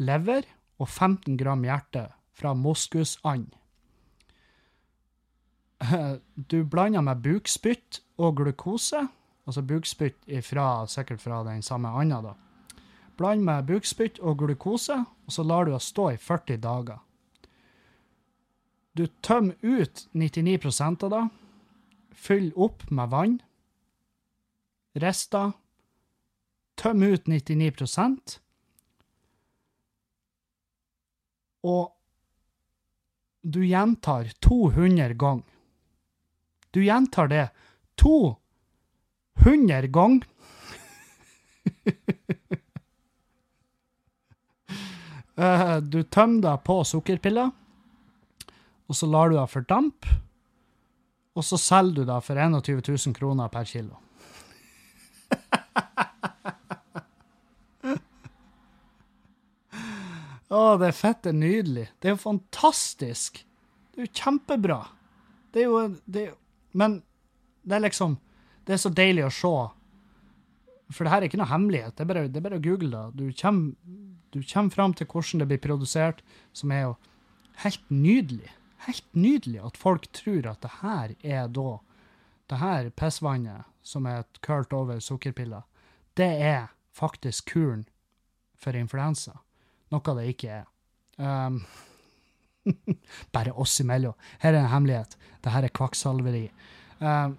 lever 0.03 0.47
og 0.79 0.89
15 0.89 1.37
gram 1.39 1.63
hjerte 1.65 2.09
fra 2.35 2.55
moskusand. 2.55 3.53
Du 6.51 6.65
blander 6.65 7.03
med 7.05 7.21
bukspytt 7.23 8.01
og 8.19 8.37
glukose, 8.39 9.09
altså 9.47 9.63
bukspytt 9.63 10.25
sikkert 10.89 11.21
fra 11.21 11.43
den 11.45 11.63
samme 11.63 11.89
anda, 11.89 12.23
da. 12.23 12.33
Bland 13.17 13.45
med 13.47 13.67
bukspytt 13.67 14.19
og 14.21 14.39
glukose, 14.39 15.05
og 15.27 15.33
så 15.33 15.43
lar 15.47 15.65
du 15.65 15.73
det 15.73 15.83
stå 15.83 16.11
i 16.11 16.17
40 16.17 16.61
dager. 16.63 16.99
Du 18.95 19.07
tømmer 19.23 19.55
ut 19.63 20.07
99 20.13 20.59
av 21.03 21.11
det, 21.11 21.25
fyll 22.13 22.53
opp 22.57 22.91
med 22.91 23.11
vann, 23.11 23.43
Rister. 24.95 25.53
tøm 26.77 27.03
ut 27.03 27.27
99% 27.27 28.39
og 31.65 31.95
du 33.45 33.65
gjentar 33.65 34.31
200 34.45 35.15
ganger. 35.21 35.45
Du 36.71 36.85
gjentar 36.85 37.29
det 37.29 37.49
200 38.01 39.89
ganger. 39.89 40.27
Eh, 45.35 45.77
du 45.83 46.03
tømmer 46.05 46.43
deg 46.45 46.63
på 46.67 46.79
sukkerpiller, 46.87 47.51
og 48.87 48.99
så 48.99 49.09
lar 49.11 49.33
du 49.33 49.39
deg 49.39 49.51
fordampe, 49.51 50.21
og 51.35 51.43
så 51.47 51.59
selger 51.59 52.03
du 52.03 52.11
deg 52.13 52.23
for 52.23 52.39
21 52.39 52.83
000 52.87 53.17
kroner 53.17 53.51
per 53.51 53.67
kilo. 53.67 53.99
Å, 60.55 60.77
det 60.79 60.87
er 60.91 60.95
fett, 60.95 61.23
det 61.25 61.33
er 61.33 61.41
nydelig. 61.41 61.87
Det 61.99 62.11
er 62.11 62.15
jo 62.15 62.21
fantastisk. 62.23 63.41
Det 63.91 64.03
er 64.03 64.07
jo 64.07 64.13
kjempebra. 64.21 64.81
Det 65.55 65.65
er 65.65 65.71
jo 65.71 65.81
det 66.05 66.27
er, 66.29 66.37
Men 66.75 67.01
det 67.63 67.77
er 67.77 67.85
liksom 67.87 68.19
Det 68.67 68.75
er 68.75 68.81
så 68.81 68.91
deilig 68.91 69.25
å 69.27 69.33
se. 69.35 69.55
For 70.95 71.05
det 71.05 71.11
her 71.13 71.25
er 71.25 71.29
ikke 71.29 71.41
noe 71.41 71.51
hemmelighet. 71.51 71.97
Det 71.97 72.05
er 72.05 72.09
bare, 72.09 72.29
det 72.29 72.39
er 72.39 72.45
bare 72.47 72.61
å 72.61 72.65
google 72.65 72.91
det. 72.93 73.19
Du 73.19 73.41
kommer, 73.41 73.75
du 74.35 74.43
kommer 74.43 74.75
fram 74.75 74.95
til 74.95 75.07
hvordan 75.07 75.41
det 75.41 75.49
blir 75.49 75.63
produsert, 75.63 76.23
som 76.53 76.73
er 76.75 76.89
jo 76.89 76.95
helt 77.63 77.91
nydelig. 77.91 78.51
Helt 78.87 79.07
nydelig 79.17 79.63
at 79.65 79.79
folk 79.81 80.11
tror 80.13 80.51
at 80.51 80.63
det 80.63 80.73
her 80.83 81.15
er 81.23 81.49
da 81.49 81.79
det 82.51 82.61
her 82.61 82.91
pissvannet 82.91 83.65
som 83.85 84.07
er 84.07 84.27
kølt 84.45 84.73
over 84.77 85.01
sukkerpiller, 85.01 85.63
det 86.17 86.29
er 86.43 86.67
faktisk 86.93 87.55
kuren 87.55 87.87
for 88.61 88.77
influensa. 88.77 89.39
Noe 89.93 90.17
det 90.19 90.29
ikke 90.35 90.61
er. 90.61 90.69
Um, 91.17 91.63
bare 93.35 93.55
oss 93.61 93.79
imellom. 93.81 94.17
Her 94.43 94.55
er 94.55 94.65
en 94.65 94.73
hemmelighet. 94.73 95.17
Det 95.45 95.53
her 95.53 95.67
er 95.67 95.75
kvakksalveri. 95.75 96.47
Um, 97.01 97.39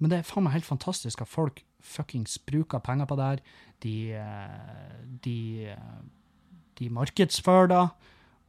men 0.00 0.12
det 0.12 0.20
er 0.20 0.28
faen 0.28 0.46
meg 0.46 0.56
helt 0.56 0.68
fantastisk 0.68 1.20
at 1.20 1.30
folk 1.30 1.62
fuckings 1.80 2.38
bruker 2.46 2.82
penger 2.84 3.08
på 3.08 3.18
det 3.18 3.26
her. 3.26 3.42
De, 3.80 3.96
eh, 4.12 5.00
de, 5.24 5.70
eh, 5.72 5.98
de 6.80 6.88
markedsfører 6.92 7.70
det, 7.72 7.84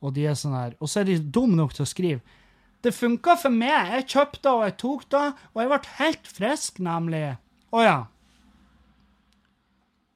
og 0.01 0.13
de 0.15 0.25
er 0.27 0.35
sånn 0.35 0.55
her 0.57 0.73
Og 0.81 0.89
så 0.89 1.01
er 1.01 1.11
de 1.11 1.19
dumme 1.21 1.55
nok 1.55 1.75
til 1.77 1.85
å 1.85 1.89
skrive 1.89 2.39
det 2.81 2.93
funka 2.97 3.35
for 3.37 3.53
meg. 3.53 3.91
Jeg 3.95 4.07
kjøpte 4.15 4.53
og 4.55 4.63
jeg 4.65 4.77
tok 4.81 5.05
det, 5.13 5.25
og 5.53 5.61
jeg 5.61 5.71
ble 5.71 5.79
helt 5.99 6.31
frisk, 6.37 6.81
nemlig. 6.81 7.21
Å 7.71 7.83
ja. 7.85 7.97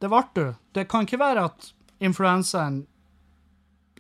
Det 0.02 0.10
ble 0.12 0.24
du. 0.36 0.46
Det 0.76 0.88
kan 0.90 1.06
ikke 1.06 1.22
være 1.22 1.46
at 1.52 1.72
influensaen 2.04 2.84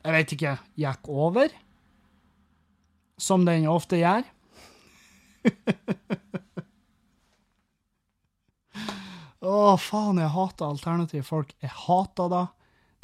Jeg 0.05 0.13
vet 0.13 0.33
ikke 0.35 0.51
gikk 0.77 1.07
over, 1.09 1.53
som 3.17 3.45
den 3.47 3.65
ofte 3.65 3.97
gjør. 3.97 4.27
Å, 9.45 9.75
faen, 9.77 10.17
jeg 10.17 10.33
hater 10.33 10.65
alternative 10.65 11.25
folk. 11.25 11.51
Jeg 11.61 11.73
hater 11.85 12.31
det. 12.33 12.45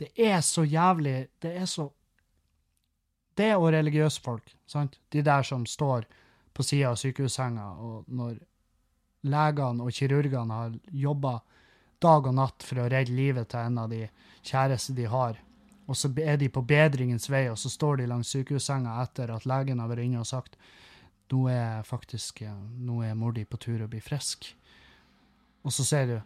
Det 0.02 0.08
er 0.18 0.40
så 0.42 0.64
jævlig 0.66 1.28
Det 1.42 1.52
er 1.62 1.68
så 1.70 1.92
Det 3.38 3.54
og 3.56 3.70
religiøse 3.74 4.22
folk, 4.22 4.50
sant? 4.68 4.98
De 5.10 5.22
der 5.22 5.44
som 5.44 5.66
står 5.66 6.08
på 6.54 6.64
sida 6.64 6.90
av 6.90 6.98
sykehussenga, 7.00 7.68
og 7.80 8.10
når 8.12 8.42
legene 9.24 9.86
og 9.86 9.94
kirurgene 9.96 10.58
har 10.58 10.74
jobba 10.92 11.38
dag 12.02 12.28
og 12.28 12.36
natt 12.36 12.66
for 12.66 12.82
å 12.82 12.90
redde 12.92 13.16
livet 13.16 13.50
til 13.54 13.70
en 13.70 13.80
av 13.86 13.90
de 13.94 14.02
kjæreste 14.44 14.98
de 14.98 15.08
har, 15.08 15.40
og 15.88 15.98
så 15.98 16.12
er 16.20 16.38
de 16.42 16.50
på 16.52 16.64
bedringens 16.68 17.30
vei, 17.32 17.46
og 17.50 17.58
så 17.60 17.72
står 17.72 18.02
de 18.02 18.10
langs 18.12 18.34
sykehussenga 18.36 18.98
etter 19.04 19.32
at 19.32 19.48
legen 19.50 19.80
har 19.80 19.90
vært 19.92 20.06
inne 20.10 20.22
og 20.22 20.30
sagt 20.30 20.60
nå 21.32 21.46
er 21.48 21.86
faktisk 21.88 22.44
nå 22.44 23.02
er 23.08 23.16
mor 23.16 23.32
di 23.32 23.46
på 23.48 23.60
tur 23.62 23.86
å 23.86 23.88
bli 23.88 24.02
frisk. 24.04 24.50
Og 25.66 25.76
så 25.76 25.86
sier 25.86 26.10
du, 26.10 26.18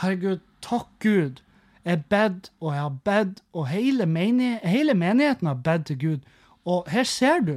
herregud, 0.00 0.42
takk 0.64 0.90
Gud, 1.04 1.42
jeg 1.88 2.04
bedt 2.12 2.50
og 2.60 2.72
jeg 2.74 2.82
har 2.82 2.98
bedt, 3.04 3.42
og 3.56 3.68
hele, 3.70 4.06
menighet, 4.06 4.64
hele 4.68 4.94
menigheten 4.98 5.48
har 5.48 5.62
bedt 5.64 5.88
til 5.90 5.98
Gud, 6.02 6.28
og 6.68 6.88
her 6.92 7.06
ser 7.08 7.40
du. 7.44 7.56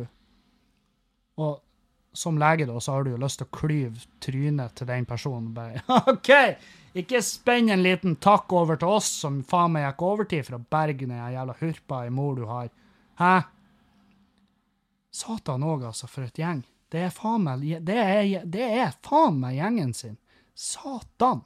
Og 1.42 1.60
som 2.14 2.38
lege 2.40 2.68
da, 2.68 2.80
så 2.80 2.98
har 2.98 3.04
du 3.04 3.14
jo 3.14 3.20
lyst 3.22 3.40
til 3.40 3.48
å 3.48 3.56
klyve 3.56 4.04
trynet 4.24 4.76
til 4.76 4.88
den 4.90 5.08
personen. 5.08 5.52
Bare, 5.56 5.84
OK, 6.12 6.32
ikke 7.00 7.22
spenn 7.24 7.72
en 7.72 7.84
liten 7.84 8.18
takk 8.24 8.52
over 8.56 8.80
til 8.80 8.92
oss 9.00 9.10
som 9.24 9.40
faen 9.48 9.76
meg 9.76 9.88
gikk 9.88 10.04
overtid 10.10 10.48
for 10.48 10.60
å 10.60 10.66
berge 10.76 11.08
den 11.08 11.16
jævla 11.16 11.56
hurpa 11.62 12.04
i 12.08 12.14
mor 12.14 12.36
du 12.40 12.46
har. 12.50 12.68
Hæ? 13.22 13.36
Satan 15.12 15.64
òg, 15.68 15.88
altså, 15.92 16.08
for 16.08 16.28
et 16.28 16.40
gjeng. 16.40 16.64
Det 16.92 17.06
er 17.08 17.16
faen 17.16 17.46
meg, 17.48 17.64
det 17.88 17.96
er, 18.00 18.44
det 18.48 18.68
er 18.84 18.96
faen 19.08 19.40
meg 19.40 19.56
gjengen 19.60 19.96
sin. 19.96 20.18
Satan! 20.54 21.44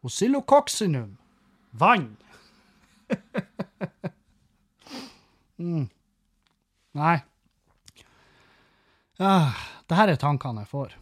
Oscillococcinum. 0.00 1.16
Vann. 1.70 2.16
mm. 5.56 5.88
Nei. 6.92 7.18
Ah, 9.20 9.56
det 9.86 9.98
her 9.98 10.08
er 10.08 10.20
tankene 10.20 10.64
jeg 10.64 10.72
får. 10.72 10.96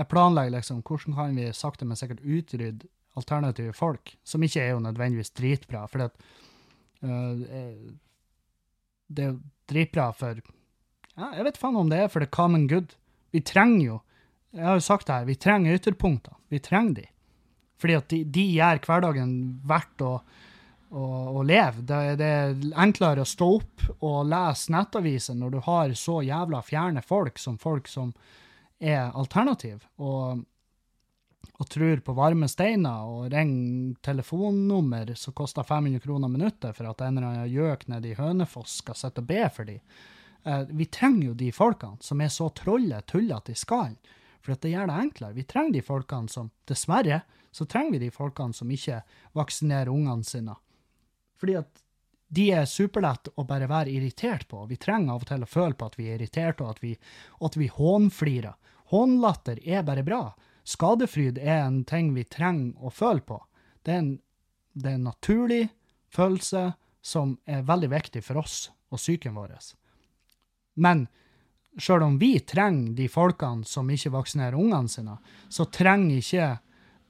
Jeg 0.00 0.08
planlegger 0.08 0.56
liksom 0.56 0.80
hvordan 0.80 1.16
kan 1.18 1.36
vi 1.36 1.50
sakte, 1.52 1.84
men 1.84 1.98
sikkert 1.98 2.24
utrydde 2.24 2.88
alternative 3.18 3.74
folk, 3.76 4.14
som 4.24 4.42
ikke 4.42 4.62
er 4.62 4.72
jo 4.72 4.84
nødvendigvis 4.84 5.34
dritbra, 5.36 5.84
for 5.90 6.00
det, 6.00 6.10
uh, 7.04 7.90
det 9.10 9.24
er 9.24 9.32
jo 9.32 9.40
dritbra 9.68 10.10
for 10.16 10.40
ja, 11.18 11.32
Jeg 11.34 11.44
vet 11.44 11.58
faen 11.58 11.76
om 11.76 11.90
det 11.90 11.98
er 11.98 12.08
for 12.08 12.22
the 12.22 12.30
common 12.30 12.68
good. 12.70 12.94
Vi 13.34 13.42
trenger 13.44 13.84
jo 13.84 13.98
jeg 14.50 14.66
har 14.66 14.78
jo 14.78 14.84
sagt 14.84 15.06
det 15.06 15.14
her, 15.14 15.28
vi 15.28 15.38
trenger 15.38 15.78
ytterpunkter. 15.78 16.34
Vi 16.50 16.58
trenger 16.58 16.94
de. 17.02 17.06
Fordi 17.80 17.96
at 17.96 18.08
de, 18.12 18.22
de 18.24 18.46
gjør 18.56 18.82
hverdagen 18.84 19.32
verdt 19.66 20.04
å, 20.04 20.12
å, 20.90 21.06
å 21.38 21.44
leve. 21.46 21.84
Det, 21.86 22.00
det, 22.20 22.28
er 22.28 22.82
enklere 22.82 23.24
å 23.24 23.28
stå 23.28 23.48
opp 23.60 23.86
og 24.00 24.28
lese 24.28 24.74
nettaviser 24.74 25.38
når 25.38 25.54
du 25.54 25.60
har 25.68 25.96
så 25.98 26.20
jævla 26.26 26.62
fjerne 26.66 27.04
folk 27.06 27.38
som 27.40 27.58
folk 27.62 27.88
som 27.88 28.12
er 28.80 29.12
alternativ, 29.12 29.82
og, 30.00 30.40
og 31.60 31.66
tror 31.68 32.00
på 32.04 32.14
varme 32.16 32.48
steiner 32.48 33.08
og 33.08 33.26
ringer 33.32 33.98
telefonnummer 34.04 35.12
som 35.20 35.36
koster 35.36 35.66
500 35.68 36.00
kroner 36.04 36.32
minuttet 36.32 36.76
for 36.76 36.88
at 36.88 37.04
en 37.04 37.18
eller 37.18 37.28
annen 37.28 37.52
gjøk 37.52 37.84
nede 37.92 38.10
i 38.10 38.16
Hønefoss 38.16 38.78
skal 38.80 38.96
sitte 38.96 39.20
og 39.20 39.28
be 39.28 39.44
for 39.52 39.68
dem. 39.68 39.82
Eh, 40.48 40.64
vi 40.72 40.88
trenger 40.88 41.28
jo 41.28 41.36
de 41.44 41.52
folkene 41.52 42.00
som 42.00 42.24
er 42.24 42.32
så 42.32 42.48
trolle 42.56 43.04
tullete 43.06 43.52
i 43.52 43.60
skallen 43.60 44.00
for 44.40 44.56
det 44.56 44.72
gjør 44.72 44.88
det 44.88 44.98
enklere. 45.04 45.36
Vi 45.36 45.44
trenger 45.48 45.76
de 45.76 45.84
folkene 45.84 46.32
som 46.32 46.50
Dessverre 46.68 47.22
så 47.50 47.66
trenger 47.66 47.96
vi 47.98 48.06
de 48.06 48.10
folkene 48.14 48.54
som 48.54 48.70
ikke 48.70 49.00
vaksinerer 49.36 49.90
ungene 49.90 50.24
sine. 50.24 50.54
Fordi 51.40 51.56
at 51.58 51.82
de 52.30 52.46
er 52.54 52.68
superlett 52.70 53.32
å 53.34 53.44
bare 53.46 53.66
være 53.70 53.90
irritert 53.90 54.46
på. 54.48 54.62
Vi 54.70 54.78
trenger 54.78 55.16
av 55.16 55.24
og 55.24 55.30
til 55.32 55.42
å 55.42 55.50
føle 55.50 55.74
på 55.74 55.88
at 55.90 55.96
vi 55.98 56.06
er 56.06 56.20
irritert, 56.20 56.60
og 56.62 56.76
at 56.76 56.82
vi, 56.84 56.92
vi 57.58 57.70
hånflirer. 57.74 58.54
Hånlatter 58.94 59.58
er 59.66 59.82
bare 59.86 60.06
bra. 60.06 60.22
Skadefryd 60.62 61.40
er 61.42 61.64
en 61.64 61.82
ting 61.88 62.12
vi 62.14 62.24
trenger 62.24 62.78
å 62.78 62.92
føle 62.94 63.24
på. 63.26 63.40
Det 63.82 63.94
er 63.94 64.02
en, 64.04 64.12
det 64.78 64.92
er 64.92 64.98
en 65.00 65.08
naturlig 65.10 65.64
følelse 66.14 66.68
som 67.02 67.34
er 67.50 67.66
veldig 67.66 67.90
viktig 67.90 68.22
for 68.22 68.44
oss 68.44 68.68
og 68.90 69.00
psyken 69.00 69.34
vår. 69.34 69.56
Men 70.78 71.08
sjøl 71.78 72.02
om 72.02 72.18
vi 72.18 72.34
trenger 72.40 72.96
de 72.98 73.06
folkene 73.10 73.66
som 73.68 73.90
ikke 73.90 74.12
vaksinerer 74.14 74.58
ungene 74.58 74.90
sine, 74.90 75.16
så 75.48 75.66
trenger 75.70 76.18
ikke 76.18 76.50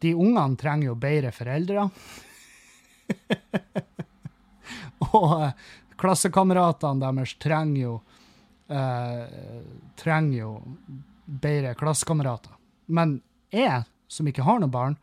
de 0.01 0.15
ungene 0.17 0.57
trenger 0.61 0.91
jo 0.91 0.97
bedre 1.01 1.33
foreldre. 1.35 1.89
og 5.11 5.33
eh, 5.43 5.67
klassekameratene 6.01 7.05
deres 7.05 7.35
trenger 7.43 7.83
jo 7.83 7.95
eh, 8.71 9.61
trenger 10.01 10.39
jo 10.39 10.55
bedre 11.25 11.75
klassekamerater. 11.79 12.55
Men 12.87 13.21
jeg, 13.53 13.85
som 14.11 14.29
ikke 14.29 14.47
har 14.47 14.61
noe 14.63 14.73
barn, 14.73 14.97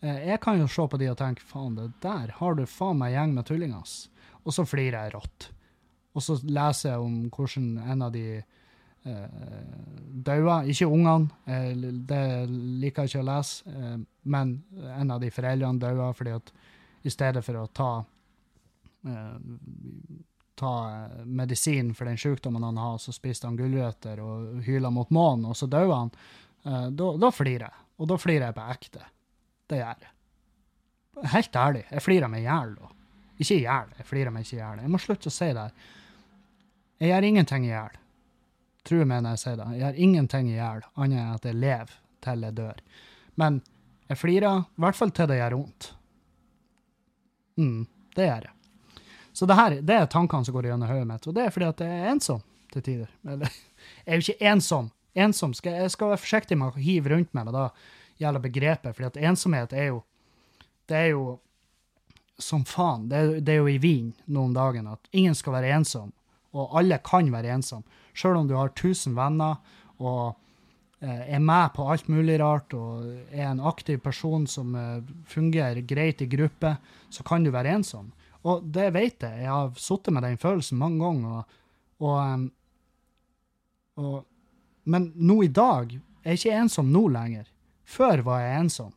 eh, 0.00 0.30
jeg 0.30 0.40
kan 0.44 0.60
jo 0.60 0.70
se 0.70 0.86
på 0.88 1.00
de 1.00 1.10
og 1.10 1.18
tenke 1.20 1.44
faen, 1.44 1.76
det 1.78 1.90
der 2.04 2.34
har 2.38 2.56
du 2.56 2.64
faen 2.68 3.00
meg 3.00 3.16
gjeng 3.16 3.34
med 3.36 3.48
tullinger. 3.48 3.94
Og 4.44 4.54
så 4.54 4.66
flirer 4.68 5.06
jeg 5.06 5.16
rått. 5.16 5.50
Og 6.14 6.22
så 6.22 6.38
leser 6.46 6.94
jeg 6.94 7.02
om 7.02 7.24
hvordan 7.32 7.70
en 7.90 8.04
av 8.06 8.12
de 8.14 8.42
daua. 9.04 10.64
Ikke 10.64 10.88
ungene, 10.88 11.28
eh, 11.46 11.72
det 11.76 12.48
liker 12.48 13.04
jeg 13.04 13.12
ikke 13.12 13.22
å 13.22 13.28
lese, 13.28 13.68
eh, 13.68 13.96
men 14.24 14.54
en 14.96 15.10
av 15.10 15.20
de 15.20 15.30
foreldrene 15.30 15.80
daua 15.80 16.12
fordi 16.16 16.34
at 16.34 16.52
i 17.04 17.12
stedet 17.12 17.44
for 17.44 17.60
å 17.60 17.68
ta 17.68 17.92
ta 20.56 21.08
medisin 21.28 21.90
for 21.92 22.08
den 22.08 22.16
sykdommen 22.16 22.62
han 22.64 22.78
har, 22.80 22.94
så 22.96 23.12
spiste 23.12 23.44
han 23.44 23.58
gulrøtter 23.58 24.22
og 24.24 24.62
hyla 24.64 24.88
mot 24.88 25.10
månen, 25.12 25.50
og 25.50 25.58
så 25.58 25.68
døde 25.68 25.92
han. 25.92 26.12
Da, 26.64 27.08
da 27.20 27.30
flirer 27.30 27.66
jeg. 27.66 27.84
Og 28.00 28.08
da 28.08 28.16
flirer 28.16 28.46
jeg 28.46 28.56
på 28.56 28.64
ekte. 28.72 29.02
Det 29.68 29.82
gjør 29.82 30.06
jeg. 30.06 30.14
Helt 31.34 31.58
ærlig. 31.66 31.84
Jeg 31.90 32.04
flirer 32.06 32.32
meg 32.32 32.46
i 32.46 32.48
hjel 32.48 32.72
da. 32.78 32.88
Ikke 33.36 33.58
i 33.58 33.66
hjel, 33.66 33.92
jeg 33.98 34.08
flirer 34.08 34.32
meg 34.32 34.46
ikke 34.46 34.56
i 34.56 34.62
hjel. 34.62 34.82
Jeg 34.86 34.94
må 34.94 35.02
slutte 35.04 35.28
å 35.28 35.36
si 35.36 35.50
det 35.52 35.66
her. 35.66 35.92
Jeg 37.04 37.12
gjør 37.12 37.28
ingenting 37.28 37.68
i 37.68 37.74
hjel. 37.74 38.00
Tror 38.84 39.06
meg 39.08 39.22
når 39.24 39.36
jeg 39.36 39.42
sier 39.42 39.60
det. 39.60 39.68
Jeg 39.78 39.86
har 39.86 40.00
ingenting 40.06 40.48
i 40.50 40.56
hjel, 40.58 40.82
annet 41.00 41.20
enn 41.20 41.36
at 41.38 41.46
jeg 41.48 41.60
lever 41.60 41.94
til 42.24 42.44
jeg 42.44 42.56
dør. 42.56 42.80
Men 43.40 43.60
jeg 44.10 44.20
flirer, 44.20 44.64
i 44.64 44.84
hvert 44.84 44.98
fall 44.98 45.12
til 45.16 45.30
det 45.30 45.38
gjør 45.40 45.56
vondt. 45.58 45.90
Mm, 47.60 47.86
det 48.16 48.26
gjør 48.28 48.48
jeg. 48.48 49.02
Så 49.34 49.46
det 49.50 49.56
her 49.58 49.78
det 49.82 49.94
er 49.96 50.10
tankene 50.10 50.46
som 50.46 50.54
går 50.54 50.68
gjennom 50.68 50.90
hodet 50.90 51.08
mitt, 51.08 51.26
og 51.26 51.34
det 51.34 51.46
er 51.46 51.54
fordi 51.54 51.70
at 51.70 51.80
jeg 51.82 52.00
er 52.00 52.10
ensom 52.12 52.42
til 52.74 52.84
tider. 52.86 53.14
Eller, 53.26 53.56
jeg 54.04 54.12
er 54.12 54.20
jo 54.20 54.26
ikke 54.26 54.50
ensom. 54.52 54.90
Ensom 55.14 55.54
skal, 55.54 55.78
jeg 55.84 55.94
skal 55.94 56.12
være 56.12 56.22
forsiktig 56.22 56.58
med 56.58 56.74
å 56.74 56.82
hive 56.82 57.12
rundt 57.12 57.32
meg 57.34 57.48
med 57.48 57.56
det 57.56 57.68
gjelder 58.22 58.44
begrepet, 58.44 58.94
fordi 58.94 59.08
at 59.08 59.22
ensomhet 59.30 59.72
er 59.72 59.90
jo 59.92 60.02
Det 60.84 60.96
er 60.96 61.06
jo 61.14 61.38
som 62.38 62.64
faen. 62.68 63.08
Det 63.08 63.16
er, 63.16 63.28
det 63.40 63.52
er 63.54 63.62
jo 63.62 63.68
i 63.72 63.78
Wien 63.80 64.10
noen 64.26 64.52
dager 64.52 64.84
at 64.90 65.08
ingen 65.16 65.34
skal 65.34 65.54
være 65.56 65.70
ensom, 65.78 66.10
og 66.54 66.78
alle 66.78 67.00
kan 67.04 67.28
være 67.32 67.52
ensom. 67.56 67.84
Sjøl 68.14 68.38
om 68.38 68.48
du 68.48 68.54
har 68.56 68.70
1000 68.72 69.16
venner 69.16 69.58
og 69.98 70.36
eh, 71.02 71.34
er 71.36 71.42
med 71.42 71.72
på 71.74 71.86
alt 71.90 72.08
mulig 72.12 72.38
rart 72.40 72.74
og 72.78 73.06
er 73.32 73.48
en 73.50 73.62
aktiv 73.62 73.98
person 74.02 74.46
som 74.50 74.74
eh, 74.78 75.02
fungerer 75.30 75.82
greit 75.86 76.22
i 76.22 76.30
gruppe, 76.30 76.76
så 77.10 77.26
kan 77.26 77.44
du 77.44 77.50
være 77.54 77.74
ensom. 77.78 78.12
Og 78.44 78.64
det 78.74 78.90
vet 78.94 79.24
jeg. 79.24 79.42
Jeg 79.42 79.50
har 79.50 79.72
sittet 79.80 80.14
med 80.14 80.26
den 80.26 80.38
følelsen 80.38 80.78
mange 80.78 81.00
ganger. 81.00 81.38
Og, 81.38 81.44
og, 82.04 82.48
og, 83.96 84.18
men 84.84 85.12
nå 85.16 85.42
i 85.46 85.48
dag 85.48 85.94
Jeg 86.24 86.32
er 86.32 86.38
ikke 86.38 86.60
ensom 86.60 86.92
nå 86.92 87.06
lenger. 87.12 87.48
Før 87.84 88.22
var 88.24 88.40
jeg 88.40 88.60
ensom. 88.62 88.92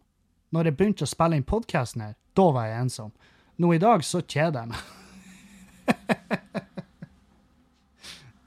Når 0.55 0.69
jeg 0.69 0.77
begynte 0.79 1.03
å 1.03 1.09
spille 1.11 1.35
inn 1.35 1.43
podkasten 1.43 2.05
her, 2.05 2.13
da 2.39 2.45
var 2.55 2.69
jeg 2.69 2.85
ensom. 2.85 3.11
Nå 3.59 3.73
i 3.75 3.81
dag 3.83 4.03
så 4.07 4.21
kjeder 4.23 4.63
jeg 4.63 4.71
meg. 4.71 6.37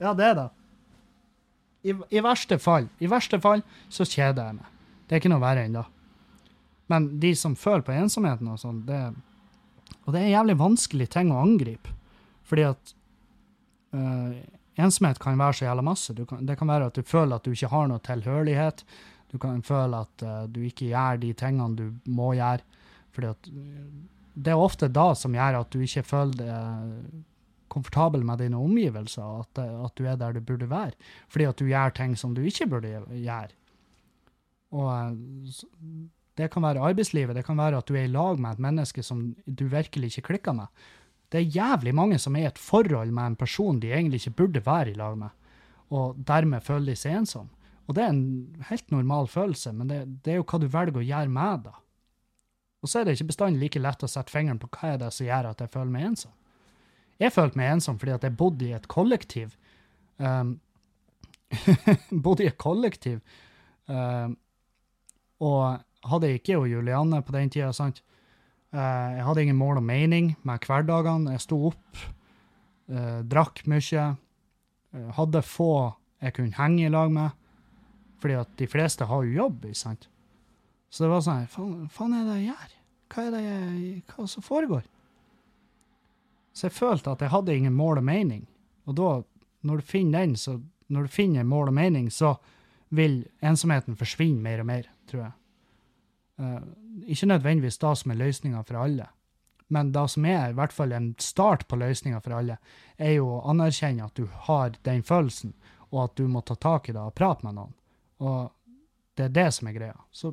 ja, 0.01 0.15
det 0.17 0.35
det. 0.39 0.49
I, 1.83 1.95
I 2.17 2.21
verste 2.21 2.59
fall 2.61 2.91
I 3.01 3.09
verste 3.09 3.41
fall 3.41 3.63
så 3.89 4.05
kjeder 4.05 4.51
jeg 4.51 4.59
meg. 4.59 4.77
Det 5.07 5.17
er 5.17 5.23
ikke 5.23 5.33
noe 5.33 5.43
verre 5.43 5.65
ennå. 5.67 5.85
Men 6.91 7.07
de 7.23 7.33
som 7.39 7.57
føler 7.59 7.85
på 7.87 7.95
ensomheten 7.95 8.51
og 8.51 8.59
sånn, 8.61 8.85
det 8.87 9.01
Og 10.07 10.13
det 10.15 10.21
er 10.21 10.27
en 10.27 10.37
jævlig 10.39 10.57
vanskelig 10.59 11.07
ting 11.13 11.31
å 11.33 11.43
angripe. 11.43 11.93
Fordi 12.47 12.63
at 12.67 12.93
øh, 13.95 14.37
ensomhet 14.81 15.19
kan 15.23 15.39
være 15.39 15.59
så 15.59 15.65
jævla 15.67 15.83
masse. 15.87 16.15
Kan, 16.27 16.47
det 16.47 16.57
kan 16.59 16.69
være 16.69 16.89
at 16.91 16.95
du 16.95 17.03
føler 17.03 17.37
at 17.37 17.45
du 17.45 17.53
ikke 17.53 17.71
har 17.71 17.89
noe 17.91 18.03
tilhørighet. 18.03 18.85
Du 19.31 19.39
kan 19.39 19.63
føle 19.63 20.01
at 20.07 20.25
øh, 20.27 20.47
du 20.51 20.63
ikke 20.67 20.91
gjør 20.91 21.21
de 21.23 21.33
tingene 21.33 21.77
du 21.77 22.11
må 22.11 22.33
gjøre. 22.39 22.65
Fordi 23.15 23.31
at 23.31 23.51
det 24.35 24.55
er 24.55 24.63
ofte 24.63 24.89
da 24.89 25.11
som 25.19 25.35
gjør 25.35 25.61
at 25.61 25.71
du 25.75 25.83
ikke 25.85 26.07
føler 26.07 26.39
deg 26.41 27.25
komfortabel 27.71 28.25
med 28.27 28.43
dine 28.43 28.59
omgivelser, 28.61 29.41
at, 29.45 29.63
at, 29.63 29.95
du 29.99 30.07
er 30.07 30.19
der 30.21 30.37
du 30.37 30.41
burde 30.45 30.71
være. 30.71 30.97
Fordi 31.29 31.49
at 31.49 31.59
du 31.59 31.69
gjør 31.71 31.95
ting 31.97 32.17
som 32.19 32.35
du 32.35 32.43
ikke 32.43 32.69
burde 32.71 32.95
gjøre. 33.09 33.55
Og 34.77 34.89
eh, 34.95 36.09
det 36.39 36.51
kan 36.53 36.65
være 36.65 36.83
arbeidslivet, 36.91 37.37
det 37.37 37.45
kan 37.47 37.59
være 37.59 37.81
at 37.81 37.89
du 37.89 37.97
er 37.99 38.07
i 38.07 38.13
lag 38.13 38.41
med 38.41 38.53
et 38.53 38.65
menneske 38.69 39.03
som 39.03 39.35
du 39.47 39.67
virkelig 39.69 40.13
ikke 40.13 40.29
klikker 40.33 40.57
med. 40.57 40.71
Det 41.31 41.41
er 41.41 41.53
jævlig 41.57 41.95
mange 41.95 42.19
som 42.19 42.37
er 42.37 42.47
i 42.47 42.51
et 42.51 42.59
forhold 42.59 43.13
med 43.15 43.27
en 43.27 43.37
person 43.37 43.81
de 43.81 43.93
egentlig 43.93 44.21
ikke 44.21 44.37
burde 44.43 44.67
være 44.67 44.91
i 44.91 44.99
lag 44.99 45.19
med, 45.19 45.29
og 45.91 46.17
dermed 46.27 46.61
føler 46.61 46.93
de 46.93 46.97
seg 46.99 47.21
ensomme. 47.21 47.51
Og 47.87 47.95
det 47.95 48.03
er 48.05 48.13
en 48.13 48.65
helt 48.69 48.91
normal 48.91 49.27
følelse, 49.27 49.73
men 49.73 49.89
det, 49.91 50.01
det, 50.25 50.33
er 50.33 50.37
jo 50.39 50.47
hva 50.47 50.59
du 50.63 50.67
velger 50.71 51.01
å 51.01 51.07
gjøre 51.07 51.33
med 51.35 51.65
det. 51.67 51.73
Og 52.81 52.89
så 52.89 53.01
er 53.01 53.05
det 53.05 53.17
ikke 53.17 53.33
bestandig 53.33 53.61
like 53.61 53.83
lett 53.83 54.05
å 54.07 54.09
sette 54.09 54.33
fingeren 54.33 54.61
på 54.63 54.71
hva 54.77 54.93
er 54.93 55.01
det 55.03 55.11
som 55.13 55.27
gjør 55.27 55.51
at 55.51 55.65
jeg 55.65 55.73
føler 55.75 55.91
meg 55.91 56.07
ensom. 56.13 56.33
Jeg 57.21 57.35
følte 57.35 57.61
meg 57.61 57.75
ensom 57.75 57.99
fordi 58.01 58.15
at 58.17 58.25
jeg 58.25 58.37
bodde 58.37 58.67
i 58.69 58.75
et 58.77 58.89
kollektiv. 58.91 59.53
Um, 60.19 60.59
bodde 62.25 62.47
i 62.47 62.51
et 62.51 62.59
kollektiv. 62.61 63.21
Um, 63.91 64.39
og 65.41 65.81
hadde 66.09 66.33
ikke 66.37 66.57
jo 66.57 66.69
Julianne 66.69 67.21
på 67.25 67.35
den 67.37 67.53
tida, 67.53 67.73
sant. 67.77 68.03
Uh, 68.73 68.81
jeg 69.19 69.27
hadde 69.27 69.45
ingen 69.45 69.59
mål 69.59 69.81
og 69.83 69.87
mening 69.87 70.33
med 70.47 70.67
hverdagene. 70.67 71.35
Jeg 71.37 71.45
sto 71.45 71.61
opp, 71.73 72.03
uh, 72.93 73.21
drakk 73.29 73.65
mye. 73.69 74.07
Uh, 74.95 75.09
hadde 75.19 75.45
få 75.45 75.73
jeg 76.21 76.37
kunne 76.37 76.57
henge 76.57 76.87
i 76.87 76.93
lag 76.93 77.13
med. 77.13 77.37
Fordi 78.21 78.37
at 78.37 78.57
de 78.61 78.69
fleste 78.69 79.09
har 79.09 79.25
jo 79.25 79.37
jobb, 79.37 79.65
ikke 79.65 79.81
sant. 79.81 80.09
Så 80.91 81.05
det 81.05 81.13
var 81.13 81.23
sånn 81.25 81.47
Hva 81.53 81.89
faen 81.95 82.17
er 82.19 82.27
det 82.27 82.39
jeg 82.41 82.49
gjør? 82.51 82.73
Hva 83.11 83.23
er 83.25 83.35
det 83.35 83.43
jeg, 83.45 83.93
hva 84.11 84.27
som 84.29 84.45
foregår? 84.45 84.83
Så 86.53 86.67
jeg 86.67 86.77
følte 86.77 87.13
at 87.13 87.23
jeg 87.23 87.33
hadde 87.33 87.57
ingen 87.57 87.77
mål 87.77 88.01
og 88.01 88.05
mening. 88.05 88.47
Og 88.87 88.97
da, 88.99 89.11
når 89.63 89.81
du 89.81 89.87
finner 89.87 90.25
den, 90.25 90.37
så 90.37 90.59
når 90.91 91.07
du 91.07 91.15
finner 91.15 91.47
mål 91.47 91.71
og 91.71 91.77
mening, 91.77 92.11
så 92.13 92.35
vil 92.91 93.23
ensomheten 93.47 93.97
forsvinne 93.99 94.43
mer 94.43 94.65
og 94.65 94.67
mer, 94.67 94.91
tror 95.11 95.23
jeg. 95.23 95.33
Uh, 96.41 96.63
ikke 97.07 97.29
nødvendigvis 97.31 97.79
det 97.79 97.97
som 98.01 98.11
er 98.11 98.19
løsninga 98.19 98.63
for 98.67 98.81
alle, 98.81 99.07
men 99.71 99.93
det 99.95 100.07
som 100.11 100.25
er 100.27 100.51
i 100.51 100.57
hvert 100.59 100.73
fall 100.75 100.93
en 100.97 101.13
start 101.23 101.69
på 101.71 101.79
løsninga 101.79 102.19
for 102.25 102.35
alle, 102.35 102.57
er 102.99 103.13
jo 103.21 103.29
å 103.37 103.43
anerkjenne 103.53 104.09
at 104.09 104.17
du 104.19 104.27
har 104.49 104.75
den 104.89 105.05
følelsen, 105.07 105.53
og 105.91 106.09
at 106.09 106.17
du 106.19 106.27
må 106.29 106.43
ta 106.43 106.57
tak 106.59 106.89
i 106.89 106.95
det 106.97 107.03
og 107.03 107.15
prate 107.15 107.47
med 107.47 107.55
noen. 107.59 107.77
Og 108.19 108.51
det 109.15 109.29
er 109.29 109.37
det 109.37 109.47
som 109.55 109.71
er 109.71 109.77
greia. 109.77 109.97
Så 110.11 110.33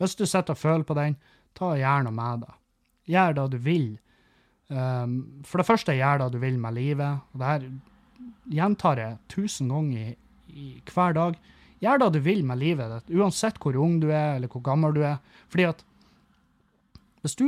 hvis 0.00 0.16
du 0.16 0.26
sitter 0.26 0.52
og 0.52 0.60
føler 0.60 0.84
på 0.84 0.96
den, 0.98 1.16
ta 1.56 1.72
gjerne 1.76 2.12
med 2.12 2.44
det. 2.44 2.52
Gjør 3.14 3.36
det 3.38 3.46
du 3.54 3.58
vil. 3.64 3.88
Um, 4.70 5.42
for 5.42 5.58
det 5.58 5.66
første, 5.66 5.96
gjør 5.98 6.24
det 6.24 6.28
du 6.34 6.40
vil 6.42 6.58
med 6.62 6.76
livet. 6.78 7.24
Og 7.32 7.42
det 7.42 7.48
her 7.48 7.64
gjentar 8.54 9.00
jeg 9.02 9.18
tusen 9.32 9.70
ganger 9.72 10.12
i, 10.12 10.16
i, 10.54 10.68
hver 10.94 11.16
dag. 11.16 11.38
Gjør 11.80 12.04
det 12.04 12.10
du 12.14 12.20
vil 12.22 12.44
med 12.46 12.60
livet 12.60 12.92
ditt, 12.92 13.16
uansett 13.18 13.58
hvor 13.62 13.78
ung 13.80 13.98
du 14.02 14.10
er, 14.12 14.36
eller 14.36 14.52
hvor 14.52 14.62
gammel 14.64 14.94
du 14.94 15.02
er. 15.06 15.18
Fordi 15.50 15.66
at 15.70 15.84
hvis 17.24 17.36
du 17.36 17.46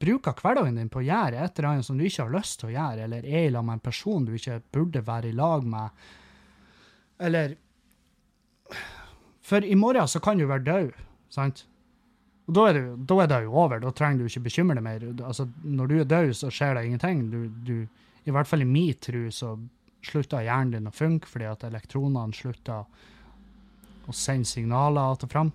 bruker 0.00 0.36
hverdagen 0.40 0.76
din 0.76 0.90
på 0.92 1.00
å 1.00 1.06
gjøre 1.06 1.40
et 1.40 1.58
eller 1.58 1.70
annet 1.70 1.86
som 1.86 1.98
du 1.98 2.04
ikke 2.04 2.26
har 2.26 2.34
lyst 2.34 2.58
til 2.60 2.72
å 2.72 2.74
gjøre, 2.74 3.06
eller 3.06 3.28
er 3.28 3.46
i 3.46 3.52
lag 3.52 3.64
med 3.64 3.78
en 3.78 3.84
person 3.84 4.26
du 4.26 4.34
ikke 4.36 4.60
burde 4.74 5.04
være 5.06 5.30
i 5.30 5.36
lag 5.36 5.68
med, 5.68 6.08
eller 7.24 7.54
for 9.44 9.64
i 9.64 9.76
morgen 9.78 10.08
så 10.10 10.20
kan 10.24 10.40
du 10.40 10.46
være 10.48 10.66
død, 10.66 11.00
sant? 11.32 11.66
Og 12.44 12.56
da 12.56 12.64
er, 12.68 12.76
det, 12.76 13.06
da 13.08 13.16
er 13.22 13.30
det 13.30 13.38
jo 13.46 13.54
over. 13.56 13.80
Da 13.80 13.92
trenger 13.96 14.20
du 14.20 14.28
ikke 14.28 14.46
bekymre 14.48 14.76
deg 14.76 14.84
mer. 14.84 15.06
Altså, 15.24 15.46
når 15.64 15.90
du 15.90 15.94
er 15.98 16.08
død, 16.10 16.32
så 16.36 16.50
skjer 16.52 16.76
det 16.76 16.84
ingenting. 16.86 17.22
Du, 17.32 17.38
du, 17.64 18.10
I 18.28 18.34
hvert 18.34 18.48
fall 18.50 18.64
i 18.64 18.68
min 18.68 18.92
tro 19.00 19.24
så 19.32 19.54
slutter 20.04 20.44
hjernen 20.44 20.74
din 20.74 20.90
å 20.90 20.92
funke 20.92 21.30
fordi 21.30 21.48
at 21.48 21.64
elektronene 21.64 22.36
slutter 22.36 22.84
å 24.04 24.12
sende 24.12 24.44
signaler 24.44 25.12
att 25.12 25.24
og 25.24 25.32
fram. 25.32 25.52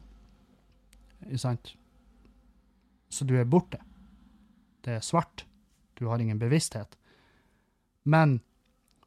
Sant? 1.37 1.75
Så 3.09 3.25
du 3.25 3.35
er 3.37 3.45
borte. 3.45 3.77
Det 4.81 4.97
er 4.97 5.05
svart. 5.05 5.45
Du 5.93 6.07
har 6.09 6.19
ingen 6.19 6.39
bevissthet. 6.41 6.97
Men 8.03 8.39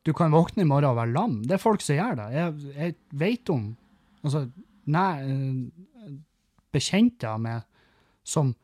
du 0.06 0.12
kan 0.14 0.34
våkne 0.34 0.62
i 0.62 0.68
morgen 0.68 0.92
og 0.92 0.98
være 1.00 1.14
lam. 1.14 1.36
Det 1.46 1.56
er 1.56 1.62
folk 1.62 1.82
som 1.82 1.98
gjør 1.98 2.18
det. 2.20 2.28
Jeg, 2.36 2.74
jeg 2.76 2.96
vet 3.18 3.52
om 3.54 3.68
altså, 4.22 4.46
nei, 4.90 5.10
eh, 5.26 6.16
bekjente 6.74 7.34
meg 7.42 7.66
som 8.22 8.54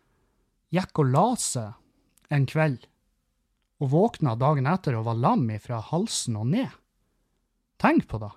gikk 0.74 1.00
og 1.02 1.12
la 1.12 1.26
seg 1.40 2.34
en 2.34 2.46
kveld 2.48 2.86
og 3.78 3.92
våkna 3.92 4.34
dagen 4.38 4.66
etter 4.66 4.96
og 4.98 5.06
var 5.06 5.18
lam 5.18 5.46
fra 5.62 5.78
halsen 5.90 6.36
og 6.38 6.48
ned. 6.50 6.70
Tenk 7.78 8.08
på 8.10 8.18
det. 8.22 8.32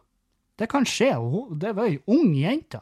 Det 0.61 0.67
kan 0.69 0.86
skje. 0.86 1.15
og 1.17 1.55
Det 1.57 1.74
var 1.74 1.89
ei 1.89 1.97
ung 2.05 2.36
jente. 2.38 2.82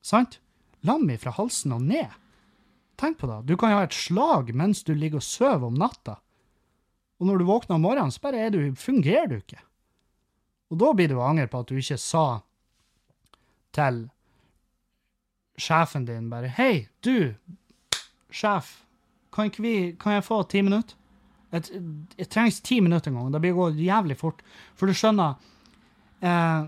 Sant? 0.00 0.40
Lam 0.80 1.10
fra 1.20 1.34
halsen 1.36 1.74
og 1.76 1.84
ned. 1.84 2.08
Tenk 2.96 3.18
på 3.20 3.28
det. 3.28 3.42
Du 3.46 3.56
kan 3.56 3.74
ha 3.74 3.84
et 3.84 3.94
slag 3.94 4.54
mens 4.56 4.82
du 4.82 4.94
ligger 4.94 5.20
og 5.20 5.26
sover 5.26 5.68
om 5.68 5.76
natta. 5.76 6.16
Og 7.18 7.26
når 7.28 7.38
du 7.38 7.48
våkner 7.48 7.76
om 7.76 7.84
morgenen, 7.84 8.12
så 8.14 8.22
bare 8.22 8.50
du, 8.50 8.60
fungerer 8.78 9.28
du 9.28 9.36
ikke. 9.38 9.60
Og 10.72 10.80
da 10.80 10.92
blir 10.94 11.10
du 11.10 11.20
angre 11.22 11.48
på 11.50 11.60
at 11.60 11.70
du 11.70 11.78
ikke 11.80 11.98
sa 12.00 12.40
til 13.74 14.06
sjefen 15.58 16.06
din 16.06 16.30
bare 16.30 16.48
'Hei, 16.48 16.88
du, 17.04 17.34
sjef, 18.30 18.84
kan, 19.34 19.50
vi, 19.58 19.96
kan 20.00 20.18
jeg 20.18 20.24
få 20.24 20.42
ti 20.48 20.62
minutter?' 20.62 20.98
Det 21.50 22.28
trengs 22.28 22.60
ti 22.60 22.80
minutter 22.80 23.10
en 23.10 23.16
gang. 23.16 23.32
Det 23.32 23.40
blir 23.40 23.56
gå 23.56 23.70
jævlig 23.80 24.18
fort. 24.20 24.42
For 24.76 24.86
du 24.86 24.92
skjønner 24.92 25.38
eh, 26.20 26.66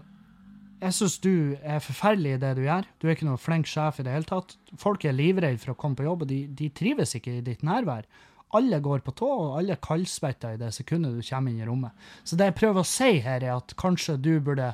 Jeg 0.80 0.96
syns 0.96 1.18
du 1.20 1.56
er 1.60 1.82
forferdelig 1.84 2.32
i 2.32 2.40
det 2.40 2.54
du 2.56 2.62
gjør. 2.64 2.86
Du 2.96 3.06
er 3.06 3.12
ikke 3.12 3.28
noe 3.28 3.36
flink 3.36 3.68
sjef 3.68 4.00
i 4.00 4.06
det 4.06 4.14
hele 4.14 4.24
tatt. 4.24 4.56
Folk 4.80 5.04
er 5.04 5.12
livredde 5.12 5.60
for 5.60 5.74
å 5.74 5.76
komme 5.76 5.98
på 5.98 6.06
jobb, 6.06 6.24
og 6.24 6.30
de, 6.30 6.46
de 6.56 6.70
trives 6.72 7.12
ikke 7.18 7.34
i 7.36 7.42
ditt 7.44 7.60
nærvær. 7.60 8.08
Alle 8.56 8.80
går 8.80 9.04
på 9.04 9.12
tå, 9.20 9.28
og 9.28 9.58
alle 9.58 9.76
kaldsvetter 9.76 10.56
i 10.56 10.62
det 10.62 10.72
sekundet 10.72 11.12
du 11.12 11.20
kommer 11.28 11.52
inn 11.52 11.60
i 11.60 11.68
rommet. 11.68 11.92
Så 12.24 12.40
det 12.40 12.48
jeg 12.48 12.56
prøver 12.62 12.80
å 12.80 12.88
si 12.88 13.10
her, 13.20 13.44
er 13.44 13.58
at 13.58 13.76
kanskje 13.76 14.16
du 14.16 14.32
burde 14.40 14.72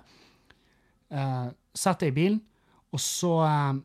eh, 1.10 1.48
sette 1.74 2.06
deg 2.06 2.14
i 2.14 2.16
bilen, 2.20 2.40
og 2.94 3.02
så 3.02 3.34
eh, 3.48 3.82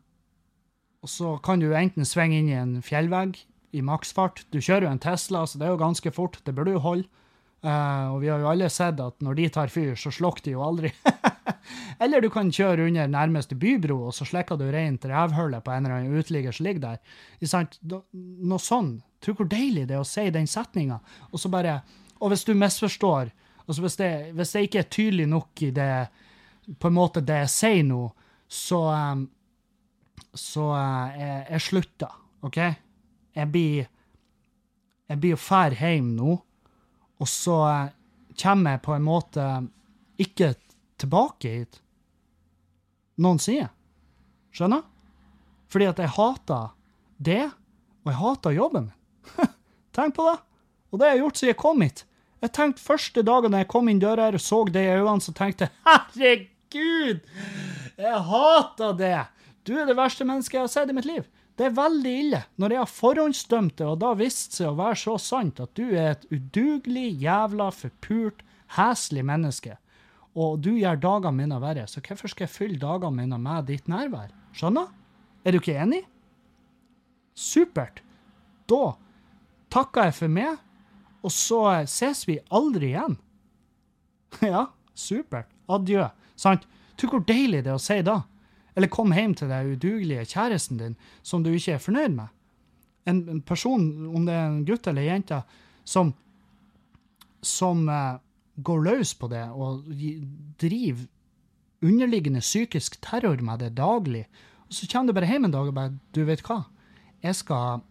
og 1.02 1.10
så 1.10 1.36
kan 1.42 1.62
du 1.62 1.72
enten 1.74 2.06
svinge 2.06 2.38
inn 2.38 2.50
i 2.50 2.58
en 2.58 2.76
fjellvegg 2.84 3.40
i 3.74 3.82
maksfart. 3.82 4.44
Du 4.54 4.60
kjører 4.60 4.86
jo 4.86 4.92
en 4.92 5.02
Tesla, 5.02 5.42
så 5.46 5.58
det 5.58 5.66
er 5.66 5.74
jo 5.74 5.80
ganske 5.80 6.12
fort. 6.14 6.38
Det 6.46 6.54
burde 6.54 6.76
jo 6.76 6.84
holde. 6.84 7.08
Uh, 7.62 8.10
og 8.10 8.24
vi 8.24 8.30
har 8.30 8.40
jo 8.42 8.48
alle 8.50 8.66
sett 8.74 8.98
at 8.98 9.20
når 9.22 9.36
de 9.38 9.44
tar 9.54 9.70
fyr, 9.70 9.94
så 9.98 10.10
slukker 10.14 10.48
de 10.48 10.54
jo 10.56 10.64
aldri. 10.66 10.90
eller 12.02 12.22
du 12.22 12.28
kan 12.34 12.50
kjøre 12.54 12.88
under 12.88 13.10
nærmeste 13.10 13.54
bybro, 13.58 14.00
og 14.08 14.16
så 14.16 14.26
slikker 14.26 14.58
du 14.58 14.66
rent 14.74 15.06
revhullet 15.06 15.62
på 15.62 15.74
en 15.74 15.86
eller 15.86 16.00
annen 16.00 16.18
uteligger 16.18 16.54
som 16.54 16.66
ligger 16.66 16.86
der. 16.88 17.02
Noe 18.42 18.62
sånn. 18.62 18.96
Tror 19.22 19.38
hvor 19.38 19.50
deilig 19.50 19.86
det 19.90 19.94
er 19.94 20.02
å 20.02 20.08
si 20.08 20.26
den 20.34 20.50
setninga. 20.50 20.98
Og 21.30 21.38
så 21.38 21.50
bare 21.50 21.80
Og 22.22 22.30
hvis 22.30 22.44
du 22.46 22.52
misforstår, 22.54 23.32
altså 23.66 23.82
hvis 23.82 23.96
det, 23.98 24.10
hvis 24.38 24.52
det 24.54 24.60
ikke 24.62 24.78
er 24.78 24.90
tydelig 24.94 25.24
nok 25.26 25.62
i 25.66 25.70
det 25.74 25.94
på 26.78 26.86
en 26.86 26.94
måte 26.94 27.18
det 27.26 27.40
jeg 27.40 27.50
sier 27.50 27.86
nå, 27.88 28.04
så 28.46 28.78
um, 28.94 29.24
så 30.34 30.68
uh, 30.72 31.18
jeg, 31.18 31.46
jeg 31.50 31.66
slutta, 31.68 32.08
OK? 32.46 32.58
Jeg 33.32 33.48
blir 33.52 33.88
Jeg 35.10 35.20
blir 35.20 35.36
å 35.36 35.40
fære 35.40 35.76
hjem 35.76 36.12
nå, 36.16 36.34
og 37.20 37.28
så 37.28 37.56
uh, 37.68 37.92
kommer 38.38 38.76
jeg 38.76 38.84
på 38.86 38.94
en 38.96 39.04
måte 39.04 39.46
ikke 40.22 40.54
tilbake 41.02 41.50
hit 41.52 41.82
noen 43.22 43.40
sier. 43.42 43.68
Skjønner? 44.52 44.84
Fordi 45.72 45.88
at 45.88 46.00
jeg 46.02 46.12
hater 46.16 46.72
det, 47.22 47.44
og 48.02 48.12
jeg 48.12 48.20
hater 48.20 48.56
jobben 48.56 48.88
min. 48.88 49.50
Tenk 49.96 50.16
på 50.16 50.26
det. 50.28 50.38
Og 50.92 51.00
det 51.00 51.08
har 51.08 51.14
jeg 51.16 51.22
gjort 51.22 51.38
siden 51.40 51.52
jeg 51.52 51.60
kom 51.60 51.84
hit. 51.84 52.04
Jeg 52.42 52.52
tenkte 52.56 52.82
Første 52.82 53.22
dagen 53.22 53.54
jeg 53.54 53.68
kom 53.70 53.88
inn 53.88 54.00
døra 54.02 54.26
her 54.26 54.36
og 54.36 54.42
så 54.42 54.64
det 54.66 54.82
i 54.82 54.96
øynene, 54.96 55.22
så 55.22 55.34
tenkte 55.36 55.68
jeg 55.68 55.74
herregud! 55.86 57.22
Jeg 58.00 58.22
hater 58.32 58.96
det! 58.98 59.20
Du 59.66 59.76
er 59.78 59.86
det 59.86 59.98
verste 59.98 60.26
mennesket 60.26 60.58
jeg 60.58 60.64
har 60.64 60.72
sett 60.72 60.90
i 60.90 60.96
mitt 60.96 61.06
liv. 61.06 61.26
Det 61.58 61.68
er 61.68 61.76
veldig 61.76 62.12
ille 62.18 62.40
når 62.60 62.74
jeg 62.74 62.80
har 62.82 62.90
forhåndsdømt 62.90 63.76
det, 63.78 63.86
og 63.86 64.00
da 64.02 64.12
vist 64.18 64.56
seg 64.56 64.70
å 64.70 64.78
være 64.78 64.98
så 65.02 65.18
sant 65.20 65.60
at 65.62 65.74
du 65.78 65.84
er 65.90 66.14
et 66.14 66.26
udugelig, 66.32 67.10
jævla, 67.22 67.68
forpult, 67.76 68.40
heslig 68.78 69.24
menneske. 69.28 69.76
Og 70.32 70.62
du 70.64 70.72
gjør 70.78 70.96
dagene 71.00 71.36
mine 71.42 71.60
verre, 71.60 71.84
så 71.86 72.00
hvorfor 72.00 72.32
skal 72.32 72.46
jeg 72.46 72.54
fylle 72.54 72.80
dagene 72.80 73.20
mine 73.20 73.38
med 73.40 73.68
ditt 73.68 73.90
nærvær? 73.92 74.32
Skjønner? 74.56 74.88
Er 75.44 75.52
du 75.52 75.60
ikke 75.60 75.76
enig? 75.76 76.02
Supert. 77.36 78.00
Da 78.70 78.94
takker 79.72 80.08
jeg 80.08 80.16
for 80.16 80.32
meg, 80.32 80.56
og 81.22 81.32
så 81.34 81.62
ses 81.90 82.24
vi 82.26 82.40
aldri 82.50 82.94
igjen. 82.94 83.18
ja, 84.52 84.66
supert. 84.96 85.52
Adjø. 85.72 86.08
Sant? 86.34 86.64
Du 86.96 87.06
hvor 87.10 87.22
deilig 87.26 87.62
det 87.64 87.72
er 87.72 87.78
å 87.78 87.82
si 87.82 88.00
da. 88.04 88.22
Eller 88.76 88.90
kom 88.92 89.12
hjem 89.12 89.34
til 89.36 89.50
den 89.52 89.74
udugelige 89.74 90.26
kjæresten 90.32 90.80
din 90.80 90.96
som 91.22 91.44
du 91.44 91.50
ikke 91.52 91.76
er 91.76 91.82
fornøyd 91.82 92.14
med. 92.16 92.28
En, 93.06 93.28
en 93.28 93.42
person, 93.42 93.82
om 94.14 94.26
det 94.26 94.34
er 94.34 94.46
en 94.46 94.64
gutt 94.66 94.86
eller 94.86 95.02
jente, 95.02 95.40
som, 95.84 96.12
som 97.42 97.88
uh, 97.90 98.20
går 98.62 98.84
løs 98.86 99.14
på 99.18 99.28
det 99.32 99.42
og 99.50 99.84
driver 100.62 101.06
underliggende 101.82 102.40
psykisk 102.40 103.00
terror 103.02 103.42
med 103.42 103.58
det 103.64 103.74
daglig. 103.76 104.26
Og 104.68 104.74
så 104.78 104.86
kommer 104.86 105.10
du 105.10 105.18
bare 105.18 105.30
hjem 105.30 105.48
en 105.48 105.54
dag 105.54 105.68
og 105.68 105.74
bare 105.74 105.96
Du 106.14 106.22
vet 106.24 106.44
hva? 106.46 106.62
Jeg 107.22 107.34
skal 107.38 107.82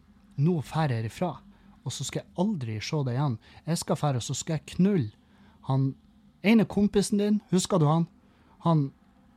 nå 0.42 0.62
fære 0.64 1.02
herifra, 1.02 1.36
og 1.84 1.92
så 1.92 2.04
skal 2.08 2.24
jeg 2.24 2.34
aldri 2.40 2.80
se 2.84 3.04
deg 3.06 3.18
igjen. 3.18 3.38
Jeg 3.68 3.78
skal 3.78 4.00
fære, 4.00 4.22
og 4.22 4.24
så 4.24 4.34
skal 4.34 4.58
jeg 4.58 4.78
knulle 4.78 5.12
han 5.68 5.94
ene 6.44 6.66
kompisen 6.66 7.20
din, 7.22 7.42
husker 7.52 7.80
du 7.80 7.86
han? 7.86 8.08
Han 8.66 8.90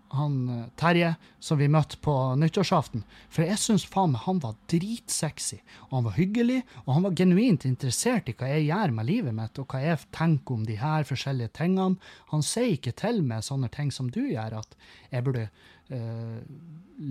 han 0.08 0.48
eh, 0.48 0.66
Terje, 0.76 1.14
som 1.40 1.58
vi 1.58 1.68
møtte 1.68 1.98
på 2.02 2.14
nyttårsaften. 2.40 3.04
For 3.32 3.44
jeg 3.46 3.60
syns 3.60 3.86
faen 3.90 4.14
meg 4.14 4.24
han 4.26 4.40
var 4.42 4.56
dritsexy. 4.70 5.60
Og 5.88 5.98
han 5.98 6.08
var 6.08 6.16
hyggelig, 6.18 6.62
og 6.84 6.94
han 6.96 7.06
var 7.06 7.16
genuint 7.18 7.66
interessert 7.68 8.30
i 8.30 8.36
hva 8.38 8.50
jeg 8.52 8.68
gjør 8.68 8.94
med 8.96 9.08
livet 9.10 9.36
mitt, 9.36 9.60
og 9.60 9.68
hva 9.70 9.82
jeg 9.82 10.02
tenker 10.14 10.58
om 10.58 10.66
de 10.68 10.78
her 10.80 11.06
forskjellige 11.08 11.54
tingene. 11.60 12.00
Han 12.32 12.44
sier 12.46 12.74
ikke 12.76 12.96
til 12.98 13.22
meg 13.26 13.46
sånne 13.46 13.70
ting 13.74 13.92
som 13.94 14.10
du 14.12 14.22
gjør, 14.22 14.60
at 14.62 14.76
jeg 15.10 15.26
burde 15.26 15.46
uh, 15.92 16.40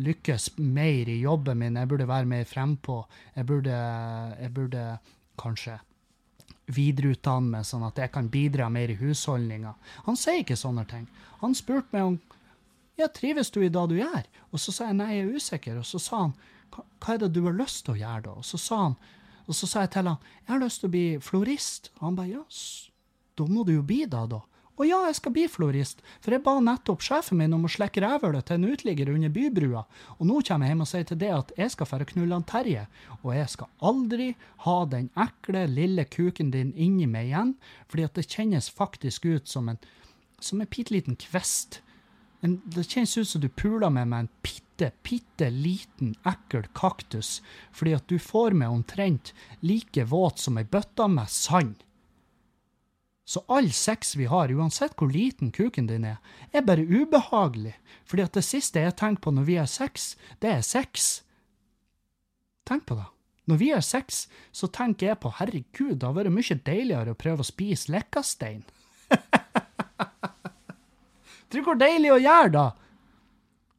lykkes 0.07 0.53
mer 0.57 1.09
i 1.11 1.19
jobben 1.21 1.59
min, 1.59 1.79
jeg 1.79 1.89
burde 1.91 2.09
være 2.09 2.29
mer 2.29 2.45
frempå, 2.47 3.01
jeg 3.35 3.47
burde, 3.49 3.79
jeg 4.39 4.53
burde 4.55 4.85
kanskje 5.39 5.79
videreutdanne 6.73 7.57
meg, 7.57 7.67
sånn 7.67 7.83
at 7.87 7.99
jeg 7.99 8.11
kan 8.13 8.29
bidra 8.31 8.69
mer 8.71 8.91
i 8.91 8.97
husholdninga. 8.99 9.73
Han 10.07 10.19
sier 10.19 10.43
ikke 10.43 10.59
sånne 10.59 10.85
ting. 10.89 11.07
Han 11.41 11.55
spurte 11.57 11.91
meg 11.95 12.07
om 12.07 12.17
ja, 12.99 13.09
trives 13.09 13.51
du 13.51 13.61
i 13.63 13.71
det 13.73 13.85
du 13.89 13.97
gjør? 13.97 14.29
Og 14.51 14.61
så 14.61 14.73
sa 14.75 14.89
jeg 14.89 14.99
nei, 14.99 15.09
jeg 15.15 15.25
er 15.25 15.35
usikker. 15.37 15.81
Og 15.81 15.87
så 15.87 16.01
sa 16.01 16.25
han 16.27 16.37
hva 16.73 17.13
er 17.13 17.19
det 17.21 17.33
du 17.35 17.43
har 17.45 17.57
lyst 17.57 17.85
til 17.85 17.95
å 17.95 17.99
gjøre 17.99 18.23
da? 18.27 18.37
Og 18.39 18.47
så 18.47 18.59
sa 18.61 18.79
han, 18.87 18.95
og 19.43 19.57
så 19.57 19.69
sa 19.69 19.83
jeg 19.83 19.93
til 19.93 20.09
han 20.09 20.31
jeg 20.39 20.53
har 20.53 20.63
lyst 20.63 20.81
til 20.81 20.89
å 20.89 20.95
bli 20.95 21.05
florist. 21.21 21.91
Og 21.99 22.07
han 22.07 22.17
ba 22.17 22.25
ja, 22.29 22.41
da 23.37 23.47
må 23.49 23.65
du 23.67 23.75
jo 23.75 23.85
bli 23.85 24.03
det, 24.05 24.25
da. 24.33 24.41
Og 24.73 24.87
ja, 24.89 25.03
jeg 25.05 25.19
skal 25.19 25.33
bli 25.35 25.43
florist, 25.51 25.99
for 26.23 26.33
jeg 26.33 26.41
ba 26.41 26.55
nettopp 26.57 27.03
sjefen 27.05 27.37
min 27.37 27.53
om 27.53 27.67
å 27.67 27.69
slekke 27.69 28.01
rævhølet 28.01 28.47
til 28.47 28.57
en 28.57 28.71
uteligger 28.73 29.11
under 29.13 29.29
bybrua, 29.29 29.83
og 30.17 30.23
nå 30.25 30.39
kommer 30.47 30.65
jeg 30.65 30.73
hjem 30.73 30.81
og 30.81 30.89
sier 30.89 31.05
til 31.11 31.19
det 31.21 31.29
at 31.29 31.53
jeg 31.61 31.73
skal 31.75 31.89
fære 31.91 32.07
knulle 32.09 32.39
han 32.39 32.47
Terje, 32.49 32.87
og 33.19 33.35
jeg 33.37 33.51
skal 33.53 33.69
aldri 33.85 34.31
ha 34.65 34.77
den 34.89 35.11
ekle, 35.27 35.67
lille 35.69 36.07
kuken 36.09 36.49
din 36.55 36.73
inni 36.73 37.05
meg 37.05 37.29
igjen, 37.29 37.53
fordi 37.85 38.07
at 38.07 38.17
det 38.17 38.25
kjennes 38.25 38.71
faktisk 38.73 39.29
ut 39.29 39.51
som 39.51 39.69
en, 39.69 39.77
som 40.41 40.57
en 40.57 40.73
bitte 40.73 40.97
liten 40.97 41.21
kvist 41.21 41.83
en, 42.43 42.59
det 42.65 42.83
kjennes 42.83 43.15
ut 43.17 43.29
som 43.29 43.41
du 43.41 43.47
puler 43.47 43.91
med 43.93 44.09
meg 44.11 44.25
en 44.25 44.29
bitte, 44.43 44.89
bitte 45.05 45.47
liten, 45.53 46.11
ekkel 46.27 46.67
kaktus, 46.75 47.37
fordi 47.71 47.95
at 47.95 48.07
du 48.11 48.17
får 48.19 48.55
meg 48.59 48.73
omtrent 48.73 49.31
like 49.63 50.03
våt 50.11 50.43
som 50.43 50.59
ei 50.59 50.67
bøtte 50.67 51.07
med 51.07 51.31
sand. 51.31 51.77
Så 53.23 53.45
all 53.47 53.71
sex 53.71 54.17
vi 54.19 54.27
har, 54.27 54.51
uansett 54.51 54.97
hvor 54.99 55.07
liten 55.07 55.53
kuken 55.55 55.87
din 55.87 56.03
er, 56.03 56.19
er 56.51 56.67
bare 56.67 56.83
ubehagelig, 56.83 57.77
fordi 58.03 58.25
at 58.27 58.35
det 58.35 58.43
siste 58.43 58.83
jeg 58.83 58.97
tenker 58.99 59.23
på 59.23 59.31
når 59.31 59.47
vi 59.47 59.57
har 59.61 59.71
sex, 59.71 60.13
det 60.43 60.51
er 60.51 60.67
sex. 60.67 61.23
Tenk 62.67 62.83
på 62.89 62.99
det. 62.99 63.07
Når 63.47 63.59
vi 63.59 63.71
har 63.71 63.83
sex, 63.83 64.25
så 64.51 64.67
tenker 64.67 65.13
jeg 65.13 65.21
på 65.23 65.31
herregud, 65.39 65.95
det 65.99 66.07
har 66.07 66.15
vært 66.15 66.35
mye 66.35 66.59
deiligere 66.67 67.15
å 67.15 67.19
prøve 67.19 67.43
å 67.43 67.47
spise 67.47 67.91
lekkastein. 67.95 68.63
Tenk 71.53 71.69
hvor 71.69 71.77
deilig 71.79 72.11
å 72.15 72.21
gjøre, 72.21 72.53
da! 72.53 72.69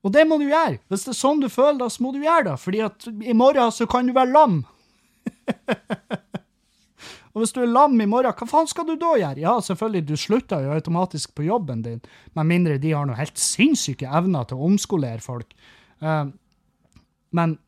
Og 0.05 0.13
det 0.13 0.27
må 0.29 0.37
du 0.41 0.45
gjøre. 0.47 0.79
Hvis 0.93 1.07
det 1.07 1.15
er 1.15 1.19
sånn 1.19 1.41
du 1.41 1.49
føler 1.49 1.81
det, 1.81 1.91
så 1.95 2.05
må 2.05 2.13
du 2.13 2.21
gjøre 2.23 2.51
det. 2.51 2.59
Fordi 2.61 2.83
at 2.85 3.07
i 3.09 3.35
morgen 3.37 3.73
så 3.73 3.87
kan 3.91 4.07
du 4.07 4.13
være 4.17 4.35
lam. 4.35 4.59
og 7.33 7.41
hvis 7.41 7.55
du 7.57 7.63
er 7.65 7.73
lam 7.73 7.97
i 7.97 8.09
morgen, 8.11 8.37
hva 8.37 8.49
faen 8.51 8.69
skal 8.69 8.87
du 8.91 8.95
da 9.01 9.15
gjøre? 9.17 9.41
Ja, 9.41 9.57
selvfølgelig, 9.65 10.05
du 10.11 10.15
slutter 10.21 10.67
jo 10.67 10.77
automatisk 10.77 11.33
på 11.35 11.49
jobben 11.49 11.81
din, 11.87 12.05
med 12.37 12.51
mindre 12.53 12.77
de 12.83 12.93
har 12.93 13.09
noe 13.09 13.17
helt 13.17 13.41
sinnssyke 13.41 14.11
evner 14.21 14.45
til 14.51 14.61
å 14.61 14.69
omskolere 14.69 15.25
folk. 15.25 15.57
Uh, 16.05 16.29
men 17.35 17.59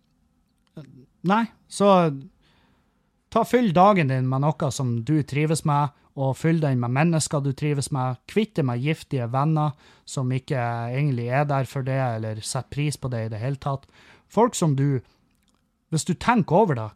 Nei, 1.27 1.47
så 1.73 1.89
ta 3.37 3.45
fyll 3.45 3.75
dagen 3.77 4.09
din 4.09 4.29
med 4.31 4.41
noe 4.47 4.69
som 4.73 4.95
du 5.05 5.19
trives 5.29 5.61
med, 5.69 5.93
og 6.17 6.39
fyll 6.41 6.57
den 6.63 6.79
med 6.81 6.95
mennesker 6.97 7.43
du 7.45 7.51
trives 7.53 7.91
med. 7.93 8.17
Kvitt 8.25 8.55
deg 8.57 8.65
med 8.65 8.81
giftige 8.81 9.27
venner 9.29 9.75
som 10.09 10.31
ikke 10.33 10.57
egentlig 10.57 11.27
er 11.29 11.45
der 11.45 11.69
for 11.69 11.85
det, 11.85 11.99
eller 12.17 12.41
setter 12.41 12.73
pris 12.73 12.97
på 12.97 13.11
det 13.13 13.27
i 13.27 13.33
det 13.35 13.43
hele 13.43 13.61
tatt. 13.61 13.85
Folk 14.33 14.57
som 14.57 14.77
du 14.77 15.03
Hvis 15.91 16.05
du 16.05 16.15
tenker 16.15 16.57
over 16.57 16.75
det, 16.75 16.89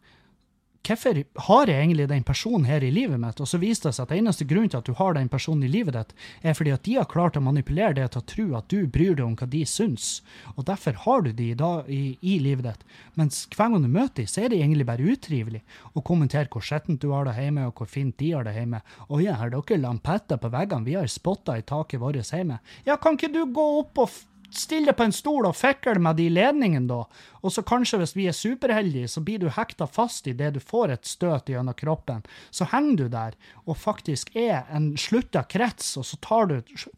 hvorfor 0.87 1.19
har 1.47 1.69
jeg 1.69 1.83
egentlig 1.83 2.07
den 2.09 2.23
personen 2.25 2.65
her 2.65 2.83
i 2.83 2.91
livet 2.93 3.19
mitt? 3.21 3.39
Og 3.41 3.49
så 3.49 3.59
viser 3.61 3.89
det 3.89 3.95
seg 3.97 4.07
at 4.07 4.15
eneste 4.17 4.47
grunn 4.49 4.69
til 4.69 4.79
at 4.79 4.87
du 4.87 4.95
har 4.97 5.15
den 5.17 5.29
personen 5.29 5.65
i 5.67 5.71
livet 5.71 5.95
ditt, 5.97 6.13
er 6.41 6.55
fordi 6.57 6.73
at 6.73 6.83
de 6.87 6.95
har 6.97 7.09
klart 7.09 7.37
å 7.37 7.43
manipulere 7.43 7.95
det 7.99 8.07
til 8.13 8.21
å 8.21 8.27
tro 8.33 8.45
at 8.57 8.69
du 8.73 8.87
bryr 8.87 9.15
deg 9.17 9.25
om 9.25 9.35
hva 9.37 9.47
de 9.51 9.61
syns. 9.69 10.09
Og 10.55 10.65
derfor 10.69 10.97
har 11.05 11.25
du 11.25 11.31
de 11.37 11.51
da, 11.57 11.71
i, 11.87 12.17
i, 12.21 12.39
livet 12.41 12.65
ditt. 12.67 12.85
Mens 13.19 13.43
hver 13.53 13.73
gang 13.73 13.85
du 13.85 13.91
møter 13.91 14.23
dem, 14.23 14.31
så 14.31 14.45
er 14.45 14.51
det 14.51 14.61
egentlig 14.61 14.87
bare 14.89 15.11
utrivelig 15.13 15.63
å 15.93 16.05
kommentere 16.05 16.49
hvor 16.51 16.65
skittent 16.65 17.01
du 17.03 17.11
har 17.13 17.29
det 17.29 17.37
hjemme, 17.37 17.67
og 17.69 17.77
hvor 17.77 17.89
fint 17.89 18.17
de 18.21 18.33
har 18.33 18.47
det 18.47 18.55
hjemme. 18.57 18.81
Å 19.07 19.21
ja, 19.21 19.37
har 19.41 19.53
dere 19.53 19.81
lampetter 19.83 20.41
på 20.41 20.51
veggene? 20.51 20.87
Vi 20.87 20.97
har 20.97 21.09
spotter 21.11 21.61
i 21.61 21.65
taket 21.67 22.01
vårt 22.01 22.21
hjemme. 22.21 22.61
Ja, 22.87 22.97
kan 22.97 23.19
ikke 23.19 23.31
du 23.33 23.43
gå 23.53 23.67
opp 23.81 24.01
og 24.01 24.13
stille 24.57 24.93
på 24.93 25.05
en 25.05 25.13
stol 25.15 25.45
og 25.47 25.55
fikle 25.57 25.99
med 26.01 26.17
de 26.19 26.27
ledningene, 26.33 26.87
da. 26.89 27.03
Og 27.41 27.53
så 27.53 27.63
kanskje, 27.65 28.01
hvis 28.01 28.15
vi 28.15 28.27
er 28.29 28.37
superheldige, 28.37 29.09
så 29.11 29.23
blir 29.25 29.41
du 29.41 29.49
hekta 29.53 29.87
fast 29.87 30.27
i 30.27 30.35
det 30.37 30.53
du 30.55 30.59
får 30.59 30.95
et 30.95 31.09
støt 31.09 31.49
gjennom 31.51 31.77
kroppen. 31.77 32.23
Så 32.49 32.67
henger 32.71 32.97
du 32.97 33.05
der 33.13 33.37
og 33.65 33.77
faktisk 33.77 34.35
er 34.35 34.67
en 34.69 34.91
slutta 34.97 35.43
krets, 35.49 35.95
og 35.97 36.05
så 36.07 36.19
tar 36.21 36.51
du 36.51 36.57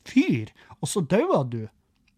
fyr, 0.10 0.52
og 0.80 0.90
så 0.90 1.02
dauer 1.02 1.48
du. 1.50 1.64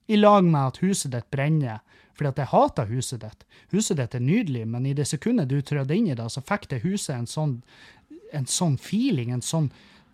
I 0.07 0.19
lag 0.19 0.43
med 0.45 0.61
at 0.61 0.81
huset 0.85 1.15
ditt 1.15 1.31
brenner. 1.33 1.81
Fordi 2.15 2.29
at 2.29 2.37
jeg 2.39 2.51
hater 2.51 2.91
huset 2.93 3.23
ditt. 3.25 3.41
Huset 3.73 3.97
ditt 3.99 4.15
er 4.15 4.23
nydelig, 4.23 4.67
men 4.69 4.85
i 4.85 4.93
det 4.95 5.07
sekundet 5.09 5.49
du 5.51 5.57
trødde 5.61 5.97
inn 5.97 6.07
i 6.07 6.15
det, 6.15 6.29
så 6.31 6.43
fikk 6.45 6.69
det 6.71 6.83
huset 6.85 7.15
en 7.17 7.27
sånn, 7.27 7.57
en 8.31 8.47
sånn 8.47 8.77
feeling, 8.79 9.33
en 9.33 9.43
sånn 9.43 9.71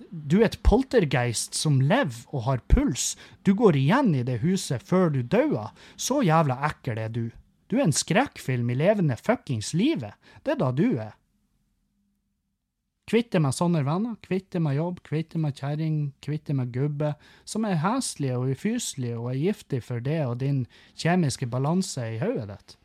du 0.10 0.40
er 0.42 0.50
et 0.50 0.60
poltergeist 0.66 1.56
som 1.58 1.80
lever 1.82 2.26
og 2.32 2.46
har 2.48 2.64
puls. 2.72 3.16
Du 3.46 3.54
går 3.58 3.78
igjen 3.80 4.14
i 4.16 4.26
det 4.28 4.40
huset 4.44 4.84
før 4.84 5.12
du 5.14 5.22
dauer. 5.22 5.72
Så 5.96 6.22
jævla 6.26 6.60
ekkel 6.70 7.00
er 7.02 7.14
du. 7.14 7.26
Du 7.72 7.78
er 7.80 7.86
en 7.88 7.96
skrekkfilm 7.96 8.70
i 8.74 8.76
levende 8.76 9.16
fuckings 9.16 9.74
livet. 9.74 10.18
Det 10.44 10.56
er 10.56 10.62
da 10.62 10.72
du 10.76 10.88
er. 11.00 11.14
Kvitte 13.12 13.42
med 13.44 13.56
sånne 13.56 13.82
venner, 13.84 14.16
kvitte 14.24 14.60
med 14.64 14.78
jobb, 14.78 15.02
kvitte 15.04 15.40
med 15.42 15.58
kjerring, 15.58 15.96
kvitte 16.24 16.54
med 16.56 16.72
gubbe, 16.72 17.14
som 17.44 17.66
er 17.68 17.82
heslige 17.82 18.38
og 18.40 18.54
ufyselige 18.54 19.18
og 19.20 19.34
er 19.34 19.40
giftig 19.42 19.82
for 19.84 20.04
det 20.04 20.22
og 20.28 20.38
din 20.44 20.62
kjemiske 21.00 21.50
balanse 21.52 22.06
i 22.14 22.22
hodet 22.22 22.48
ditt. 22.54 22.78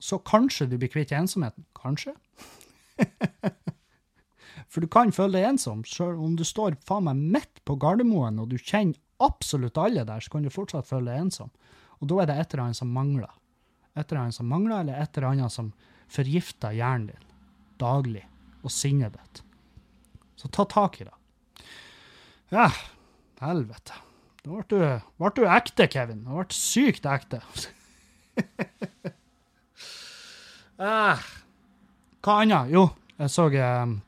Så 0.00 0.20
kanskje 0.24 0.68
du 0.70 0.78
blir 0.78 0.92
kvitt 0.92 1.12
ensomheten. 1.12 1.66
Kanskje? 1.76 2.14
For 4.70 4.84
du 4.84 4.90
kan 4.90 5.10
føle 5.14 5.38
deg 5.38 5.48
ensom. 5.48 5.82
Selv 5.88 6.20
om 6.22 6.36
du 6.38 6.44
står 6.46 6.78
faen 6.86 7.08
meg 7.08 7.22
midt 7.36 7.62
på 7.66 7.76
Gardermoen 7.80 8.38
og 8.42 8.52
du 8.52 8.58
kjenner 8.58 8.98
absolutt 9.20 9.78
alle 9.80 10.06
der, 10.06 10.22
så 10.22 10.32
kan 10.32 10.46
du 10.46 10.52
fortsatt 10.52 10.88
føle 10.88 11.10
deg 11.10 11.26
ensom. 11.26 11.50
Og 12.00 12.10
da 12.10 12.22
er 12.22 12.30
det 12.30 12.38
et 12.38 12.54
eller 12.54 12.68
annet 12.68 12.80
som 12.80 12.92
mangler. 12.94 13.32
Et 13.98 14.06
eller 14.06 14.22
annet 14.22 14.38
som 14.38 14.48
mangler, 14.48 14.78
eller 14.80 15.02
et 15.02 15.18
eller 15.18 15.32
annet 15.32 15.52
som 15.52 15.72
forgifter 16.10 16.74
hjernen 16.74 17.10
din 17.10 17.26
daglig, 17.80 18.26
og 18.60 18.72
sinnet 18.72 19.14
ditt. 19.16 19.40
Så 20.36 20.50
ta 20.52 20.66
tak 20.68 20.98
i 21.00 21.06
det. 21.08 21.16
Ja, 22.52 22.66
helvete. 23.40 23.96
Da 24.40 24.52
ble 24.52 24.64
du, 24.68 24.78
ble 25.20 25.30
du 25.36 25.42
ekte, 25.48 25.86
Kevin. 25.92 26.24
Du 26.24 26.32
ble 26.32 26.56
sykt 26.56 27.08
ekte. 27.08 27.40
ah. 30.90 31.20
Hva 32.20 32.36
annet? 32.42 32.72
Jo, 32.72 32.86
jeg 33.20 33.32
så 33.32 33.48
um, 33.48 33.98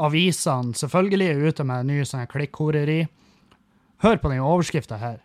avisene 0.00 0.76
selvfølgelig 0.78 1.28
er 1.28 1.44
ute 1.48 1.66
med 1.68 1.88
ny 1.88 2.00
sånn 2.08 2.28
klikkhoreri. 2.30 3.02
Hør 4.02 4.18
på 4.18 4.32
den 4.32 4.42
overskrifta 4.42 4.98
her. 4.98 5.20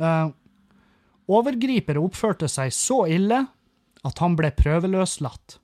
Uh, 0.00 0.32
overgriper 1.30 2.00
oppførte 2.00 2.48
seg 2.50 2.72
så 2.74 3.04
ille 3.10 3.44
at 4.04 4.20
han 4.20 4.34
ble 4.38 4.50
prøveløslatt. 4.56 5.58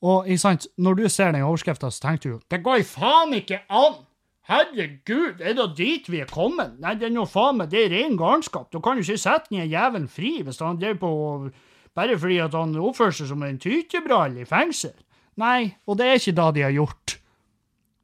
Og 0.00 0.28
ikke 0.28 0.40
sant, 0.40 0.68
når 0.80 0.96
du 0.96 1.08
ser 1.12 1.34
den 1.34 1.44
overskrifta, 1.44 1.90
så 1.92 2.06
tenker 2.06 2.36
du 2.36 2.38
Det 2.50 2.62
går 2.64 2.84
faen 2.88 3.36
ikke 3.36 3.64
an! 3.68 4.06
Herregud, 4.50 5.42
er 5.44 5.54
det 5.54 5.66
dit 5.78 6.08
vi 6.10 6.22
er 6.24 6.30
kommet? 6.30 6.72
Nei, 6.82 6.96
det 6.98 7.06
er 7.06 7.12
noe 7.14 7.28
faen 7.30 7.60
meg, 7.60 7.68
det 7.70 7.84
er 7.84 7.92
ren 7.92 8.16
garnskap. 8.18 8.70
Du 8.72 8.80
kan 8.82 8.98
jo 8.98 9.04
ikke 9.04 9.20
sette 9.20 9.52
den 9.52 9.68
jævelen 9.70 10.08
fri 10.10 10.40
hvis 10.42 10.58
han 10.64 10.80
driver 10.80 10.98
på 11.04 11.12
bare 11.94 12.16
fordi 12.18 12.38
at 12.42 12.56
han 12.56 12.74
oppfører 12.80 13.14
seg 13.14 13.30
som 13.30 13.44
en 13.46 13.60
tytebrall 13.60 14.40
i 14.40 14.48
fengsel. 14.48 14.96
Nei, 15.40 15.72
og 15.88 15.98
det 15.98 16.06
er 16.06 16.20
ikke 16.20 16.36
det 16.36 16.48
de 16.56 16.64
har 16.66 16.76
gjort. 16.76 17.16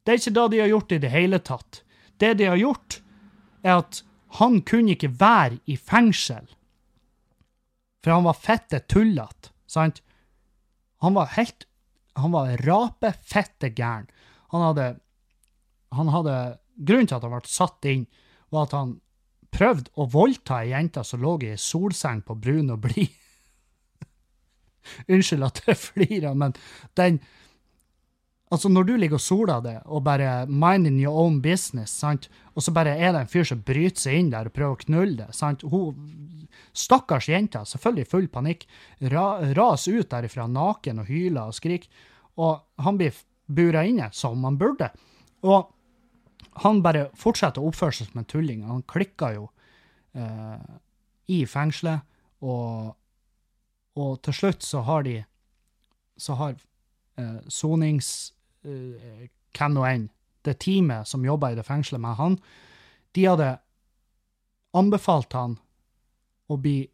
Det 0.02 0.12
er 0.12 0.20
ikke 0.20 0.36
det 0.38 0.46
de 0.52 0.60
har 0.62 0.72
gjort 0.72 0.92
i 0.94 1.00
det 1.02 1.12
hele 1.12 1.40
tatt. 1.44 1.80
Det 2.16 2.32
de 2.40 2.48
har 2.48 2.60
gjort, 2.60 3.00
er 3.66 3.80
at 3.82 4.02
han 4.40 4.60
kunne 4.68 4.94
ikke 4.94 5.12
være 5.20 5.58
i 5.68 5.76
fengsel. 5.76 6.46
For 8.04 8.14
han 8.14 8.26
var 8.28 8.38
fette 8.38 8.80
tullete, 8.88 9.50
sant? 9.66 10.02
Han 11.04 11.16
var 11.16 11.34
helt 11.36 11.66
Han 12.16 12.32
var 12.32 12.56
rapefette 12.64 13.68
gæren. 13.76 14.06
Han 14.48 14.62
hadde 14.64 14.86
han 15.92 16.08
hadde 16.08 16.36
Grunnen 16.76 17.08
til 17.08 17.16
at 17.16 17.24
han 17.26 17.32
ble 17.32 17.48
satt 17.48 17.84
inn, 17.88 18.06
var 18.52 18.66
at 18.66 18.74
han 18.76 18.94
prøvde 19.52 19.92
å 19.96 20.06
voldta 20.12 20.62
ei 20.62 20.70
jente 20.74 21.04
som 21.04 21.22
lå 21.24 21.36
i 21.44 21.52
ei 21.54 21.60
solseng 21.60 22.22
på 22.24 22.36
brun 22.40 22.72
og 22.72 22.82
blid. 22.84 23.12
Unnskyld 25.12 25.46
at 25.46 25.62
jeg 25.66 25.82
flirer, 25.88 26.34
men 26.34 26.56
den 26.98 27.20
Altså, 28.46 28.68
når 28.70 28.84
du 28.86 28.92
ligger 28.94 29.18
og 29.18 29.22
soler 29.24 29.62
det, 29.64 29.72
og 29.90 30.04
bare 30.06 30.46
minding 30.46 31.00
your 31.02 31.16
own 31.18 31.40
business, 31.42 31.90
sant, 31.90 32.28
og 32.54 32.62
så 32.62 32.70
bare 32.70 32.92
er 32.94 33.10
det 33.10 33.24
en 33.24 33.30
fyr 33.32 33.48
som 33.48 33.64
bryter 33.66 34.04
seg 34.04 34.20
inn 34.20 34.28
der 34.30 34.46
og 34.46 34.54
prøver 34.54 34.76
å 34.76 34.82
knulle 34.84 35.16
det, 35.24 35.34
sant, 35.34 35.64
hun 35.66 35.96
Stakkars 36.76 37.26
jenta, 37.28 37.64
selvfølgelig 37.66 38.04
i 38.06 38.10
full 38.10 38.28
panikk, 38.32 38.66
ra, 39.12 39.24
raser 39.56 39.98
ut 39.98 40.10
derifra 40.12 40.46
naken 40.46 41.02
og 41.02 41.10
hyler 41.10 41.50
og 41.50 41.56
skriker, 41.56 41.90
og 42.38 42.84
han 42.86 43.00
blir 43.00 43.18
bura 43.46 43.84
inne, 43.86 44.10
som 44.12 44.44
han 44.44 44.58
burde. 44.60 44.90
Og 45.46 45.72
han 46.62 46.82
bare 46.84 47.08
fortsetter 47.16 47.62
å 47.62 47.70
oppføre 47.70 47.98
seg 47.98 48.10
som 48.10 48.20
en 48.20 48.28
tulling. 48.28 48.64
Han 48.68 48.84
klikker 48.88 49.36
jo 49.36 49.48
eh, 50.16 50.76
i 51.32 51.42
fengselet, 51.48 52.04
og, 52.44 52.94
og, 53.96 54.20
til 54.22 54.36
slutt 54.36 54.62
så 54.66 54.82
har 54.86 55.06
de 55.06 55.22
Så 56.16 56.34
har 56.34 56.54
eh, 57.18 57.40
sonings... 57.48 58.32
Eh, 58.64 59.28
hvem 59.56 59.72
nå 59.72 59.84
enn, 59.88 60.08
det 60.44 60.58
teamet 60.60 61.08
som 61.08 61.24
jobber 61.24 61.52
i 61.52 61.56
det 61.56 61.64
fengselet 61.64 62.00
med 62.00 62.16
han, 62.16 62.34
de 63.16 63.24
hadde 63.24 63.48
anbefalt 64.76 65.32
han 65.32 65.56
å 66.52 66.58
bli 66.60 66.84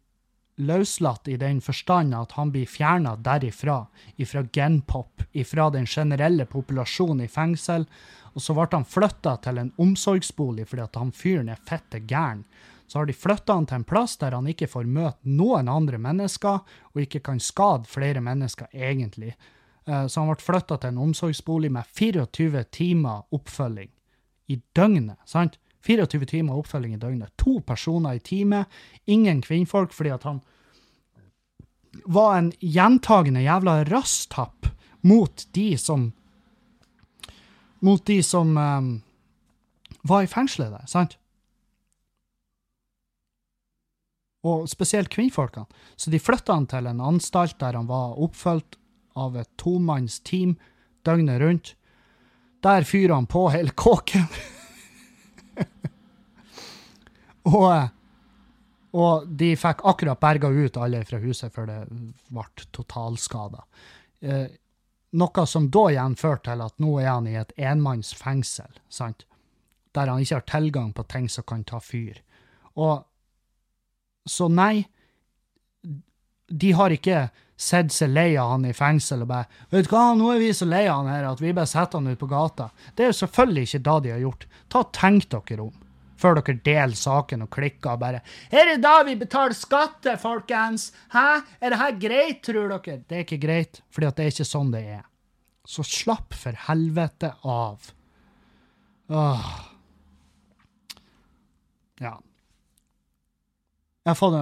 løslatt 0.63 1.27
i 1.27 1.37
den 1.41 1.59
forstand 1.61 2.13
at 2.15 2.35
han 2.37 2.51
blir 2.53 2.69
fjerna 2.69 3.15
derifra, 3.17 3.81
ifra 4.21 4.43
genpop, 4.53 5.25
ifra 5.31 5.69
den 5.73 5.87
generelle 5.89 6.45
populasjonen 6.45 7.25
i 7.25 7.31
fengsel, 7.31 7.87
og 8.33 8.41
så 8.41 8.55
ble 8.57 8.67
han 8.71 8.87
flytta 8.87 9.37
til 9.45 9.61
en 9.61 9.73
omsorgsbolig 9.81 10.67
fordi 10.69 10.85
at 10.85 11.01
han 11.01 11.13
fyren 11.13 11.51
er 11.53 11.61
fette 11.67 12.01
gæren. 12.09 12.43
Så 12.93 12.99
har 12.99 13.05
de 13.09 13.13
flytta 13.17 13.55
han 13.57 13.65
til 13.65 13.79
en 13.79 13.83
plass 13.89 14.19
der 14.21 14.35
han 14.37 14.45
ikke 14.45 14.67
får 14.69 14.85
møte 14.85 15.25
noen 15.25 15.65
andre 15.65 15.97
mennesker, 15.97 16.59
og 16.93 16.99
ikke 17.01 17.23
kan 17.25 17.39
skade 17.41 17.89
flere 17.89 18.21
mennesker, 18.21 18.67
egentlig. 18.69 19.31
Eh, 19.87 20.03
så 20.05 20.21
han 20.21 20.29
ble 20.29 20.45
flytta 20.45 20.77
til 20.77 20.93
en 20.93 20.99
omsorgsbolig 21.07 21.71
med 21.73 21.89
24 21.89 22.61
timer 22.69 23.23
oppfølging 23.33 23.89
i 24.53 24.59
døgnet. 24.77 25.17
sant? 25.25 25.57
24 25.81 26.29
timer 26.35 26.53
oppfølging 26.61 26.93
i 26.93 27.01
døgnet. 27.01 27.33
To 27.41 27.63
personer 27.65 28.13
i 28.13 28.21
time, 28.21 28.61
ingen 29.09 29.41
kvinnfolk, 29.41 29.89
fordi 29.89 30.13
at 30.13 30.29
han 30.29 30.43
var 32.05 32.37
en 32.37 32.53
gjentagende 32.61 33.41
jævla 33.41 33.79
rasstapp 33.89 34.69
mot 35.01 35.47
de 35.57 35.67
som 35.81 36.11
mot 37.79 38.05
de 38.05 38.21
som 38.23 38.53
um, 38.53 38.95
var 40.05 40.21
i 40.21 40.29
fengselet 40.29 40.77
der, 40.77 40.85
sant? 40.85 41.17
Og 44.43 44.67
spesielt 44.67 45.11
kvinnfolkene. 45.11 45.65
Så 45.95 46.11
de 46.11 46.19
flytta 46.19 46.57
han 46.57 46.67
til 46.67 46.89
en 46.89 47.01
anstalt 47.03 47.55
der 47.63 47.77
han 47.79 47.87
var 47.87 48.17
oppfulgt 48.19 48.77
av 49.15 49.37
et 49.39 49.49
tomanns 49.61 50.19
team 50.19 50.57
døgnet 51.05 51.41
rundt. 51.41 51.75
Der 52.63 52.83
fyrer 52.87 53.15
han 53.15 53.27
på 53.27 53.47
hele 53.53 53.71
kåken. 53.83 54.27
og, 57.43 57.89
og, 58.91 59.27
de 59.27 59.53
fikk 59.59 59.83
akkurat 59.83 60.19
berga 60.19 60.49
ut 60.49 60.79
alle 60.79 61.03
fra 61.07 61.19
huset 61.23 61.53
før 61.53 61.69
det 61.69 61.79
ble 62.31 62.67
totalskada. 62.75 63.63
Eh, 64.23 64.47
noe 65.19 65.45
som 65.45 65.69
da 65.69 65.87
igjen 65.91 66.15
førte 66.17 66.49
til 66.49 66.63
at 66.65 66.79
nå 66.81 66.97
er 67.01 67.11
han 67.11 67.29
i 67.29 67.37
et 67.37 67.51
enmannsfengsel, 67.59 68.79
sant? 68.89 69.27
der 69.93 70.09
han 70.09 70.23
ikke 70.23 70.39
har 70.39 70.45
tilgang 70.49 70.93
på 70.97 71.03
ting 71.05 71.27
som 71.29 71.45
kan 71.45 71.61
ta 71.69 71.77
fyr. 71.77 72.17
Og 72.81 73.03
Så 74.25 74.47
nei, 74.47 74.85
de 76.47 76.71
har 76.71 76.93
ikke 76.95 77.29
sett 77.63 77.93
seg 77.93 78.11
lei 78.11 78.33
av 78.39 78.55
han 78.55 78.65
i 78.67 78.73
fengsel 78.75 79.23
og 79.23 79.29
bare 79.29 79.47
'Vet 79.69 79.87
du 79.87 79.93
hva, 79.93 80.13
nå 80.17 80.31
er 80.33 80.39
vi 80.39 80.49
så 80.53 80.65
lei 80.67 80.87
av 80.87 81.03
han 81.03 81.13
her 81.13 81.29
at 81.31 81.41
vi 81.41 81.53
bare 81.53 81.69
setter 81.69 81.99
han 81.99 82.07
ut 82.07 82.19
på 82.19 82.29
gata'. 82.29 82.69
Det 82.95 83.03
er 83.03 83.11
jo 83.11 83.19
selvfølgelig 83.21 83.63
ikke 83.67 83.83
da 83.83 83.99
de 83.99 84.11
har 84.11 84.19
gjort. 84.19 84.45
Ta 84.69 84.79
og 84.79 84.91
Tenk 84.93 85.29
dere 85.29 85.61
om 85.61 85.73
før 86.23 86.39
dere 86.39 86.61
deler 86.63 86.95
saken 86.95 87.43
og 87.43 87.49
klikker 87.51 87.95
og 87.95 87.99
bare 87.99 88.21
er 88.51 88.77
da 88.77 89.03
vi 89.03 89.15
betaler 89.19 89.55
skatter, 89.57 90.15
folkens! 90.17 90.91
Hæ? 91.11 91.43
Er 91.59 91.69
det 91.69 91.79
her 91.79 91.99
greit, 91.99 92.43
tror 92.43 92.69
dere?' 92.69 93.03
Det 93.07 93.17
er 93.17 93.25
ikke 93.25 93.41
greit, 93.47 93.81
for 93.89 94.01
det 94.01 94.19
er 94.19 94.31
ikke 94.31 94.47
sånn 94.47 94.71
det 94.71 94.83
er. 94.99 95.03
Så 95.65 95.83
slapp 95.83 96.33
for 96.33 96.55
helvete 96.67 97.33
av. 97.43 97.91
Åh. 99.09 99.69
Ja. 102.01 102.17
Jeg 104.03 104.11
har 104.11 104.19
fått 104.19 104.35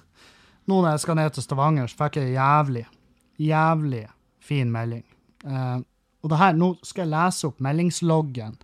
Nå 0.68 0.78
når 0.80 0.94
jeg 0.94 1.02
skal 1.02 1.18
ned 1.18 1.34
til 1.36 1.44
Stavanger, 1.44 1.90
så 1.90 1.98
fikk 1.98 2.16
jeg 2.16 2.30
en 2.30 2.38
jævlig, 2.38 2.84
jævlig 3.36 4.06
fin 4.40 4.70
melding. 4.72 5.04
Uh, 5.44 5.82
og 6.24 6.30
det 6.32 6.38
her, 6.40 6.56
nå 6.56 6.70
skal 6.80 7.04
jeg 7.04 7.12
lese 7.12 7.50
opp 7.50 7.60
meldingsloggen 7.64 8.54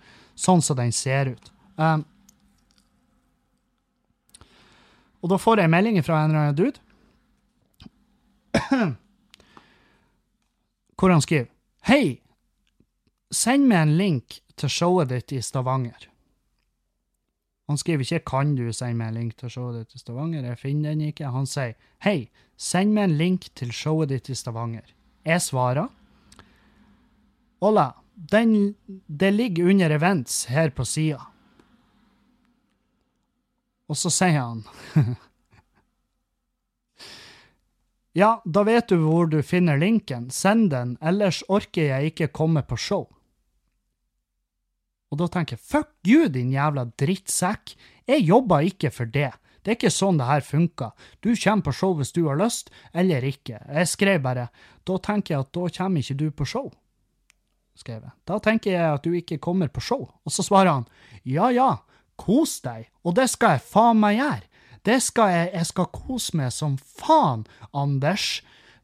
sånn 0.40 0.62
som 0.64 0.78
den 0.78 0.94
ser 0.96 1.34
ut. 1.34 1.50
Um, 1.76 2.06
og 5.20 5.28
da 5.34 5.36
får 5.40 5.60
jeg 5.60 5.68
en 5.68 5.74
melding 5.74 6.00
fra 6.04 6.22
en 6.22 6.32
eller 6.32 6.40
annen 6.40 6.56
dude 6.56 6.80
hvor 10.96 11.12
han 11.12 11.20
skriver 11.24 11.48
Hei, 11.88 12.20
send 13.32 13.68
meg 13.68 13.84
en 13.84 13.94
link 13.96 14.40
til 14.60 14.68
showet 14.72 15.08
ditt 15.12 15.32
i 15.32 15.40
Stavanger. 15.44 16.08
Han 17.70 17.78
skriver 17.78 18.02
ikke 18.02 18.24
'kan 18.26 18.56
du 18.56 18.72
sende 18.72 18.98
meg 18.98 19.08
en 19.08 19.14
link 19.14 19.36
til 19.38 19.50
showet 19.50 19.76
ditt 19.78 19.94
i 19.94 19.98
Stavanger', 19.98 20.44
jeg 20.44 20.58
finner 20.58 20.90
den 20.90 21.00
ikke. 21.00 21.30
Han 21.30 21.46
sier 21.46 21.74
'hei, 22.02 22.28
send 22.56 22.92
meg 22.92 23.04
en 23.04 23.16
link 23.16 23.46
til 23.54 23.70
showet 23.72 24.08
ditt 24.08 24.28
i 24.28 24.32
Stavanger'. 24.34 24.90
Jeg 25.24 25.40
svarer 25.40 25.86
'Hola, 27.62 27.92
den, 28.32 28.74
det 29.06 29.34
ligger 29.34 29.70
under 29.70 29.90
events 29.94 30.44
her 30.44 30.70
på 30.70 30.82
sida'. 30.82 31.26
Og 33.88 33.96
så 33.96 34.10
sier 34.10 34.40
han 34.40 34.64
Ja, 38.14 38.42
da 38.44 38.62
vet 38.62 38.88
du 38.88 38.96
hvor 38.96 39.26
du 39.26 39.42
finner 39.42 39.76
linken. 39.76 40.30
Send 40.30 40.70
den, 40.70 40.98
ellers 41.00 41.44
orker 41.48 41.82
jeg 41.82 42.04
ikke 42.04 42.26
komme 42.26 42.62
på 42.62 42.76
show. 42.76 43.06
Og 45.10 45.18
da 45.18 45.26
tenker 45.30 45.56
jeg 45.56 45.66
fuck 45.66 45.90
you, 46.06 46.28
din 46.30 46.52
jævla 46.54 46.86
drittsekk. 47.00 47.74
Jeg 48.10 48.26
jobber 48.26 48.66
ikke 48.66 48.92
for 48.94 49.10
det. 49.10 49.32
Det 49.60 49.72
er 49.72 49.76
ikke 49.76 49.92
sånn 49.92 50.20
det 50.20 50.28
her 50.28 50.44
funker. 50.44 50.92
Du 51.20 51.34
kommer 51.34 51.66
på 51.66 51.74
show 51.76 51.96
hvis 51.98 52.14
du 52.16 52.22
har 52.28 52.38
lyst, 52.40 52.70
eller 52.96 53.24
ikke. 53.26 53.58
Jeg 53.60 53.90
skrev 53.90 54.22
bare 54.24 54.48
da 54.88 54.96
tenker 55.02 55.34
jeg 55.34 55.44
at 55.44 55.52
da 55.52 55.66
kommer 55.76 56.00
ikke 56.00 56.16
du 56.16 56.30
på 56.32 56.46
show. 56.48 56.70
Skrev 57.76 58.00
jeg. 58.00 58.14
Da 58.28 58.38
tenker 58.42 58.72
jeg 58.72 58.94
at 58.94 59.04
du 59.04 59.12
ikke 59.16 59.40
kommer 59.42 59.68
på 59.68 59.82
show. 59.84 60.06
Og 60.24 60.32
så 60.32 60.44
svarer 60.46 60.72
han 60.72 60.88
ja 61.28 61.50
ja, 61.52 61.70
kos 62.20 62.58
deg, 62.64 62.88
og 63.04 63.16
det 63.18 63.28
skal 63.32 63.56
jeg 63.56 63.66
faen 63.68 64.00
meg 64.00 64.18
gjøre. 64.18 64.46
Det 64.88 64.96
skal 65.04 65.28
jeg, 65.28 65.48
jeg 65.52 65.68
skal 65.68 65.90
kose 65.92 66.36
meg 66.40 66.54
som 66.56 66.78
faen, 66.80 67.44
Anders. 67.76 68.40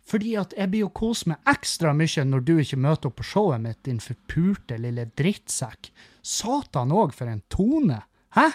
Fordi 0.07 0.37
at 0.39 0.55
jeg 0.55 0.71
blir 0.71 0.85
jo 0.85 0.93
kose 0.95 1.33
meg 1.33 1.49
ekstra 1.51 1.91
mye 1.97 2.25
når 2.29 2.45
du 2.47 2.53
ikke 2.63 2.79
møter 2.79 3.11
opp 3.11 3.19
på 3.19 3.27
showet 3.27 3.63
mitt, 3.63 3.81
din 3.87 3.99
forpurte 4.03 4.79
lille 4.79 5.09
drittsekk. 5.19 5.91
Satan 6.23 6.95
òg, 6.95 7.15
for 7.15 7.31
en 7.31 7.43
tone! 7.51 7.99
Hæ? 8.37 8.47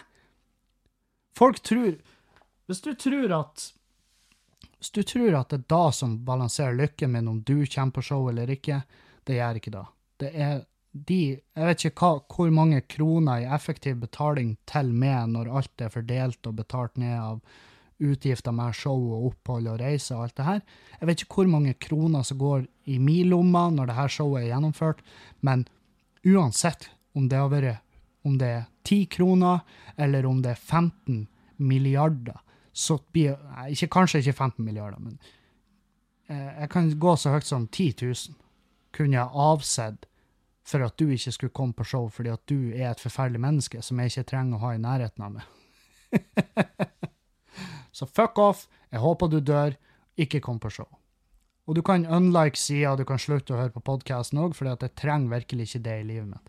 Folk 1.36 1.62
tror 1.64 1.96
Hvis 2.68 2.82
du 2.82 2.94
tror 2.96 3.32
at 3.36 3.74
Hvis 4.78 4.92
du 4.92 5.04
tror 5.04 5.36
at 5.40 5.50
det 5.52 5.62
er 5.62 5.70
da 5.74 5.92
som 5.92 6.20
balanserer 6.26 6.76
lykken 6.78 7.12
min, 7.12 7.28
om 7.28 7.42
du 7.44 7.66
kommer 7.66 7.92
på 7.92 8.02
show 8.02 8.30
eller 8.30 8.50
ikke, 8.50 8.82
det 9.28 9.36
gjør 9.38 9.60
ikke 9.60 9.74
da. 9.76 9.86
Det 10.20 10.32
er 10.34 10.64
de 10.92 11.20
Jeg 11.56 11.68
vet 11.68 11.86
ikke 11.86 12.06
hva, 12.06 12.24
hvor 12.36 12.50
mange 12.52 12.82
kroner 12.82 13.44
i 13.44 13.52
effektiv 13.56 14.00
betaling 14.02 14.56
til 14.68 14.92
med 14.94 15.36
når 15.36 15.52
alt 15.60 15.84
er 15.84 15.92
fordelt 15.94 16.48
og 16.48 16.58
betalt 16.60 16.98
ned 17.00 17.18
av 17.20 17.44
utgifter 18.02 18.54
med 18.56 18.76
show 18.76 18.98
og 18.98 19.28
opphold 19.32 19.70
og 19.72 19.80
reise 19.82 20.16
og 20.16 20.26
alt 20.26 20.38
det 20.40 20.48
her. 20.48 20.62
Jeg 21.00 21.10
vet 21.10 21.24
ikke 21.24 21.40
hvor 21.42 21.52
mange 21.52 21.76
kroner 21.82 22.26
som 22.28 22.40
går 22.42 22.66
i 22.90 22.98
min 22.98 23.30
lomme 23.30 23.64
når 23.76 23.92
det 23.92 23.98
her 24.00 24.12
showet 24.12 24.44
er 24.44 24.52
gjennomført, 24.52 25.04
men 25.42 25.68
uansett 26.26 26.90
om 27.16 27.28
det 27.30 27.40
har 27.40 27.52
vært 27.52 27.88
om 28.24 28.38
det 28.38 28.48
er 28.48 28.66
10 28.86 29.06
kroner, 29.16 29.64
eller 29.98 30.26
om 30.30 30.42
det 30.44 30.52
er 30.54 30.60
15 30.60 31.28
milliarder, 31.58 32.38
så 32.74 33.00
blir 33.12 33.34
ikke, 33.70 33.90
Kanskje 33.90 34.22
ikke 34.22 34.34
15 34.34 34.66
milliarder, 34.66 35.00
men 35.02 35.18
eh, 36.30 36.62
jeg 36.62 36.70
kan 36.70 36.92
gå 37.00 37.16
så 37.18 37.34
høyt 37.34 37.50
som 37.50 37.68
10 37.68 37.96
000 38.02 38.38
kunne 38.94 39.18
jeg 39.18 39.34
avsett 39.34 40.06
for 40.68 40.86
at 40.86 40.98
du 41.00 41.10
ikke 41.10 41.34
skulle 41.34 41.56
komme 41.56 41.74
på 41.74 41.88
show 41.88 42.10
fordi 42.14 42.30
at 42.30 42.44
du 42.50 42.72
er 42.76 42.92
et 42.92 43.02
forferdelig 43.02 43.42
menneske 43.42 43.82
som 43.82 44.00
jeg 44.00 44.12
ikke 44.12 44.30
trenger 44.32 44.58
å 44.58 44.66
ha 44.66 44.76
i 44.76 44.82
nærheten 44.84 45.26
av 45.26 45.38
meg. 45.38 45.48
så 47.92 48.08
fuck 48.08 48.40
off, 48.40 48.68
jeg 48.92 49.04
håper 49.04 49.32
du 49.32 49.40
dør, 49.40 49.76
ikke 50.20 50.42
kom 50.44 50.60
på 50.60 50.72
show. 50.72 50.90
Og 51.70 51.78
du 51.78 51.82
kan 51.86 52.08
unlike 52.08 52.60
sida, 52.60 52.96
du 52.98 53.06
kan 53.08 53.22
slutte 53.22 53.54
å 53.54 53.60
høre 53.60 53.74
på 53.76 53.84
podkasten 53.86 54.42
òg, 54.42 54.56
for 54.58 54.68
jeg 54.68 54.96
trenger 55.00 55.38
virkelig 55.38 55.70
ikke 55.70 55.86
det 55.86 55.98
i 56.02 56.08
livet 56.08 56.32
mitt. 56.32 56.48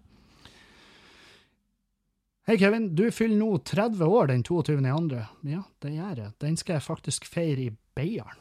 Hei, 2.49 2.57
Kevin. 2.59 2.89
Du 2.99 3.05
fyller 3.15 3.39
nå 3.39 3.59
30 3.63 4.03
år 4.03 4.33
den 4.33 4.43
22. 4.43 4.81
andre. 4.91 5.29
Ja, 5.47 5.61
det 5.79 5.93
gjør 5.95 6.25
jeg. 6.25 6.33
Den 6.43 6.57
skal 6.59 6.81
jeg 6.81 6.83
faktisk 6.89 7.29
feire 7.31 7.69
i 7.69 7.75
Beiarn. 7.95 8.41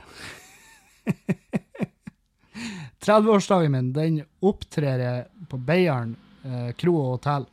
30-årsdagen 3.06 3.74
min 3.74 3.92
den 3.94 4.18
opptrer 4.46 5.04
jeg 5.06 5.48
på 5.50 5.60
Beiarn 5.62 6.16
eh, 6.42 6.72
kro 6.82 6.96
og 6.98 7.12
hotell. 7.20 7.46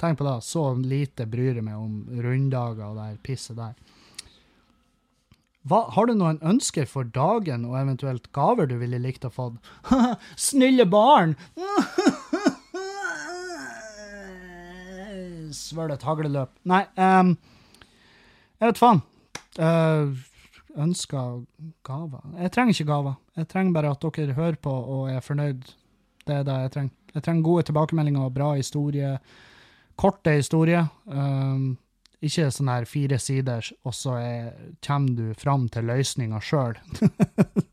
Tenk 0.00 0.20
på 0.20 0.28
det. 0.28 0.36
Så 0.44 0.66
lite 0.76 1.24
bryr 1.30 1.56
jeg 1.56 1.64
meg 1.64 1.80
om 1.80 2.20
runddager 2.20 2.90
og 2.90 3.00
det 3.00 3.22
pisset 3.24 3.56
der. 3.56 3.72
Hva, 5.68 5.84
har 5.94 6.08
du 6.08 6.14
noen 6.18 6.40
ønsker 6.42 6.88
for 6.90 7.06
dagen 7.06 7.64
og 7.68 7.76
eventuelt 7.78 8.24
gaver 8.34 8.66
du 8.66 8.74
ville 8.80 8.98
likt 8.98 9.24
å 9.26 9.30
få? 9.30 9.52
Snille 10.48 10.86
barn! 10.90 11.36
Svølet 15.52 16.00
et 16.00 16.06
hagleløp. 16.08 16.50
Nei, 16.68 16.82
um, 16.96 17.36
jeg 18.58 18.70
vet 18.70 18.80
faen. 18.80 19.02
Uh, 19.60 20.16
ønsker 20.80 21.42
gaver 21.84 22.20
Jeg 22.40 22.52
trenger 22.54 22.72
ikke 22.72 22.88
gaver. 22.88 23.14
Jeg 23.36 23.48
trenger 23.50 23.74
bare 23.76 23.92
at 23.92 24.06
dere 24.16 24.38
hører 24.38 24.58
på 24.64 24.72
og 24.72 25.10
er 25.12 25.20
fornøyd. 25.24 25.62
Det 26.26 26.34
er 26.38 26.44
det 26.48 26.56
jeg 26.64 26.72
trenger. 26.76 26.94
Jeg 27.12 27.22
trenger 27.26 27.44
gode 27.44 27.66
tilbakemeldinger 27.68 28.24
og 28.24 28.34
bra 28.34 28.52
historie. 28.56 29.18
Korte 30.00 30.32
historier. 30.38 30.88
Um, 31.04 31.76
ikke 32.22 32.50
sånn 32.54 32.70
her 32.70 32.86
fire 32.88 33.18
sider, 33.18 33.66
og 33.86 33.94
så 33.96 34.16
er, 34.20 34.50
kommer 34.84 35.16
du 35.18 35.38
fram 35.38 35.68
til 35.72 35.88
løsninga 35.90 36.40
sjøl. 36.42 36.78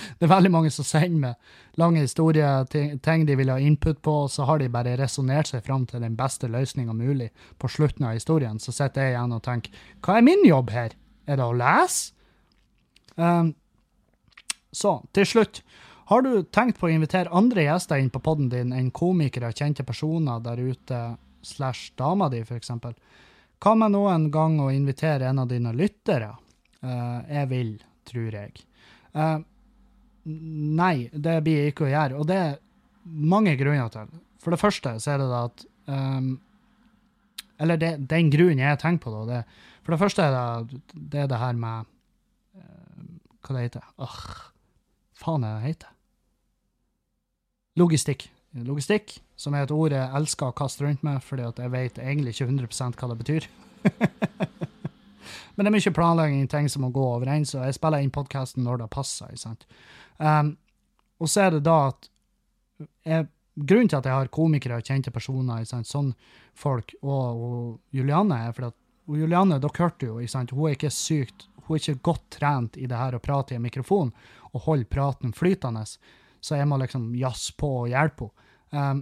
Det 0.00 0.24
er 0.24 0.30
veldig 0.32 0.50
mange 0.52 0.70
som 0.72 0.86
sender 0.86 1.20
meg 1.20 1.80
lange 1.80 2.00
historier, 2.04 2.64
ting 2.72 3.26
de 3.28 3.36
vil 3.36 3.50
ha 3.52 3.58
input 3.60 4.00
på, 4.04 4.14
og 4.24 4.30
så 4.32 4.46
har 4.48 4.60
de 4.62 4.70
bare 4.72 4.96
resonnert 4.96 5.50
seg 5.50 5.64
fram 5.66 5.86
til 5.88 6.00
den 6.00 6.16
beste 6.16 6.48
løsninga 6.48 6.94
mulig 6.96 7.30
på 7.60 7.68
slutten 7.68 8.08
av 8.08 8.16
historien. 8.16 8.56
Så 8.60 8.72
sitter 8.72 9.10
jeg 9.10 9.16
igjen 9.16 9.36
og 9.36 9.44
tenker 9.44 9.84
hva 10.04 10.16
er 10.18 10.26
min 10.26 10.44
jobb 10.48 10.72
her? 10.72 10.96
Er 11.28 11.40
det 11.40 11.46
å 11.46 11.56
lese? 11.56 12.14
Um, 13.20 13.52
så, 14.72 15.00
til 15.12 15.26
slutt. 15.26 15.62
Har 16.10 16.24
du 16.26 16.42
tenkt 16.50 16.80
på 16.80 16.88
å 16.88 16.92
invitere 16.94 17.30
andre 17.36 17.68
gjester 17.68 18.00
inn 18.00 18.10
på 18.10 18.22
poden 18.24 18.48
din 18.50 18.72
enn 18.74 18.90
komikere, 18.94 19.52
kjente 19.54 19.84
personer 19.86 20.40
der 20.42 20.58
ute, 20.58 21.00
slash 21.46 21.92
dama 21.98 22.28
di, 22.32 22.42
f.eks.? 22.42 22.72
Hva 23.60 23.76
med 23.76 23.92
noen 23.92 24.30
gang 24.32 24.56
å 24.62 24.70
invitere 24.72 25.28
en 25.28 25.42
av 25.42 25.48
dine 25.50 25.74
lyttere? 25.76 26.32
Uh, 26.80 27.20
jeg 27.28 27.48
vil, 27.50 27.72
tror 28.08 28.36
jeg. 28.38 28.62
Uh, 29.12 29.40
Nei, 30.28 31.08
det 31.12 31.38
blir 31.44 31.62
jeg 31.62 31.72
ikke 31.72 31.86
å 31.86 31.90
gjøre. 31.90 32.18
Og 32.20 32.28
det 32.28 32.36
er 32.36 32.58
mange 33.04 33.54
grunner 33.58 33.88
til. 33.92 34.10
For 34.40 34.54
det 34.54 34.60
første 34.60 34.94
så 35.00 35.14
er 35.14 35.22
det 35.22 35.28
at 35.36 35.64
um, 35.92 36.34
Eller 37.60 37.80
det, 37.80 37.90
den 38.08 38.30
grunnen 38.32 38.62
jeg 38.62 38.80
tenker 38.80 39.04
på, 39.04 39.14
da. 39.14 39.22
Det, 39.30 39.64
for 39.84 39.94
det 39.94 40.00
første 40.00 40.26
er 40.26 40.36
det 40.36 40.80
det, 40.92 41.24
er 41.24 41.30
det 41.32 41.40
her 41.40 41.56
med 41.60 41.88
uh, 42.56 43.08
Hva 43.40 43.56
det 43.56 43.64
heter 43.66 43.88
Åh, 44.00 44.20
faen 45.20 45.44
er 45.44 45.58
det 45.58 45.66
heter? 45.68 45.96
Logistikk. 47.80 48.26
Logistikk, 48.66 49.20
som 49.40 49.56
er 49.56 49.64
et 49.64 49.72
ord 49.72 49.94
jeg 49.96 50.12
elsker 50.18 50.50
å 50.50 50.56
kaste 50.56 50.84
rundt 50.84 51.04
med, 51.06 51.22
fordi 51.24 51.48
jeg 51.48 51.72
vet 51.72 52.00
egentlig 52.02 52.34
ikke 52.34 52.50
100 52.50 53.00
hva 53.00 53.10
det 53.10 53.18
betyr. 53.22 53.48
Men 55.54 55.64
det 55.64 55.70
er 55.70 55.76
mye 55.76 55.92
planlegging, 55.96 56.48
ting 56.48 56.68
som 56.72 56.84
må 56.84 56.90
gå 56.94 57.04
overens, 57.04 57.54
og 57.56 57.64
jeg 57.64 57.76
spiller 57.76 58.04
inn 58.04 58.12
podkasten 58.12 58.64
når 58.64 58.82
det 58.82 58.90
passer. 58.92 59.32
sant? 59.40 59.66
Um, 60.18 60.54
og 61.20 61.28
så 61.28 61.46
er 61.46 61.56
det 61.56 61.64
da 61.68 61.76
at 61.90 62.10
jeg, 63.08 63.28
Grunnen 63.60 63.90
til 63.90 63.98
at 63.98 64.06
jeg 64.06 64.14
har 64.14 64.28
komikere 64.32 64.76
og 64.78 64.86
kjente 64.86 65.10
personer, 65.12 65.64
sant, 65.68 65.88
sånn 65.88 66.12
folk, 66.56 66.94
og, 67.02 67.40
og 67.44 67.96
Julianne 67.96 68.38
er 68.46 68.54
fordi 68.56 68.70
at 68.70 68.76
og 69.10 69.18
Julianne, 69.18 69.58
dere 69.58 69.82
hørte 69.82 70.06
jo, 70.06 70.20
hun 70.20 70.68
er 70.68 70.76
ikke 70.76 70.92
sykt 70.94 71.48
hun 71.66 71.76
er 71.76 71.82
ikke 71.82 72.02
godt 72.02 72.24
trent 72.34 72.76
i 72.78 72.86
det 72.90 72.98
her 72.98 73.14
å 73.14 73.22
prate 73.22 73.54
i 73.54 73.58
en 73.58 73.62
mikrofon 73.62 74.12
og 74.50 74.64
holde 74.64 74.88
praten 74.90 75.34
flytende, 75.34 75.84
så 75.86 76.58
jeg 76.58 76.66
må 76.66 76.78
liksom 76.80 77.10
jazze 77.18 77.54
på 77.58 77.70
og 77.82 77.90
hjelpe 77.92 78.30
henne. 78.30 78.46
Um, 78.70 78.98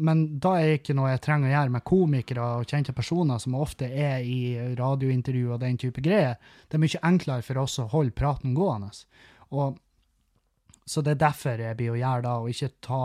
men 0.00 0.22
da 0.40 0.54
er 0.56 0.66
det 0.66 0.78
ikke 0.80 0.96
noe 0.96 1.10
jeg 1.12 1.22
trenger 1.24 1.50
å 1.50 1.52
gjøre 1.52 1.74
med 1.74 1.84
komikere 1.86 2.46
og 2.56 2.70
kjente 2.70 2.94
personer 2.96 3.40
som 3.42 3.56
ofte 3.58 3.88
er 3.88 4.24
i 4.24 4.72
radiointervju 4.78 5.52
og 5.52 5.60
den 5.62 5.76
type 5.80 6.02
greier. 6.04 6.38
Det 6.68 6.78
er 6.78 6.82
mye 6.84 7.02
enklere 7.10 7.44
for 7.44 7.60
oss 7.60 7.78
å 7.82 7.88
holde 7.92 8.16
praten 8.16 8.56
gående. 8.56 8.90
Og 9.52 9.78
så 10.88 11.04
det 11.04 11.14
er 11.14 11.22
derfor 11.26 11.60
jeg 11.62 11.78
blir 11.78 11.92
å 11.94 12.00
gjøre 12.00 12.24
da, 12.26 12.34
og 12.40 12.50
ikke 12.50 12.72
ta 12.82 13.04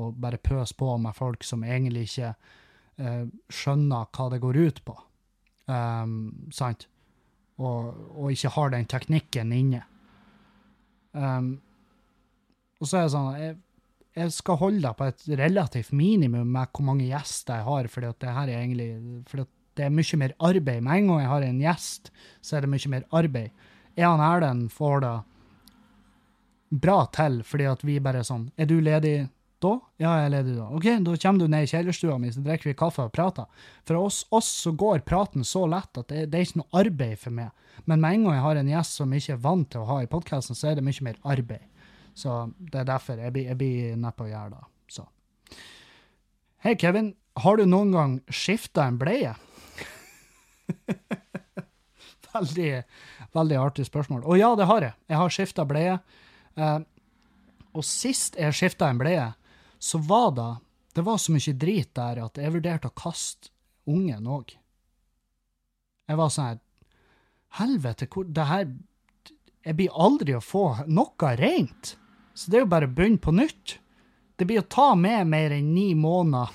og 0.00 0.20
bare 0.20 0.40
pøse 0.40 0.74
på 0.78 0.94
med 0.98 1.16
folk 1.16 1.44
som 1.44 1.64
egentlig 1.68 2.06
ikke 2.08 2.30
uh, 2.32 3.26
skjønner 3.52 4.08
hva 4.16 4.28
det 4.32 4.40
går 4.42 4.58
ut 4.62 4.80
på. 4.86 4.96
Um, 5.68 6.48
sant? 6.54 6.88
Og, 7.60 7.92
og, 8.16 8.30
ikke 8.32 8.54
har 8.56 8.72
den 8.72 8.88
teknikken 8.88 9.52
inne. 9.54 9.82
Um, 11.12 11.52
og 12.80 12.88
så 12.88 12.98
er 12.98 13.04
det 13.04 13.12
sånn 13.12 13.28
jeg, 13.38 13.58
jeg 14.16 14.32
skal 14.34 14.60
holde 14.60 14.82
deg 14.84 14.96
på 14.98 15.08
et 15.08 15.26
relativt 15.40 15.92
minimum 15.96 16.50
med 16.52 16.72
hvor 16.72 16.84
mange 16.84 17.08
gjester 17.08 17.60
jeg 17.60 17.68
har, 17.68 17.88
for 17.88 18.04
det 18.04 18.34
her 18.36 18.48
er 18.50 18.60
egentlig 18.60 18.90
fordi 19.30 19.48
det 19.76 19.86
er 19.86 19.92
mye 19.94 20.18
mer 20.20 20.34
arbeid. 20.36 20.82
Med 20.84 20.98
en 20.98 21.06
gang 21.08 21.20
jeg 21.22 21.30
har 21.30 21.44
en 21.46 21.60
gjest, 21.62 22.10
så 22.44 22.56
er 22.56 22.64
det 22.64 22.72
mye 22.72 22.90
mer 22.92 23.06
arbeid. 23.08 23.68
Er 23.96 24.08
han 24.10 24.24
Erlend 24.24 24.68
får 24.72 25.04
det 25.04 25.14
bra 26.82 26.98
til, 27.12 27.40
fordi 27.44 27.68
at 27.68 27.84
vi 27.84 28.00
bare 28.00 28.22
er 28.22 28.28
sånn 28.28 28.46
Er 28.56 28.68
du 28.68 28.78
ledig 28.80 29.28
da? 29.62 29.72
Ja, 30.00 30.12
jeg 30.18 30.26
er 30.26 30.32
ledig 30.34 30.54
da. 30.56 30.68
OK, 30.74 30.86
da 31.06 31.16
kommer 31.22 31.40
du 31.40 31.52
ned 31.52 31.66
i 31.66 31.70
kjellerstua 31.70 32.16
mi, 32.18 32.32
så 32.34 32.42
drikker 32.44 32.72
vi 32.72 32.76
kaffe 32.78 33.04
og 33.06 33.12
prater. 33.14 33.46
For 33.86 34.00
oss, 34.00 34.24
oss 34.34 34.48
så 34.64 34.72
går 34.76 35.04
praten 35.06 35.46
så 35.46 35.64
lett 35.70 36.00
at 36.00 36.08
det, 36.10 36.26
det, 36.32 36.38
er 36.38 36.48
ikke 36.48 36.62
noe 36.62 36.80
arbeid 36.82 37.20
for 37.22 37.36
meg. 37.36 37.52
Men 37.86 38.02
med 38.02 38.16
en 38.16 38.26
gang 38.26 38.36
jeg 38.36 38.46
har 38.46 38.60
en 38.60 38.72
gjest 38.72 38.98
som 38.98 39.14
ikke 39.16 39.36
er 39.36 39.44
vant 39.44 39.68
til 39.70 39.84
å 39.84 39.88
ha 39.88 40.00
i 40.02 40.10
podkasten, 40.10 40.58
så 40.58 40.72
er 40.72 40.80
det 40.80 40.86
mye 40.86 41.06
mer 41.06 41.20
arbeid. 41.22 41.68
Så 42.14 42.52
det 42.58 42.82
er 42.82 42.88
derfor 42.88 43.20
jeg 43.20 43.32
blir, 43.34 43.48
jeg 43.50 43.58
blir 43.60 43.96
nedpå 44.00 44.26
å 44.26 44.30
gjøre 44.30 44.54
det. 44.56 44.62
Så. 44.92 45.06
Hei, 46.64 46.76
Kevin. 46.80 47.14
Har 47.40 47.56
du 47.56 47.64
noen 47.64 47.92
gang 47.94 48.16
skifta 48.28 48.84
en 48.84 48.98
bleie? 49.00 49.32
veldig, 52.34 52.72
veldig 53.32 53.60
artig 53.60 53.86
spørsmål. 53.88 54.24
Og 54.24 54.40
ja, 54.40 54.52
det 54.58 54.68
har 54.68 54.84
jeg. 54.84 54.98
Jeg 55.08 55.20
har 55.22 55.32
skifta 55.36 55.64
bleie. 55.68 55.96
Eh, 56.56 56.78
og 57.72 57.86
sist 57.88 58.36
jeg 58.40 58.56
skifta 58.56 58.90
en 58.92 59.00
bleie, 59.00 59.30
så 59.80 60.00
var 60.04 60.30
det 60.36 60.50
det 60.92 61.04
var 61.06 61.16
så 61.16 61.32
mye 61.32 61.54
drit 61.56 61.94
der 61.96 62.20
at 62.20 62.36
jeg 62.36 62.52
vurderte 62.52 62.90
å 62.90 62.96
kaste 62.96 63.48
ungen 63.88 64.26
òg. 64.28 64.52
Jeg 66.08 66.18
var 66.20 66.32
sånn 66.32 66.50
her 66.50 66.60
Helvete, 67.52 68.06
hvor 68.08 68.24
det 68.24 68.44
her 68.48 68.70
Jeg 69.62 69.76
blir 69.76 69.92
aldri 69.94 70.34
å 70.34 70.40
få 70.42 70.64
noe 70.88 71.32
rent. 71.38 71.92
Så 72.34 72.50
det 72.50 72.58
er 72.58 72.64
jo 72.64 72.72
bare 72.72 72.88
å 72.88 72.94
begynne 72.96 73.20
på 73.22 73.34
nytt. 73.36 73.78
Det 74.36 74.48
blir 74.48 74.62
å 74.62 74.68
ta 74.72 74.92
med 74.98 75.28
mer 75.30 75.54
enn 75.54 75.72
ni 75.74 75.92
måneder 75.98 76.50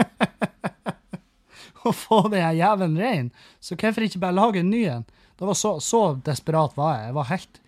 å 1.86 1.92
få 1.94 2.24
den 2.32 2.56
jævelen 2.58 2.98
rein. 2.98 3.32
Så 3.62 3.78
hvorfor 3.78 4.04
ikke 4.04 4.22
bare 4.22 4.36
lage 4.36 4.60
en 4.60 4.72
ny 4.72 4.84
en? 4.90 5.06
Det 5.38 5.48
var 5.48 5.56
så, 5.56 5.78
så 5.80 6.02
desperat 6.24 6.76
var 6.76 6.98
jeg. 6.98 7.10
Jeg 7.10 7.16
var 7.16 7.30
helt 7.30 7.60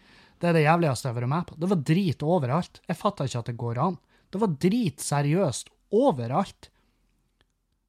det 0.42 0.48
er 0.50 0.56
det 0.56 0.64
jævligste 0.64 1.06
jeg 1.06 1.14
har 1.14 1.20
vært 1.20 1.30
med 1.30 1.44
på. 1.46 1.56
Det 1.62 1.68
var 1.70 1.82
drit 1.86 2.22
overalt. 2.26 2.80
Jeg 2.90 2.98
fatta 2.98 3.26
ikke 3.28 3.40
at 3.44 3.48
det 3.52 3.60
går 3.60 3.78
an. 3.78 3.96
Det 4.34 4.40
var 4.42 4.56
drit 4.64 5.04
seriøst 5.04 5.68
overalt. 5.94 6.66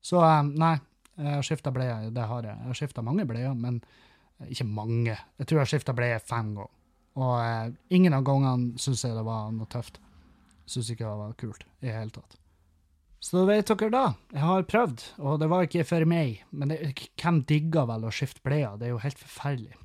Så 0.06 0.20
eh, 0.22 0.52
nei, 0.62 0.76
jeg 1.18 1.32
har 1.32 1.48
skifta 1.48 1.74
bleie. 1.74 2.12
Det 2.14 2.28
har 2.30 2.46
jeg. 2.46 2.60
Jeg 2.60 2.70
har 2.70 2.78
skifta 2.78 3.06
mange 3.06 3.26
bleier, 3.26 3.56
men 3.58 3.80
ikke 4.46 4.68
mange. 4.70 5.18
Jeg 5.42 5.50
tror 5.50 5.58
jeg 5.60 5.66
har 5.66 5.72
skifta 5.72 5.98
bleie 5.98 6.22
fem 6.22 6.54
ganger. 6.60 6.70
Og 7.20 7.36
eh, 7.40 7.74
ingen 7.94 8.16
av 8.18 8.26
gangene 8.28 8.80
syns 8.82 9.04
jeg 9.06 9.18
det 9.18 9.26
var 9.28 9.52
noe 9.54 9.70
tøft. 9.70 10.00
Syns 10.70 10.90
ikke 10.94 11.06
det 11.06 11.20
var 11.20 11.38
kult 11.40 11.68
i 11.82 11.88
det 11.88 11.98
hele 11.98 12.16
tatt. 12.16 12.40
Så 13.24 13.38
da 13.38 13.46
vet 13.48 13.70
dere 13.70 13.94
da. 13.94 14.08
Jeg 14.34 14.44
har 14.44 14.66
prøvd, 14.68 15.06
og 15.24 15.38
det 15.40 15.48
var 15.52 15.64
ikke 15.64 15.86
for 15.88 16.04
meg. 16.10 16.42
Men 16.52 16.74
det, 16.74 17.08
hvem 17.22 17.40
digger 17.48 17.88
vel 17.88 18.04
å 18.04 18.12
skifte 18.12 18.44
bleier? 18.44 18.76
Det 18.80 18.90
er 18.90 18.92
jo 18.92 19.00
helt 19.00 19.22
forferdelig. 19.22 19.78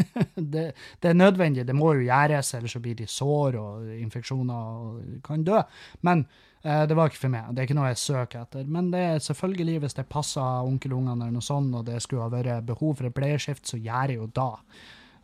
det, 0.34 0.66
det, 1.00 1.08
er 1.08 1.16
nødvendig, 1.16 1.64
det 1.68 1.76
må 1.76 1.94
jo 1.96 2.04
gjøres, 2.04 2.52
ellers 2.56 2.74
så 2.76 2.82
blir 2.84 2.98
de 2.98 3.08
sår 3.08 3.56
og 3.60 3.88
infeksjoner 3.96 4.84
og 4.84 5.00
kan 5.24 5.44
dø. 5.46 5.62
Men 6.04 6.26
eh, 6.60 6.84
det 6.84 6.98
var 6.98 7.08
ikke 7.08 7.22
for 7.22 7.32
meg. 7.32 7.48
Det 7.54 7.62
er 7.62 7.70
ikke 7.70 7.80
noe 7.80 7.90
jeg 7.94 8.02
søker 8.04 8.44
etter. 8.44 8.68
Men 8.68 8.92
det 8.92 9.02
er 9.06 9.24
selvfølgelig, 9.24 9.80
hvis 9.86 9.96
det 9.96 10.08
passer 10.12 10.68
onkelungene 10.68 11.16
eller 11.16 11.38
noe 11.40 11.48
sånt, 11.48 11.72
og 11.80 11.88
det 11.88 12.00
skulle 12.04 12.28
ha 12.28 12.34
vært 12.34 12.68
behov 12.68 12.98
for 13.00 13.08
et 13.08 13.16
bleieskift, 13.16 13.72
så 13.72 13.80
gjør 13.80 14.12
jeg 14.12 14.20
jo 14.20 14.28
da. 14.36 14.50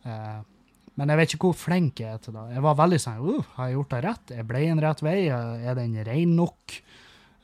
Eh, 0.09 0.37
men 0.97 1.11
jeg 1.13 1.19
vet 1.19 1.33
ikke 1.35 1.51
hvor 1.51 1.57
flink 1.57 2.01
jeg 2.01 2.17
er 2.17 2.21
til 2.21 2.33
det. 2.33 2.43
Jeg 2.55 2.63
var 2.65 2.77
veldig 2.79 2.97
sånn 3.01 3.19
uh, 3.21 3.49
Har 3.55 3.69
jeg 3.69 3.77
gjort 3.77 3.91
det 3.93 4.03
rett? 4.07 4.31
Er 4.33 4.47
bleien 4.49 4.81
rett 4.81 5.03
vei? 5.05 5.17
Er 5.29 5.77
den 5.77 5.93
rein 6.07 6.33
nok? 6.37 6.77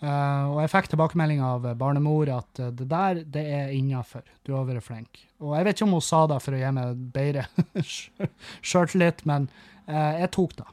Uh, 0.04 0.50
og 0.52 0.58
jeg 0.60 0.72
fikk 0.74 0.90
tilbakemelding 0.92 1.40
av 1.48 1.64
barnemor 1.80 2.28
at 2.34 2.60
uh, 2.60 2.72
det 2.76 2.90
der, 2.92 3.22
det 3.24 3.44
er 3.56 3.70
innafor. 3.72 4.26
Du 4.44 4.52
har 4.58 4.66
vært 4.68 4.84
flink. 4.84 5.22
Og 5.40 5.54
jeg 5.56 5.68
vet 5.68 5.78
ikke 5.78 5.88
om 5.88 5.96
hun 5.96 6.04
sa 6.04 6.26
det 6.28 6.40
for 6.44 6.58
å 6.58 6.60
gi 6.60 6.72
meg 6.76 7.06
bedre 7.14 7.46
sjøltillit, 8.68 9.24
men 9.30 9.48
uh, 9.88 10.12
jeg 10.20 10.32
tok 10.36 10.58
det. 10.60 10.68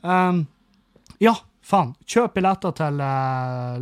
Um, 0.00 0.46
ja, 1.20 1.34
faen. 1.60 1.92
Kjøp 2.08 2.38
billetter 2.38 2.72
til 2.78 3.02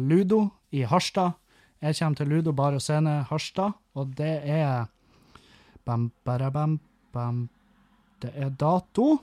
Ludo 0.03 0.43
i 0.75 0.83
Harstad. 0.89 1.37
Jeg 1.85 2.01
kommer 2.01 2.19
til 2.19 2.33
Ludo 2.33 2.57
Bar 2.57 2.75
og 2.75 2.83
Scene 2.83 3.21
Harstad, 3.29 3.77
og 3.95 4.17
det 4.19 4.39
er 4.51 4.89
bam, 5.87 6.09
bam, 6.27 6.81
bam. 7.15 7.45
Det 8.23 8.33
er 8.35 8.51
dato. 8.51 9.19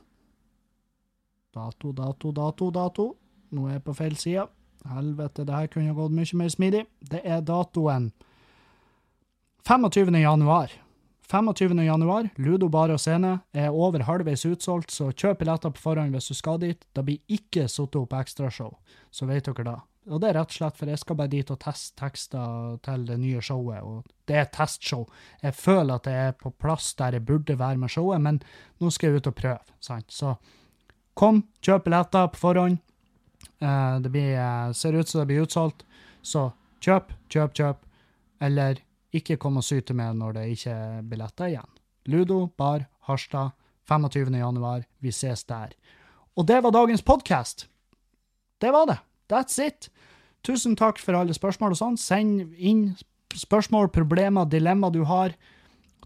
Dato, 1.54 1.92
dato, 1.92 2.32
dato, 2.32 2.70
dato. 2.74 3.08
Nå 3.54 3.68
er 3.68 3.78
jeg 3.78 3.86
på 3.86 3.98
feil 3.98 4.16
side. 4.18 4.46
Helvete, 4.90 5.46
det 5.48 5.56
her 5.56 5.70
kunne 5.72 5.96
gått 5.96 6.16
mye 6.16 6.40
mer 6.40 6.52
smidig. 6.52 6.86
Det 7.00 7.22
er 7.24 7.44
datoen 7.46 8.12
25. 9.64 10.12
januar. 10.20 10.72
25. 11.32 11.80
januar, 11.86 12.28
Ludo 12.36 12.68
bar 12.70 12.92
og 12.92 13.00
scene, 13.00 13.40
er 13.56 13.72
over 13.72 14.04
halvveis 14.04 14.44
utsolgt, 14.46 14.92
så 14.92 15.08
kjøp 15.16 15.40
billetter 15.40 15.72
på 15.74 15.82
forhånd 15.82 16.14
hvis 16.14 16.28
du 16.30 16.36
skal 16.38 16.60
dit. 16.62 16.84
Det 16.94 17.06
blir 17.08 17.22
ikke 17.32 17.70
satt 17.72 17.96
opp 17.96 18.14
ekstrashow, 18.20 18.76
så 19.10 19.26
vet 19.30 19.48
dere 19.48 19.66
da. 19.66 19.78
Og 20.12 20.20
det 20.20 20.30
er 20.30 20.38
rett 20.40 20.52
og 20.52 20.58
slett 20.58 20.80
for 20.80 20.92
jeg 20.92 21.00
skal 21.00 21.18
bare 21.20 21.32
dit 21.32 21.52
og 21.54 21.60
teste 21.64 21.96
tekster 22.02 22.80
til 22.84 23.06
det 23.08 23.16
nye 23.22 23.42
showet, 23.44 23.84
og 23.88 24.10
det 24.28 24.36
er 24.36 24.46
et 24.46 24.56
testshow. 24.56 25.06
Jeg 25.42 25.56
føler 25.56 25.96
at 25.96 26.10
jeg 26.12 26.32
er 26.32 26.36
på 26.40 26.52
plass 26.60 26.92
der 27.00 27.16
jeg 27.16 27.26
burde 27.28 27.56
være 27.60 27.80
med 27.80 27.92
showet, 27.94 28.22
men 28.24 28.42
nå 28.84 28.92
skal 28.92 29.12
jeg 29.12 29.22
ut 29.22 29.30
og 29.32 29.38
prøve, 29.38 29.78
sant. 29.84 30.12
Så 30.12 30.36
kom, 31.16 31.46
kjøp 31.64 31.88
billetter 31.88 32.28
på 32.34 32.42
forhånd. 32.42 32.82
Uh, 33.64 34.00
det 34.04 34.12
blir, 34.12 34.34
uh, 34.36 34.74
ser 34.76 34.98
ut 34.98 35.08
som 35.08 35.22
det 35.22 35.30
blir 35.32 35.46
utsolgt, 35.48 35.86
så 36.24 36.50
kjøp, 36.84 37.16
kjøp, 37.32 37.56
kjøp. 37.56 37.88
Eller 38.44 38.82
ikke 39.16 39.38
kom 39.40 39.62
og 39.62 39.64
syte 39.64 39.96
med 39.96 40.20
når 40.20 40.40
det 40.40 40.48
ikke 40.58 40.76
er 40.76 41.04
billetter 41.08 41.52
igjen. 41.54 41.70
Ludo, 42.12 42.48
Bar, 42.60 42.90
Harstad, 43.08 43.54
25. 43.88 44.36
januar. 44.36 44.84
Vi 45.00 45.12
ses 45.12 45.46
der. 45.48 45.72
Og 46.36 46.48
det 46.48 46.60
var 46.64 46.76
dagens 46.76 47.04
podkast. 47.06 47.68
Det 48.60 48.72
var 48.72 48.88
det. 48.90 49.00
That's 49.32 49.60
it. 49.60 49.90
Tusen 50.44 50.76
takk 50.76 51.00
for 51.00 51.16
alle 51.16 51.36
spørsmål 51.36 51.76
og 51.76 51.80
sånn. 51.80 51.98
Send 52.00 52.56
inn 52.58 52.98
spørsmål, 53.34 53.90
problemer, 53.96 54.48
dilemma 54.50 54.90
du 54.94 55.04
har. 55.08 55.36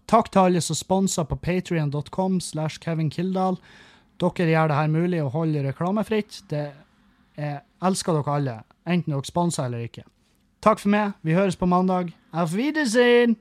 Takk 0.08 0.30
til 0.32 0.46
alle 0.46 0.62
som 0.64 0.78
sponser 0.78 1.26
på 1.28 1.36
patrion.com 1.42 2.38
slash 2.40 2.78
Kevin 2.80 3.10
Kildahl. 3.10 3.58
Dere 4.18 4.48
gjør 4.50 4.70
det 4.70 4.78
her 4.78 4.92
mulig 4.92 5.22
å 5.22 5.32
holde 5.34 5.64
reklamefritt. 5.66 6.42
Det 6.50 6.68
jeg 7.38 7.60
elsker 7.86 8.16
dere 8.16 8.34
alle, 8.34 8.54
enten 8.88 9.14
dere 9.14 9.28
sponser 9.28 9.68
eller 9.68 9.84
ikke. 9.86 10.02
Takk 10.64 10.80
for 10.82 10.90
meg. 10.90 11.12
Vi 11.22 11.36
høres 11.36 11.58
på 11.58 11.68
mandag. 11.70 12.10
Auf 12.32 12.56
Wiedersehen! 12.56 13.36